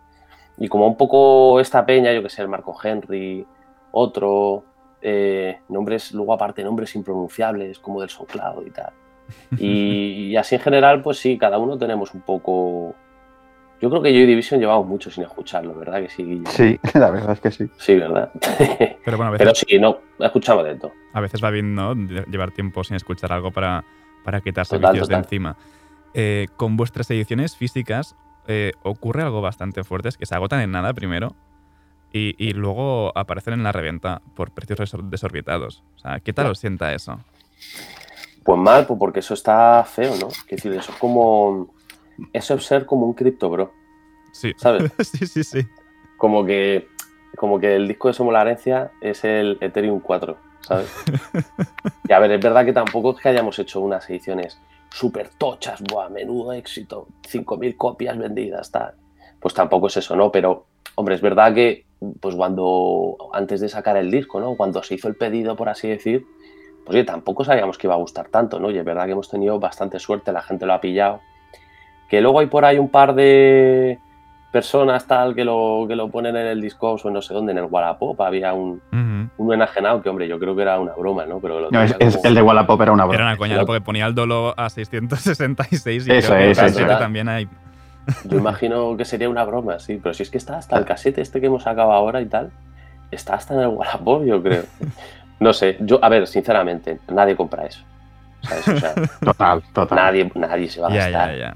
Y 0.58 0.68
como 0.68 0.88
un 0.88 0.96
poco 0.96 1.60
esta 1.60 1.86
peña, 1.86 2.14
yo 2.14 2.22
que 2.22 2.30
sé, 2.30 2.44
el 2.44 2.48
Marco 2.48 2.78
Henry, 2.82 3.46
otro, 3.92 4.64
eh, 5.02 5.60
nombres, 5.70 6.12
luego 6.12 6.34
aparte 6.34 6.64
nombres 6.64 6.96
impronunciables 6.96 7.80
como 7.80 8.02
del 8.02 8.10
SoundCloud 8.10 8.66
y 8.68 8.72
tal. 8.72 8.94
Y, 9.58 10.28
y 10.32 10.36
así 10.36 10.56
en 10.56 10.62
general, 10.62 11.02
pues 11.02 11.18
sí, 11.18 11.38
cada 11.38 11.58
uno 11.58 11.78
tenemos 11.78 12.14
un 12.14 12.22
poco... 12.22 12.94
Yo 13.82 13.90
creo 13.90 14.02
que 14.02 14.12
Joy 14.12 14.26
Division 14.28 14.60
llevamos 14.60 14.86
mucho 14.88 15.10
sin 15.10 15.24
escucharlo, 15.24 15.74
¿verdad 15.74 16.02
que 16.02 16.10
sí, 16.10 16.24
Guille? 16.24 16.46
Sí, 16.48 16.80
la 17.00 17.10
verdad 17.10 17.32
es 17.32 17.40
que 17.40 17.52
sí. 17.52 17.68
Sí, 17.78 17.96
¿verdad? 17.96 18.32
Pero 19.04 19.18
bueno, 19.18 19.30
a 19.30 19.32
veces, 19.32 19.40
Pero 19.40 19.56
sí, 19.56 19.80
no, 19.80 19.98
escuchamos 20.26 20.64
de 20.66 20.76
todo. 20.76 20.92
a 21.14 21.20
veces 21.22 21.44
va 21.44 21.50
bien, 21.50 21.74
¿no? 21.74 21.96
Lle- 21.96 22.26
Llevar 22.28 22.52
tiempo 22.52 22.84
sin 22.84 22.96
escuchar 22.96 23.34
algo 23.34 23.52
para, 23.52 23.84
para 24.24 24.40
quitarse 24.42 24.76
Total, 24.76 24.92
vicios 24.94 25.08
de 25.08 25.16
encima. 25.16 25.58
Eh, 26.14 26.48
con 26.58 26.78
vuestras 26.78 27.10
ediciones 27.10 27.56
físicas 27.58 28.16
eh, 28.48 28.74
ocurre 28.84 29.24
algo 29.24 29.42
bastante 29.42 29.84
fuerte, 29.84 30.10
es 30.10 30.18
que 30.18 30.26
se 30.26 30.36
agotan 30.36 30.60
en 30.62 30.72
nada 30.72 30.94
primero 30.94 31.36
y, 32.14 32.36
y 32.38 32.52
luego 32.54 33.18
aparecen 33.18 33.54
en 33.56 33.64
la 33.64 33.72
reventa 33.72 34.22
por 34.36 34.52
precios 34.52 34.96
desorbitados. 35.06 35.84
O 35.96 36.00
sea, 36.00 36.20
¿qué 36.20 36.34
tal 36.34 36.48
os 36.48 36.60
sienta 36.60 36.94
eso? 36.94 37.18
Pues 38.44 38.60
mal, 38.60 38.86
pues 38.86 39.00
porque 39.00 39.20
eso 39.22 39.34
está 39.34 39.84
feo, 39.86 40.14
¿no? 40.20 40.28
Es 40.28 40.46
decir, 40.58 40.74
eso 40.74 40.92
es 40.92 40.98
como. 40.98 41.74
Eso 42.34 42.56
es 42.56 42.64
ser 42.66 42.86
como 42.86 43.06
un 43.06 43.14
cripto, 43.14 43.50
bro. 43.50 43.74
Sí. 44.32 44.54
¿Sabes? 44.58 44.92
sí, 45.00 45.26
sí, 45.28 45.44
sí. 45.44 45.68
Como 46.18 46.46
que 46.46 46.88
como 47.38 47.60
que 47.60 47.76
el 47.76 47.88
disco 47.88 48.08
de 48.08 48.14
Somos 48.14 48.34
la 48.34 48.42
Herencia 48.42 48.92
es 49.02 49.24
el 49.24 49.58
Ethereum 49.62 50.00
4, 50.00 50.38
¿sabes? 50.62 50.94
y 52.08 52.14
a 52.14 52.20
ver, 52.20 52.32
es 52.32 52.42
verdad 52.44 52.66
que 52.66 52.74
tampoco 52.74 53.12
es 53.12 53.22
que 53.22 53.30
hayamos 53.30 53.58
hecho 53.60 53.80
unas 53.80 54.10
ediciones 54.10 54.60
súper 54.90 55.30
tochas, 55.38 55.82
buah, 55.82 56.10
menudo 56.10 56.54
éxito, 56.54 57.08
5.000 57.24 57.78
copias 57.78 58.18
vendidas, 58.18 58.72
tal. 58.72 58.96
Pues 59.40 59.54
tampoco 59.54 59.88
es 59.88 59.98
eso, 59.98 60.16
¿no? 60.16 60.32
Pero, 60.32 60.66
hombre, 60.96 61.16
es 61.16 61.22
verdad 61.22 61.54
que, 61.54 61.86
pues 62.20 62.36
cuando, 62.36 63.18
antes 63.34 63.62
de 63.62 63.70
sacar 63.70 63.96
el 63.98 64.12
disco, 64.12 64.40
¿no? 64.40 64.56
Cuando 64.56 64.84
se 64.84 64.96
hizo 64.96 65.08
el 65.08 65.16
pedido, 65.16 65.56
por 65.56 65.70
así 65.70 65.88
decir, 65.88 66.26
pues 66.86 66.96
oye, 66.96 67.06
tampoco 67.06 67.46
sabíamos 67.46 67.78
que 67.78 67.88
iba 67.88 67.94
a 67.94 67.98
gustar 67.98 68.28
tanto, 68.28 68.60
¿no? 68.60 68.70
Y 68.72 68.78
es 68.78 68.84
verdad 68.84 69.06
que 69.06 69.14
hemos 69.14 69.30
tenido 69.30 69.60
bastante 69.60 70.00
suerte, 70.00 70.32
la 70.32 70.42
gente 70.42 70.66
lo 70.66 70.74
ha 70.74 70.82
pillado. 70.82 71.22
Que 72.12 72.20
luego 72.22 72.42
hay 72.42 72.48
por 72.48 72.66
ahí 72.66 72.78
un 72.78 72.90
par 72.90 73.16
de 73.16 73.98
personas 74.52 75.08
tal 75.08 75.34
que 75.34 75.46
lo, 75.46 75.86
que 75.88 75.96
lo 75.96 76.10
ponen 76.10 76.36
en 76.36 76.46
el 76.46 76.60
Discogs 76.60 77.06
o 77.06 77.08
en 77.08 77.14
no 77.14 77.22
sé 77.22 77.34
dónde, 77.34 77.54
en 77.54 77.60
el 77.60 77.64
Wallapop, 77.70 78.20
había 78.20 78.54
un, 78.54 78.82
un 79.38 79.54
enajenado 79.54 80.02
que, 80.02 80.10
hombre, 80.10 80.28
yo 80.28 80.38
creo 80.38 80.54
que 80.54 80.62
era 80.64 80.78
una 80.78 80.92
broma, 80.92 81.26
¿no? 81.26 81.40
Pero 81.40 81.62
lo 81.62 81.72
No, 81.72 81.82
es- 81.82 81.94
tenía 81.98 82.10
es- 82.10 82.18
como- 82.18 82.28
el 82.28 82.36
de 82.36 82.42
Wallapop 82.42 82.82
era 82.82 82.92
una 82.92 83.06
broma. 83.06 83.16
Era 83.16 83.26
una 83.28 83.38
coña, 83.38 83.66
porque 83.66 83.80
ponía 83.80 84.06
el 84.08 84.14
dolo 84.14 84.54
a 84.58 84.70
666 84.70 86.06
y 86.08 86.12
Eso 86.12 86.36
es, 86.36 86.58
el 86.60 86.66
eso 86.66 86.86
también 86.98 87.30
hay. 87.30 87.48
Yo 88.26 88.38
imagino 88.40 88.98
que 88.98 89.06
sería 89.06 89.30
una 89.30 89.46
broma, 89.46 89.80
sí, 89.80 89.98
pero 90.04 90.14
si 90.14 90.24
es 90.24 90.30
que 90.30 90.38
está 90.38 90.58
hasta 90.58 90.78
el 90.78 90.84
casete 90.84 91.22
este 91.22 91.40
que 91.40 91.46
hemos 91.48 91.64
sacado 91.64 91.94
ahora 91.94 92.20
y 92.20 92.26
tal, 92.26 92.52
está 93.10 93.36
hasta 93.36 93.54
en 93.54 93.62
el 93.62 93.68
Wallapop, 93.68 94.26
yo 94.26 94.44
creo. 94.44 94.64
No 95.40 95.54
sé, 95.54 95.78
yo, 95.80 95.98
a 96.04 96.10
ver, 96.10 96.28
sinceramente, 96.28 97.00
nadie 97.08 97.38
compra 97.38 97.66
eso. 97.68 97.84
¿sabes? 98.42 98.68
O 98.68 98.78
sea, 98.80 98.94
Total, 99.24 99.62
total. 99.72 99.96
nadie, 99.96 100.30
nadie 100.36 100.68
se 100.68 100.82
va 100.82 100.88
a 100.90 100.94
gastar 100.94 101.32
ya, 101.32 101.38
ya. 101.38 101.56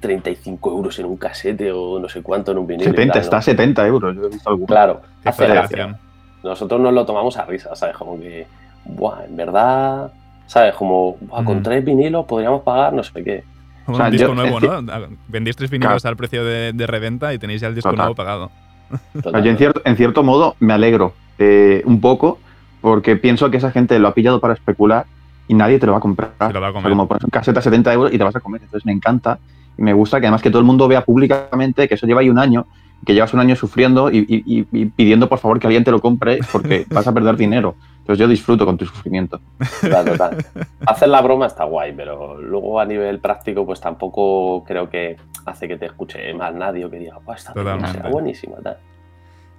35 0.00 0.70
euros 0.70 0.98
en 0.98 1.06
un 1.06 1.16
casete 1.16 1.70
o 1.72 1.98
no 1.98 2.08
sé 2.08 2.22
cuánto 2.22 2.52
en 2.52 2.58
un 2.58 2.66
vinilo. 2.66 2.90
y 2.90 2.92
70, 2.92 3.12
tal, 3.12 3.22
está 3.22 3.36
¿no? 3.36 3.38
a 3.40 3.42
70 3.42 3.86
euros. 3.86 4.16
Yo 4.16 4.24
he 4.24 4.28
visto. 4.28 4.58
Claro, 4.66 5.02
hace 5.24 5.46
gracia. 5.46 5.98
Nosotros 6.42 6.80
nos 6.80 6.92
lo 6.92 7.04
tomamos 7.04 7.36
a 7.38 7.44
risa, 7.44 7.74
¿sabes? 7.74 7.96
Como 7.96 8.18
que, 8.20 8.46
buah, 8.84 9.24
en 9.24 9.36
verdad, 9.36 10.12
¿sabes? 10.46 10.74
Como, 10.74 11.16
buah, 11.20 11.44
con 11.44 11.58
Mm. 11.58 11.62
tres 11.62 11.84
vinilos 11.84 12.24
podríamos 12.26 12.62
pagar 12.62 12.92
no 12.92 13.02
sé 13.02 13.22
qué. 13.24 13.44
Como 13.84 13.96
O 13.96 13.98
sea, 13.98 14.06
un 14.06 14.12
disco 14.12 14.28
yo- 14.28 14.34
nuevo, 14.34 14.60
¿no? 14.60 14.82
Vendéis 15.28 15.56
tres 15.56 15.70
vinilos 15.70 16.04
al 16.04 16.16
precio 16.16 16.44
de, 16.44 16.72
de 16.72 16.86
reventa 16.86 17.32
y 17.34 17.38
tenéis 17.38 17.60
ya 17.60 17.68
el 17.68 17.74
disco 17.74 17.90
Total. 17.90 18.04
nuevo 18.06 18.14
pagado. 18.14 18.50
Sea, 19.22 19.40
yo 19.40 19.50
en 19.50 19.58
cierto, 19.58 19.80
en 19.84 19.96
cierto 19.96 20.22
modo 20.22 20.54
me 20.60 20.72
alegro 20.72 21.12
eh, 21.38 21.82
un 21.86 22.00
poco 22.00 22.38
porque 22.80 23.16
pienso 23.16 23.50
que 23.50 23.56
esa 23.56 23.70
gente 23.72 23.98
lo 23.98 24.06
ha 24.08 24.14
pillado 24.14 24.40
para 24.40 24.54
especular 24.54 25.06
y 25.48 25.54
nadie 25.54 25.78
te 25.80 25.86
lo 25.86 25.92
va 25.92 25.98
a 25.98 26.00
comprar. 26.00 26.30
Se 26.38 26.52
lo 26.52 26.60
va 26.60 26.68
a 26.68 26.70
O 26.70 26.72
sea, 26.74 26.82
comer. 26.82 26.90
como 26.92 27.08
pones 27.08 27.24
un 27.24 27.30
casete 27.30 27.58
a 27.58 27.62
70 27.62 27.92
euros 27.92 28.12
y 28.12 28.18
te 28.18 28.24
vas 28.24 28.34
a 28.36 28.40
comer. 28.40 28.60
Entonces 28.62 28.86
me 28.86 28.92
encanta 28.92 29.38
me 29.76 29.92
gusta 29.92 30.20
que 30.20 30.26
además 30.26 30.42
que 30.42 30.50
todo 30.50 30.60
el 30.60 30.66
mundo 30.66 30.88
vea 30.88 31.04
públicamente 31.04 31.88
que 31.88 31.94
eso 31.94 32.06
lleva 32.06 32.20
ahí 32.20 32.30
un 32.30 32.38
año, 32.38 32.66
que 33.04 33.14
llevas 33.14 33.34
un 33.34 33.40
año 33.40 33.54
sufriendo 33.56 34.10
y, 34.10 34.24
y- 34.28 34.86
pidiendo 34.86 35.28
por 35.28 35.38
favor 35.38 35.58
que 35.60 35.66
alguien 35.66 35.84
te 35.84 35.90
lo 35.90 36.00
compre 36.00 36.38
porque 36.50 36.86
vas 36.90 37.06
a 37.06 37.12
perder 37.12 37.36
dinero. 37.36 37.74
Entonces 37.98 38.18
yo 38.18 38.28
disfruto 38.28 38.64
con 38.64 38.76
tu 38.76 38.86
sufrimiento. 38.86 39.40
Total, 39.82 40.06
total. 40.06 40.44
Hacer 40.86 41.08
la 41.08 41.20
broma 41.20 41.46
está 41.46 41.64
guay, 41.64 41.92
pero 41.96 42.40
luego 42.40 42.78
a 42.80 42.84
nivel 42.84 43.18
práctico, 43.18 43.66
pues 43.66 43.80
tampoco 43.80 44.64
creo 44.64 44.88
que 44.88 45.16
hace 45.44 45.66
que 45.68 45.76
te 45.76 45.86
escuche 45.86 46.32
más 46.34 46.54
nadie 46.54 46.84
o 46.84 46.90
que 46.90 46.98
diga, 46.98 47.18
"Buah, 47.24 47.34
esta 47.36 47.52
será 47.52 48.08
buenísima. 48.08 48.56
tal". 48.62 48.76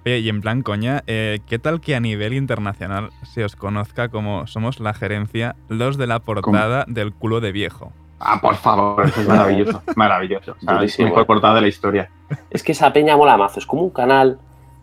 Oye, 0.06 0.20
y 0.20 0.28
en 0.30 0.40
plan, 0.40 0.62
coña, 0.62 1.02
eh, 1.06 1.40
¿qué 1.46 1.58
tal 1.58 1.80
que 1.80 1.94
a 1.94 2.00
nivel 2.00 2.32
internacional 2.32 3.10
se 3.24 3.44
os 3.44 3.56
conozca 3.56 4.08
como 4.08 4.46
somos 4.46 4.80
la 4.80 4.94
gerencia, 4.94 5.56
los 5.68 5.98
de 5.98 6.06
la 6.06 6.20
portada 6.20 6.84
del 6.88 7.12
culo 7.12 7.40
de 7.40 7.52
viejo? 7.52 7.92
Ah, 8.20 8.40
por 8.40 8.54
favor, 8.56 9.06
eso 9.06 9.20
es 9.20 9.28
maravilloso. 9.28 9.82
maravilloso. 9.96 10.56
Sea, 10.60 10.82
es 10.82 10.98
mejor 11.00 11.26
portada 11.26 11.54
de 11.54 11.60
la 11.62 11.68
historia. 11.68 12.10
Es 12.50 12.62
que 12.62 12.72
esa 12.72 12.92
peña 12.92 13.16
mola 13.16 13.36
mazo, 13.36 13.60
es 13.60 13.66
como 13.66 13.82
un 13.82 13.90
canal, 13.90 14.38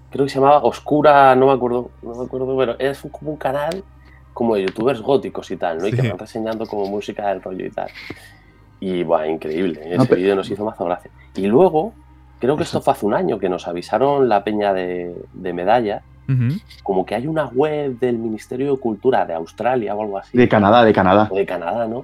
creo 0.09 0.25
que 0.25 0.29
se 0.29 0.39
llamaba 0.39 0.59
Oscura, 0.63 1.35
no 1.35 1.47
me 1.47 1.53
acuerdo, 1.53 1.89
no 2.01 2.15
me 2.15 2.23
acuerdo, 2.25 2.55
pero 2.57 2.75
es 2.79 3.05
como 3.11 3.31
un 3.31 3.37
canal 3.37 3.83
como 4.33 4.55
de 4.55 4.63
youtubers 4.63 5.01
góticos 5.01 5.49
y 5.51 5.57
tal, 5.57 5.77
¿no? 5.79 5.87
Y 5.87 5.91
que 5.93 6.07
van 6.09 6.17
reseñando 6.19 6.65
como 6.65 6.85
música 6.87 7.27
del 7.29 7.41
rollo 7.41 7.65
y 7.65 7.71
tal. 7.71 7.89
Y, 8.79 9.03
buah, 9.03 9.27
increíble, 9.27 9.81
¿eh? 9.83 9.95
No, 9.97 10.03
ese 10.03 10.09
pero- 10.09 10.21
vídeo 10.21 10.35
nos 10.35 10.49
hizo 10.49 10.63
mazo 10.65 10.83
gracia. 10.85 11.09
Y 11.35 11.47
luego, 11.47 11.93
creo 12.39 12.57
que 12.57 12.63
esto 12.63 12.81
fue 12.81 12.93
hace 12.93 13.05
un 13.05 13.13
año 13.13 13.39
que 13.39 13.47
nos 13.49 13.67
avisaron 13.67 14.27
la 14.29 14.43
peña 14.43 14.73
de, 14.73 15.15
de 15.33 15.53
medalla, 15.53 16.01
como 16.83 17.05
que 17.05 17.13
hay 17.15 17.27
una 17.27 17.45
web 17.45 17.99
del 17.99 18.17
Ministerio 18.17 18.73
de 18.73 18.79
Cultura 18.79 19.25
de 19.25 19.35
Australia 19.35 19.93
o 19.95 20.01
algo 20.01 20.17
así. 20.17 20.35
De 20.37 20.49
Canadá, 20.49 20.83
de 20.83 20.91
Canadá. 20.91 21.27
O 21.31 21.35
de 21.35 21.45
Canadá, 21.45 21.87
¿no? 21.87 22.03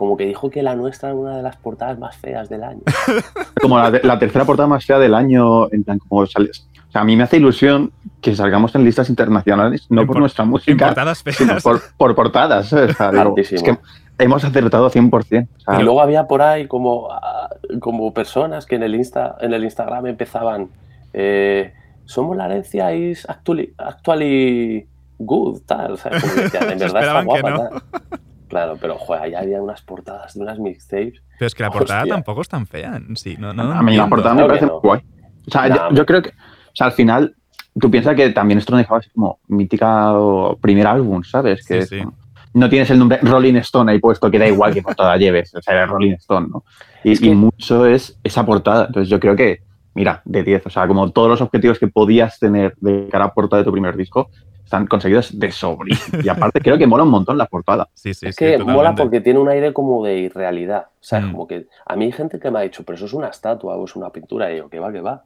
Como 0.00 0.16
que 0.16 0.24
dijo 0.24 0.48
que 0.48 0.62
la 0.62 0.74
nuestra 0.76 1.10
era 1.10 1.18
una 1.18 1.36
de 1.36 1.42
las 1.42 1.58
portadas 1.58 1.98
más 1.98 2.16
feas 2.16 2.48
del 2.48 2.64
año. 2.64 2.80
Como 3.60 3.76
la, 3.76 3.90
la 4.02 4.18
tercera 4.18 4.46
portada 4.46 4.66
más 4.66 4.86
fea 4.86 4.98
del 4.98 5.12
año, 5.12 5.70
en 5.70 5.84
plan, 5.84 5.98
como 5.98 6.24
sales. 6.26 6.66
O 6.88 6.90
sea, 6.90 7.02
a 7.02 7.04
mí 7.04 7.16
me 7.16 7.24
hace 7.24 7.36
ilusión 7.36 7.92
que 8.22 8.34
salgamos 8.34 8.74
en 8.74 8.82
listas 8.82 9.10
internacionales, 9.10 9.84
no 9.90 10.06
por 10.06 10.18
nuestra 10.18 10.46
música, 10.46 10.86
portadas 10.86 11.22
sino 11.32 11.58
por, 11.58 11.82
por 11.98 12.14
portadas. 12.14 12.68
¿sabes? 12.68 12.92
O 12.92 12.94
sea, 12.94 13.10
digo, 13.10 13.34
es 13.36 13.62
que 13.62 13.76
hemos 14.16 14.42
acertado 14.42 14.90
100%. 14.90 15.12
O 15.12 15.60
sea, 15.60 15.78
Y 15.78 15.84
luego 15.84 16.00
había 16.00 16.26
por 16.26 16.40
ahí 16.40 16.66
como, 16.66 17.10
ah, 17.12 17.50
como 17.80 18.14
personas 18.14 18.64
que 18.64 18.76
en 18.76 18.84
el, 18.84 18.94
Insta, 18.94 19.36
en 19.42 19.52
el 19.52 19.64
Instagram 19.64 20.06
empezaban, 20.06 20.70
eh, 21.12 21.74
somos 22.06 22.38
la 22.38 22.46
herencia 22.46 22.94
is 22.94 23.28
actually, 23.28 23.74
actually 23.76 24.86
good, 25.18 25.60
tal. 25.66 25.92
O 25.92 25.96
sea, 25.98 26.12
como 26.18 26.32
que 26.32 26.40
decían, 26.40 26.70
en 26.70 26.78
verdad 26.78 27.02
está 27.02 27.22
guapa. 27.22 27.50
no. 27.50 27.58
tal. 27.58 27.82
Claro, 28.50 28.76
pero 28.80 28.98
joder, 28.98 29.22
ahí 29.22 29.34
había 29.34 29.62
unas 29.62 29.80
portadas 29.80 30.34
de 30.34 30.40
unas 30.42 30.58
mixtapes. 30.58 31.22
Pero 31.38 31.46
es 31.46 31.54
que 31.54 31.62
la 31.62 31.70
portada 31.70 32.00
Hostia. 32.00 32.14
tampoco 32.14 32.42
es 32.42 32.48
tan 32.48 32.66
fea 32.66 32.96
en 32.96 33.16
sí. 33.16 33.36
No, 33.38 33.54
no 33.54 33.62
a 33.72 33.82
mí 33.82 33.96
la 33.96 34.08
portada 34.08 34.34
me 34.34 34.44
parece 34.44 34.66
no. 34.66 34.72
muy 34.72 34.80
guay. 34.82 35.00
O 35.46 35.50
sea, 35.50 35.68
Nah, 35.68 35.88
yo, 35.90 35.94
yo 35.96 36.04
creo 36.06 36.20
que, 36.20 36.28
o 36.30 36.74
sea, 36.74 36.88
al 36.88 36.92
final, 36.92 37.34
tú 37.80 37.90
piensas 37.90 38.14
que 38.16 38.28
también 38.30 38.58
esto 38.58 38.72
no 38.72 38.78
dejaba 38.78 38.98
así 38.98 39.08
como 39.10 39.38
mítica 39.48 40.12
o 40.18 40.56
primer 40.60 40.86
álbum, 40.86 41.22
¿sabes? 41.22 41.64
Que 41.66 41.74
Sí, 41.74 41.78
es 41.80 41.88
sí. 41.88 41.98
como- 42.00 42.18
no 42.52 42.68
tienes 42.68 42.90
el 42.90 42.98
nombre 42.98 43.18
Rolling 43.22 43.54
Stone 43.56 43.92
ahí 43.92 44.00
puesto, 44.00 44.28
que 44.28 44.38
da 44.40 44.48
igual 44.48 44.74
que 44.74 44.82
portada 44.82 45.16
lleves, 45.16 45.54
o 45.54 45.62
sea, 45.62 45.72
era 45.74 45.86
Rolling 45.86 46.14
Stone, 46.14 46.48
¿no? 46.50 46.64
Y, 47.04 47.12
Es 47.12 47.20
que- 47.20 47.26
y 47.26 47.34
mucho 47.36 47.86
es 47.86 48.18
esa 48.24 48.44
portada. 48.44 48.86
Entonces 48.86 49.08
yo 49.08 49.20
creo 49.20 49.36
que, 49.36 49.60
mira, 49.94 50.20
de 50.24 50.42
10, 50.42 50.66
o 50.66 50.70
sea, 50.70 50.88
como 50.88 51.08
todos 51.12 51.28
los 51.28 51.40
objetivos 51.40 51.78
que 51.78 51.86
podías 51.86 52.40
tener 52.40 52.74
de 52.80 53.06
cara 53.08 53.26
a 53.26 53.32
portada 53.32 53.62
de 53.62 53.66
tu 53.66 53.70
primer 53.72 53.96
disco, 53.96 54.28
están 54.70 54.86
conseguidos 54.86 55.36
de 55.36 55.50
sobre. 55.50 55.94
Y 56.22 56.28
aparte 56.28 56.60
creo 56.60 56.78
que 56.78 56.86
mola 56.86 57.02
un 57.02 57.10
montón 57.10 57.36
la 57.36 57.46
portada. 57.46 57.88
Sí, 57.92 58.14
sí, 58.14 58.28
es 58.28 58.36
sí, 58.36 58.44
que 58.44 58.58
mola 58.58 58.94
porque 58.94 59.20
tiene 59.20 59.40
un 59.40 59.48
aire 59.48 59.72
como 59.72 60.04
de 60.04 60.16
irrealidad. 60.18 60.82
O 60.92 61.02
sea, 61.02 61.20
Mm. 61.20 61.32
como 61.32 61.48
que 61.48 61.66
a 61.86 61.96
mí 61.96 62.04
hay 62.04 62.12
gente 62.12 62.38
que 62.38 62.52
me 62.52 62.60
ha 62.60 62.62
dicho, 62.62 62.84
pero 62.84 62.94
eso 62.94 63.06
es 63.06 63.12
una 63.12 63.26
estatua 63.26 63.74
o 63.76 63.84
es 63.84 63.96
una 63.96 64.10
pintura. 64.10 64.52
Y 64.52 64.58
yo, 64.58 64.68
que 64.68 64.78
va, 64.78 64.92
que 64.92 65.00
va. 65.00 65.24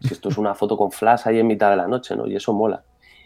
Si 0.00 0.14
esto 0.14 0.28
es 0.28 0.38
una 0.38 0.54
foto 0.54 0.76
con 0.76 0.92
flash 0.92 1.22
ahí 1.26 1.40
en 1.40 1.46
mitad 1.48 1.70
de 1.70 1.76
la 1.76 1.88
noche, 1.88 2.14
¿no? 2.14 2.28
Y 2.28 2.36
eso 2.36 2.52
mola. 2.52 2.82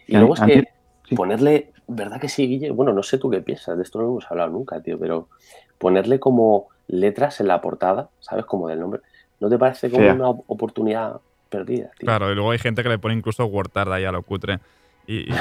Y 0.06 0.16
luego 0.16 0.34
es 0.34 0.40
que 0.40 0.64
sí. 1.06 1.14
ponerle, 1.14 1.70
¿verdad 1.86 2.18
que 2.18 2.30
sí, 2.30 2.46
Guille? 2.48 2.70
Bueno, 2.70 2.94
no 2.94 3.02
sé 3.02 3.18
tú 3.18 3.28
qué 3.28 3.42
piensas, 3.42 3.76
de 3.76 3.82
esto 3.82 3.98
no 4.00 4.06
hemos 4.08 4.30
hablado 4.30 4.48
nunca, 4.48 4.80
tío, 4.80 4.98
pero 4.98 5.28
ponerle 5.76 6.18
como 6.18 6.68
letras 6.86 7.40
en 7.40 7.48
la 7.48 7.60
portada, 7.60 8.08
¿sabes? 8.20 8.46
Como 8.46 8.68
del 8.68 8.80
nombre. 8.80 9.02
¿No 9.38 9.50
te 9.50 9.58
parece 9.58 9.90
como 9.90 10.08
una 10.10 10.28
op- 10.30 10.44
oportunidad 10.46 11.20
perdida, 11.50 11.90
tío? 11.98 12.06
Claro, 12.06 12.32
y 12.32 12.34
luego 12.34 12.52
hay 12.52 12.58
gente 12.58 12.82
que 12.82 12.88
le 12.88 12.98
pone 12.98 13.14
incluso 13.14 13.44
WordArt 13.44 13.92
ahí 13.92 14.04
a 14.06 14.12
lo 14.12 14.22
cutre. 14.22 14.58
Y, 15.08 15.32
y- 15.32 15.34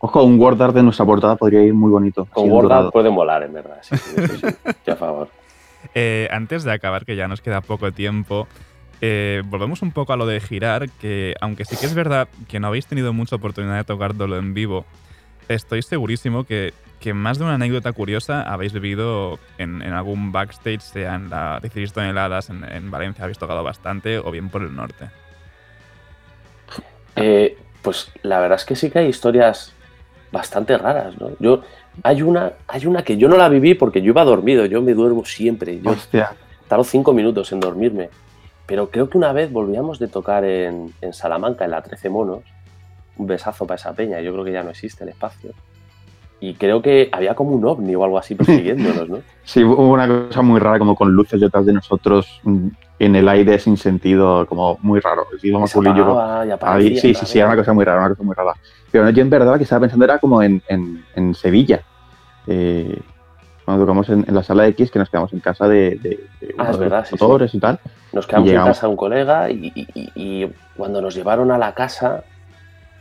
Ojo, 0.00 0.22
un 0.24 0.38
word 0.38 0.60
art 0.60 0.74
de 0.74 0.82
nuestra 0.82 1.06
portada 1.06 1.36
podría 1.36 1.62
ir 1.62 1.72
muy 1.72 1.90
bonito. 1.90 2.26
Con 2.34 2.50
Word 2.50 2.64
dorado. 2.64 2.90
puede 2.90 3.08
molar, 3.08 3.42
en 3.44 3.54
verdad. 3.54 3.78
Sí, 3.80 3.96
sí, 3.96 4.46
sí, 4.84 4.90
a 4.90 4.96
favor. 4.96 5.30
Eh, 5.94 6.28
antes 6.30 6.64
de 6.64 6.72
acabar, 6.72 7.06
que 7.06 7.16
ya 7.16 7.28
nos 7.28 7.40
queda 7.40 7.62
poco 7.62 7.90
tiempo, 7.92 8.46
eh, 9.00 9.42
volvemos 9.46 9.80
un 9.80 9.92
poco 9.92 10.12
a 10.12 10.16
lo 10.16 10.26
de 10.26 10.40
girar, 10.40 10.90
que 10.90 11.34
aunque 11.40 11.64
sí 11.64 11.76
que 11.76 11.86
es 11.86 11.94
verdad 11.94 12.28
que 12.48 12.60
no 12.60 12.66
habéis 12.66 12.86
tenido 12.86 13.12
mucha 13.14 13.36
oportunidad 13.36 13.76
de 13.76 13.84
tocarlo 13.84 14.36
en 14.36 14.52
vivo, 14.52 14.84
estoy 15.48 15.80
segurísimo 15.82 16.44
que, 16.44 16.74
que 17.00 17.14
más 17.14 17.38
de 17.38 17.44
una 17.44 17.54
anécdota 17.54 17.92
curiosa 17.92 18.42
habéis 18.42 18.72
vivido 18.74 19.38
en, 19.56 19.80
en 19.80 19.92
algún 19.94 20.30
backstage, 20.30 20.80
sea 20.82 21.14
en 21.14 21.30
la 21.30 21.58
16 21.60 21.92
toneladas 21.94 22.50
en, 22.50 22.64
en 22.70 22.90
Valencia, 22.90 23.24
habéis 23.24 23.38
tocado 23.38 23.62
bastante, 23.62 24.18
o 24.18 24.30
bien 24.30 24.50
por 24.50 24.62
el 24.62 24.74
norte. 24.76 25.06
Eh, 27.16 27.56
pues 27.86 28.10
la 28.22 28.40
verdad 28.40 28.58
es 28.58 28.64
que 28.64 28.74
sí 28.74 28.90
que 28.90 28.98
hay 28.98 29.06
historias 29.06 29.72
bastante 30.32 30.76
raras, 30.76 31.16
¿no? 31.20 31.30
Yo, 31.38 31.62
hay 32.02 32.20
una, 32.20 32.54
hay 32.66 32.84
una 32.84 33.04
que 33.04 33.16
yo 33.16 33.28
no 33.28 33.36
la 33.36 33.48
viví 33.48 33.74
porque 33.74 34.02
yo 34.02 34.08
iba 34.08 34.24
dormido, 34.24 34.66
yo 34.66 34.82
me 34.82 34.92
duermo 34.92 35.24
siempre. 35.24 35.80
Yo 35.80 35.90
Hostia. 35.90 36.32
tardo 36.66 36.82
cinco 36.82 37.12
minutos 37.12 37.52
en 37.52 37.60
dormirme. 37.60 38.10
Pero 38.66 38.90
creo 38.90 39.08
que 39.08 39.16
una 39.16 39.32
vez 39.32 39.52
volvíamos 39.52 40.00
de 40.00 40.08
tocar 40.08 40.44
en, 40.44 40.94
en 41.00 41.12
Salamanca, 41.12 41.64
en 41.64 41.70
la 41.70 41.80
13 41.80 42.08
Monos. 42.08 42.42
Un 43.18 43.28
besazo 43.28 43.68
para 43.68 43.76
esa 43.76 43.92
peña, 43.92 44.20
yo 44.20 44.32
creo 44.32 44.44
que 44.44 44.50
ya 44.50 44.64
no 44.64 44.70
existe 44.70 45.04
el 45.04 45.10
espacio. 45.10 45.52
Y 46.40 46.54
creo 46.54 46.82
que 46.82 47.08
había 47.12 47.34
como 47.34 47.50
un 47.52 47.64
ovni 47.64 47.94
o 47.94 48.04
algo 48.04 48.18
así 48.18 48.34
persiguiéndonos, 48.34 49.08
¿no? 49.08 49.18
Sí, 49.44 49.62
hubo 49.62 49.90
una 49.92 50.08
cosa 50.08 50.42
muy 50.42 50.58
rara, 50.58 50.78
como 50.78 50.96
con 50.96 51.12
luces 51.12 51.40
detrás 51.40 51.64
de 51.64 51.72
nosotros 51.72 52.40
mm, 52.42 52.68
en 52.98 53.16
el 53.16 53.28
aire 53.28 53.58
sin 53.58 53.76
sentido, 53.76 54.44
como 54.46 54.76
muy 54.82 54.98
raro. 55.00 55.26
Sí, 55.40 55.48
íbamos 55.48 55.70
sí, 55.70 55.78
sí, 56.98 57.14
sí, 57.14 57.38
era 57.38 57.46
una 57.48 57.56
cosa 57.56 57.72
muy 57.72 57.84
rara, 57.84 58.00
una 58.00 58.08
cosa 58.10 58.22
muy 58.24 58.34
rara. 58.34 58.54
Pero 58.90 59.08
yo 59.10 59.22
en 59.22 59.30
verdad 59.30 59.56
que 59.56 59.62
estaba 59.62 59.80
pensando 59.80 60.04
era 60.04 60.18
como 60.18 60.42
en, 60.42 60.62
en, 60.68 61.04
en 61.14 61.34
Sevilla. 61.34 61.80
Eh, 62.46 62.98
cuando 63.64 63.84
tocamos 63.84 64.08
en, 64.08 64.24
en 64.26 64.34
la 64.34 64.42
sala 64.42 64.66
X, 64.68 64.90
que 64.90 64.98
nos 64.98 65.10
quedamos 65.10 65.32
en 65.32 65.40
casa 65.40 65.68
de, 65.68 65.96
de, 66.02 66.10
de 66.40 66.54
Ah, 66.58 66.62
uno 66.62 66.70
es 66.70 66.78
de 66.78 66.84
verdad, 66.84 66.98
los 67.00 67.08
sí, 67.08 67.14
sí. 67.14 67.18
promotores 67.18 67.54
y 67.54 67.60
tal. 67.60 67.80
Nos 68.12 68.26
quedamos 68.26 68.48
en 68.50 68.56
casa 68.64 68.86
de 68.86 68.90
un 68.90 68.96
colega 68.96 69.50
y, 69.50 69.72
y- 69.74 69.86
y- 69.94 70.10
y 70.42 70.52
cuando 70.76 71.00
nos 71.00 71.14
llevaron 71.14 71.50
a 71.50 71.58
la 71.58 71.72
casa 71.74 72.22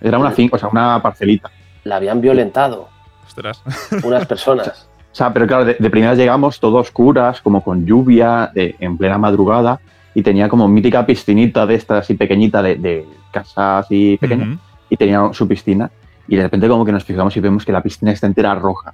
Era 0.02 0.18
una 0.18 0.32
finca, 0.32 0.56
o 0.56 0.60
sea, 0.60 0.70
una 0.70 1.02
parcelita. 1.02 1.50
la 1.84 1.96
habían 1.98 2.20
violentado 2.22 2.90
Ostras. 3.28 3.62
unas 4.04 4.26
personas. 4.28 4.88
O 5.12 5.16
sea, 5.16 5.32
pero 5.34 5.48
claro, 5.48 5.66
de, 5.66 5.76
de 5.80 5.90
primeras 5.90 6.18
llegamos 6.18 6.60
todo 6.60 6.78
oscuras, 6.78 7.40
como 7.42 7.64
con 7.64 7.86
lluvia, 7.86 8.52
de- 8.54 8.76
en 8.80 8.98
plena 8.98 9.18
madrugada, 9.18 9.80
y 10.14 10.22
tenía 10.22 10.48
como 10.50 10.68
mítica 10.68 11.06
piscinita 11.06 11.66
de 11.66 11.76
estas 11.76 12.00
así 12.06 12.14
pequeñita, 12.16 12.62
de, 12.62 12.76
de 12.76 13.06
casa 13.32 13.80
así 13.80 14.18
pequeña, 14.20 14.44
Ujú. 14.46 14.60
y 14.90 14.98
tenía 14.98 15.30
su 15.34 15.48
piscina, 15.48 15.90
y 16.28 16.36
de 16.36 16.44
repente 16.44 16.68
como 16.68 16.84
que 16.86 16.92
nos 16.92 17.04
fijamos 17.04 17.36
y 17.38 17.40
vemos 17.40 17.66
que 17.66 17.72
la 17.72 17.82
piscina 17.82 18.12
está 18.12 18.28
entera 18.28 18.56
roja. 18.56 18.94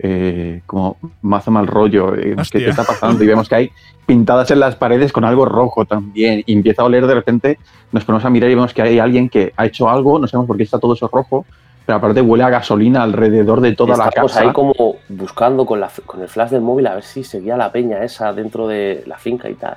Eh, 0.00 0.62
como 0.64 0.96
mazo 1.22 1.50
mal 1.50 1.66
rollo, 1.66 2.14
eh, 2.14 2.36
¿qué, 2.52 2.68
está 2.68 2.84
pasando? 2.84 3.24
Y 3.24 3.26
vemos 3.26 3.48
que 3.48 3.54
hay 3.56 3.70
pintadas 4.06 4.48
en 4.52 4.60
las 4.60 4.76
paredes 4.76 5.12
con 5.12 5.24
algo 5.24 5.44
rojo 5.44 5.84
también, 5.86 6.42
y 6.46 6.52
empieza 6.52 6.82
a 6.82 6.84
oler 6.84 7.06
de 7.06 7.14
repente, 7.14 7.58
nos 7.92 8.04
ponemos 8.04 8.24
a 8.24 8.30
mirar 8.30 8.48
y 8.48 8.54
vemos 8.54 8.72
que 8.72 8.82
hay 8.82 8.98
alguien 9.00 9.28
que 9.28 9.52
ha 9.56 9.66
hecho 9.66 9.88
algo, 9.88 10.18
no 10.18 10.28
sabemos 10.28 10.46
por 10.46 10.56
qué 10.56 10.62
está 10.62 10.78
todo 10.78 10.94
eso 10.94 11.10
rojo, 11.12 11.44
pero 11.88 11.96
aparte 11.96 12.20
huele 12.20 12.44
a 12.44 12.50
gasolina 12.50 13.02
alrededor 13.02 13.62
de 13.62 13.74
toda 13.74 13.94
Y 13.94 13.98
la 13.98 14.10
casa. 14.10 14.40
ahí 14.42 14.52
como 14.52 14.74
buscando 15.08 15.64
con, 15.64 15.80
la, 15.80 15.88
con 16.04 16.20
el 16.20 16.28
flash 16.28 16.50
del 16.50 16.60
móvil 16.60 16.86
a 16.86 16.94
ver 16.96 17.02
si 17.02 17.24
seguía 17.24 17.56
la 17.56 17.72
peña 17.72 18.04
esa 18.04 18.30
dentro 18.34 18.68
de 18.68 19.04
la 19.06 19.16
finca 19.16 19.48
y 19.48 19.54
tal. 19.54 19.72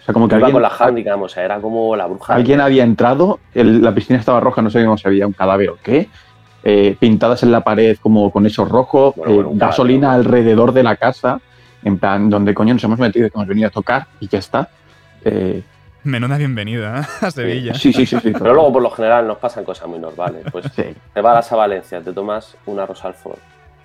O 0.00 0.04
sea, 0.04 0.12
como 0.12 0.26
que 0.26 0.34
Iba 0.34 0.48
alguien, 0.48 0.54
con 0.54 0.62
la 0.62 0.72
handicap, 0.76 1.22
o 1.22 1.28
sea, 1.28 1.44
era 1.44 1.60
como 1.60 1.94
la 1.94 2.06
bruja. 2.06 2.34
alguien 2.34 2.60
había 2.60 2.82
entrado, 2.82 3.38
el- 3.54 3.80
la 3.80 3.94
piscina 3.94 4.18
estaba 4.18 4.40
roja, 4.40 4.60
no 4.60 4.70
sabíamos 4.70 5.02
si 5.02 5.06
había 5.06 5.24
un 5.24 5.34
cadáver 5.34 5.70
o 5.70 5.76
qué. 5.80 6.08
eh, 6.64 6.96
pintadas 6.98 7.44
en 7.44 7.52
la 7.52 7.60
pared 7.60 7.96
como 8.02 8.32
con 8.32 8.44
eso 8.44 8.64
rojo, 8.64 9.12
Bueno, 9.16 9.30
eh, 9.32 9.34
bueno, 9.36 9.50
un 9.50 9.58
gasolina 9.58 10.12
alrededor 10.14 10.72
de 10.72 10.82
la 10.82 10.96
casa, 10.96 11.40
en 11.84 11.96
plan, 11.98 12.28
donde 12.28 12.54
coño 12.54 12.74
nos 12.74 12.82
hemos 12.82 12.98
metido, 12.98 13.28
que 13.28 13.36
hemos 13.36 13.46
venido 13.46 13.68
a 13.68 13.70
tocar 13.70 14.06
y 14.18 14.26
ya 14.26 14.40
está. 14.40 14.68
Eh, 15.24 15.62
Menuda 16.04 16.36
bienvenida 16.36 17.00
¿eh? 17.00 17.26
a 17.26 17.30
Sevilla. 17.30 17.74
sí, 17.74 17.92
sí, 17.92 18.06
sí, 18.06 18.18
sí. 18.20 18.32
Pero 18.32 18.54
luego 18.54 18.72
por 18.72 18.82
lo 18.82 18.90
general 18.90 19.26
nos 19.26 19.38
pasan 19.38 19.64
cosas 19.64 19.88
muy 19.88 19.98
normales. 19.98 20.44
Pues 20.50 20.66
Sí. 20.74 20.84
te 21.14 21.20
vas 21.20 21.50
a 21.52 21.56
Valencia, 21.56 22.00
te 22.00 22.12
tomas 22.12 22.56
una 22.66 22.86
Rosalford, 22.86 23.38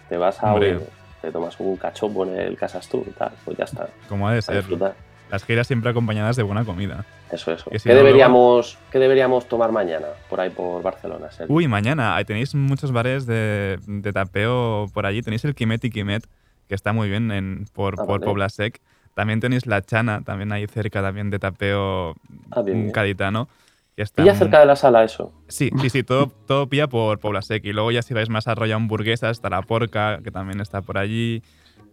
te 0.09 0.17
vas 0.17 0.41
a 0.41 0.53
Hombre. 0.53 0.75
Oviedo, 0.77 0.87
te 1.21 1.31
tomas 1.31 1.59
un 1.59 1.77
cachopo 1.77 2.25
en 2.25 2.35
el 2.39 2.57
Casas 2.57 2.87
Tour 2.89 3.03
y 3.07 3.11
tal, 3.11 3.31
pues 3.45 3.57
ya 3.57 3.65
está. 3.65 3.89
Como 4.09 4.27
ha 4.27 4.31
de 4.33 4.39
A 4.39 4.41
ser. 4.41 4.55
disfrutar. 4.57 4.95
Las 5.29 5.43
giras 5.43 5.67
siempre 5.67 5.89
acompañadas 5.91 6.37
de 6.37 6.43
buena 6.43 6.63
comida. 6.63 7.03
Eso, 7.29 7.51
eso. 7.51 7.69
Si 7.73 7.79
¿Qué, 7.83 7.89
no, 7.89 7.95
deberíamos, 7.95 8.77
¿Qué 8.89 8.97
deberíamos 8.97 9.45
tomar 9.49 9.73
mañana 9.73 10.07
por 10.29 10.39
ahí 10.39 10.49
por 10.49 10.81
Barcelona? 10.81 11.29
Sergio? 11.31 11.53
Uy, 11.53 11.67
mañana 11.67 12.15
ahí 12.15 12.23
tenéis 12.23 12.55
muchos 12.55 12.93
bares 12.93 13.25
de, 13.25 13.77
de 13.85 14.13
tapeo 14.13 14.85
por 14.93 15.05
allí. 15.05 15.21
Tenéis 15.21 15.43
el 15.43 15.53
Quimet 15.53 15.83
y 15.83 15.89
Quimet, 15.89 16.23
que 16.69 16.75
está 16.75 16.93
muy 16.93 17.09
bien 17.09 17.29
en, 17.31 17.65
por, 17.73 17.95
Ah, 17.95 18.05
por 18.05 18.19
vale. 18.19 18.25
Pobla 18.25 18.47
Sec. 18.47 18.79
También 19.17 19.39
tenéis 19.39 19.65
La 19.65 19.81
Chana, 19.81 20.21
también 20.21 20.51
ahí 20.51 20.67
cerca 20.67 21.01
también 21.01 21.31
de 21.31 21.39
tapeo 21.39 22.11
Ah, 22.51 22.61
bien, 22.61 22.77
mm, 22.77 22.81
bien. 22.83 22.91
gaditano. 22.91 23.49
que 23.95 24.03
está 24.03 24.21
Pilla 24.21 24.33
muy- 24.33 24.37
cerca 24.37 24.59
de 24.59 24.67
la 24.67 24.75
sala 24.75 25.03
eso. 25.03 25.33
Sí, 25.47 25.71
sí, 25.81 25.89
sí, 25.89 26.03
todo, 26.03 26.27
todo 26.45 26.67
pilla 26.69 26.85
por 26.87 27.17
Pobla 27.17 27.41
Sec. 27.41 27.65
Y 27.65 27.73
luego 27.73 27.89
ya 27.89 28.03
si 28.03 28.13
vais 28.13 28.29
más 28.29 28.47
a 28.47 28.53
rollo 28.53 28.75
hamburguesas, 28.75 29.31
está 29.31 29.49
La 29.49 29.63
Porca, 29.63 30.19
que 30.23 30.29
también 30.29 30.61
está 30.61 30.83
por 30.83 30.99
allí. 30.99 31.41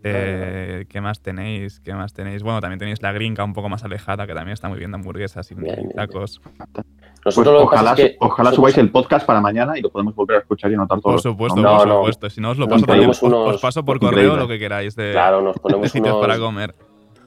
Eh, 0.03 0.85
¿Qué 0.91 1.01
más 1.01 1.23
tenéis? 1.23 1.81
¿Qué 1.81 1.95
más 1.95 2.13
tenéis? 2.13 2.43
Bueno, 2.43 2.61
también 2.61 2.79
tenéis 2.79 3.01
La 3.01 3.11
Gringa 3.13 3.43
un 3.43 3.55
poco 3.55 3.71
más 3.71 3.85
alejada, 3.85 4.27
que 4.27 4.35
también 4.35 4.53
está 4.53 4.69
muy 4.69 4.79
bien 4.79 4.91
de 4.91 4.97
hamburguesas 4.97 5.51
y 5.51 5.55
Bien, 5.55 5.77
bien, 5.77 5.93
tacos. 5.93 6.43
Pues 6.43 7.39
Nosotros 7.39 7.55
pasa 7.55 7.65
ojalá, 7.65 7.91
es 7.93 7.97
que 7.97 8.17
ojalá 8.21 8.51
nosotros- 8.51 8.55
subáis 8.57 8.77
el 8.77 8.91
podcast 8.91 9.25
para 9.27 9.41
mañana 9.41 9.79
y 9.79 9.81
lo 9.81 9.89
podemos 9.89 10.15
volver 10.15 10.37
a 10.37 10.41
escuchar 10.41 10.71
y 10.71 10.75
anotar 10.75 11.01
todo. 11.01 11.15
Por 11.15 11.23
supuesto, 11.23 11.59
No, 11.59 11.79
por 11.79 11.89
no. 11.89 11.95
supuesto. 11.97 12.29
Si 12.29 12.43
no, 12.43 12.51
os 12.51 12.59
lo 12.59 12.69
paso 12.69 12.85
también. 12.85 13.09
Os, 13.09 13.61
paso 13.63 13.83
por 13.83 13.97
Increíble. 13.97 14.29
correo 14.29 14.37
lo 14.43 14.47
que 14.47 14.59
queráis 14.59 14.95
de, 14.95 15.13
Claro, 15.13 15.41
nos 15.41 15.55
de 15.55 15.61
ponemos 15.63 15.91
sitios 15.91 16.13
unos, 16.17 16.21
para 16.27 16.39
comer. 16.39 16.75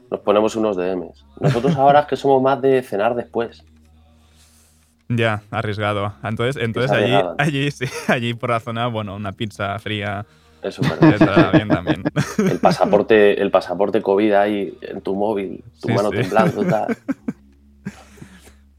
Nos 0.09 0.19
ponemos 0.21 0.55
unos 0.55 0.77
DMs. 0.77 1.25
Nosotros 1.39 1.75
ahora 1.75 2.01
es 2.01 2.05
que 2.07 2.15
somos 2.15 2.41
más 2.41 2.61
de 2.61 2.81
cenar 2.81 3.15
después. 3.15 3.63
Ya, 5.09 5.41
arriesgado. 5.51 6.13
Entonces, 6.23 6.61
entonces 6.61 6.91
allí, 6.91 7.13
allí, 7.37 7.71
sí, 7.71 7.85
allí 8.07 8.33
por 8.33 8.49
la 8.49 8.59
zona, 8.59 8.87
bueno, 8.87 9.15
una 9.15 9.31
pizza 9.31 9.77
fría 9.79 10.25
Eso 10.61 10.81
estará 10.81 11.51
bien 11.51 11.69
también. 11.69 12.03
El 12.37 12.59
pasaporte, 12.59 13.41
el 13.41 13.51
pasaporte 13.51 14.01
COVID 14.01 14.33
ahí 14.33 14.77
en 14.81 15.01
tu 15.01 15.15
móvil, 15.15 15.63
tu 15.81 15.87
Sí, 15.87 15.93
mano 15.93 16.09
sí. 16.09 16.17
temblando 16.17 16.63
y 16.63 16.67
tal. 16.67 16.97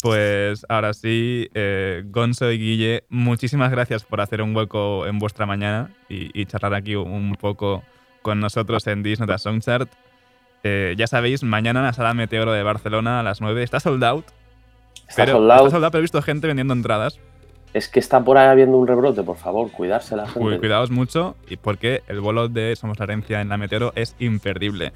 Pues 0.00 0.64
ahora 0.68 0.94
sí, 0.94 1.48
eh, 1.54 2.04
Gonzo 2.06 2.52
y 2.52 2.58
Guille, 2.58 3.04
muchísimas 3.08 3.72
gracias 3.72 4.04
por 4.04 4.20
hacer 4.20 4.42
un 4.42 4.54
hueco 4.54 5.08
en 5.08 5.18
vuestra 5.18 5.44
mañana 5.44 5.90
y, 6.08 6.30
y 6.40 6.46
charlar 6.46 6.74
aquí 6.74 6.94
un 6.94 7.34
poco 7.34 7.82
con 8.22 8.38
nosotros 8.38 8.86
en 8.86 9.02
Disnota 9.02 9.38
Songchart. 9.38 9.90
Eh, 10.70 10.94
ya 10.96 11.06
sabéis, 11.06 11.42
mañana 11.42 11.80
en 11.80 11.86
la 11.86 11.92
sala 11.94 12.12
Meteoro 12.12 12.52
de 12.52 12.62
Barcelona 12.62 13.20
a 13.20 13.22
las 13.22 13.40
9 13.40 13.62
está 13.62 13.80
sold 13.80 14.04
out. 14.04 14.26
Está 15.08 15.24
pero, 15.24 15.38
sold 15.38 15.50
out. 15.50 15.60
está 15.60 15.70
sold 15.70 15.84
out, 15.84 15.92
pero 15.92 16.00
he 16.00 16.02
visto 16.02 16.20
gente 16.20 16.46
vendiendo 16.46 16.74
entradas. 16.74 17.18
Es 17.72 17.88
que 17.88 18.00
está 18.00 18.22
por 18.22 18.36
ahí 18.36 18.48
habiendo 18.48 18.76
un 18.76 18.86
rebrote, 18.86 19.22
por 19.22 19.36
favor, 19.36 19.70
cuidarse 19.70 20.14
la 20.14 20.26
gente. 20.26 20.40
Uy, 20.40 20.58
cuidaos 20.58 20.90
mucho 20.90 21.36
y 21.48 21.56
porque 21.56 22.02
el 22.08 22.20
bolo 22.20 22.48
de 22.48 22.76
Somos 22.76 22.98
la 22.98 23.04
Herencia 23.04 23.40
en 23.40 23.48
la 23.48 23.56
Meteoro 23.56 23.92
es 23.94 24.14
imperdible. 24.18 24.92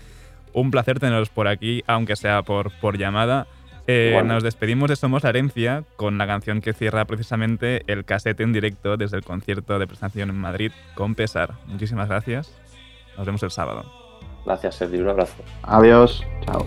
Un 0.52 0.70
placer 0.70 1.00
teneros 1.00 1.30
por 1.30 1.48
aquí, 1.48 1.82
aunque 1.86 2.16
sea 2.16 2.42
por, 2.42 2.70
por 2.80 2.98
llamada. 2.98 3.46
Eh, 3.86 4.20
nos 4.24 4.42
despedimos 4.42 4.90
de 4.90 4.96
Somos 4.96 5.22
la 5.22 5.30
Herencia 5.30 5.84
con 5.96 6.18
la 6.18 6.26
canción 6.26 6.60
que 6.60 6.74
cierra 6.74 7.06
precisamente 7.06 7.82
el 7.86 8.04
casete 8.04 8.42
en 8.42 8.52
directo 8.52 8.96
desde 8.98 9.16
el 9.16 9.24
concierto 9.24 9.78
de 9.78 9.86
presentación 9.86 10.28
en 10.28 10.36
Madrid 10.36 10.72
con 10.94 11.14
Pesar. 11.14 11.54
Muchísimas 11.66 12.08
gracias. 12.08 12.54
Nos 13.16 13.26
vemos 13.26 13.42
el 13.42 13.50
sábado. 13.50 14.01
Gracias, 14.44 14.74
Sergio. 14.74 15.02
Un 15.02 15.10
abrazo. 15.10 15.34
Adiós. 15.62 16.24
Chao. 16.44 16.66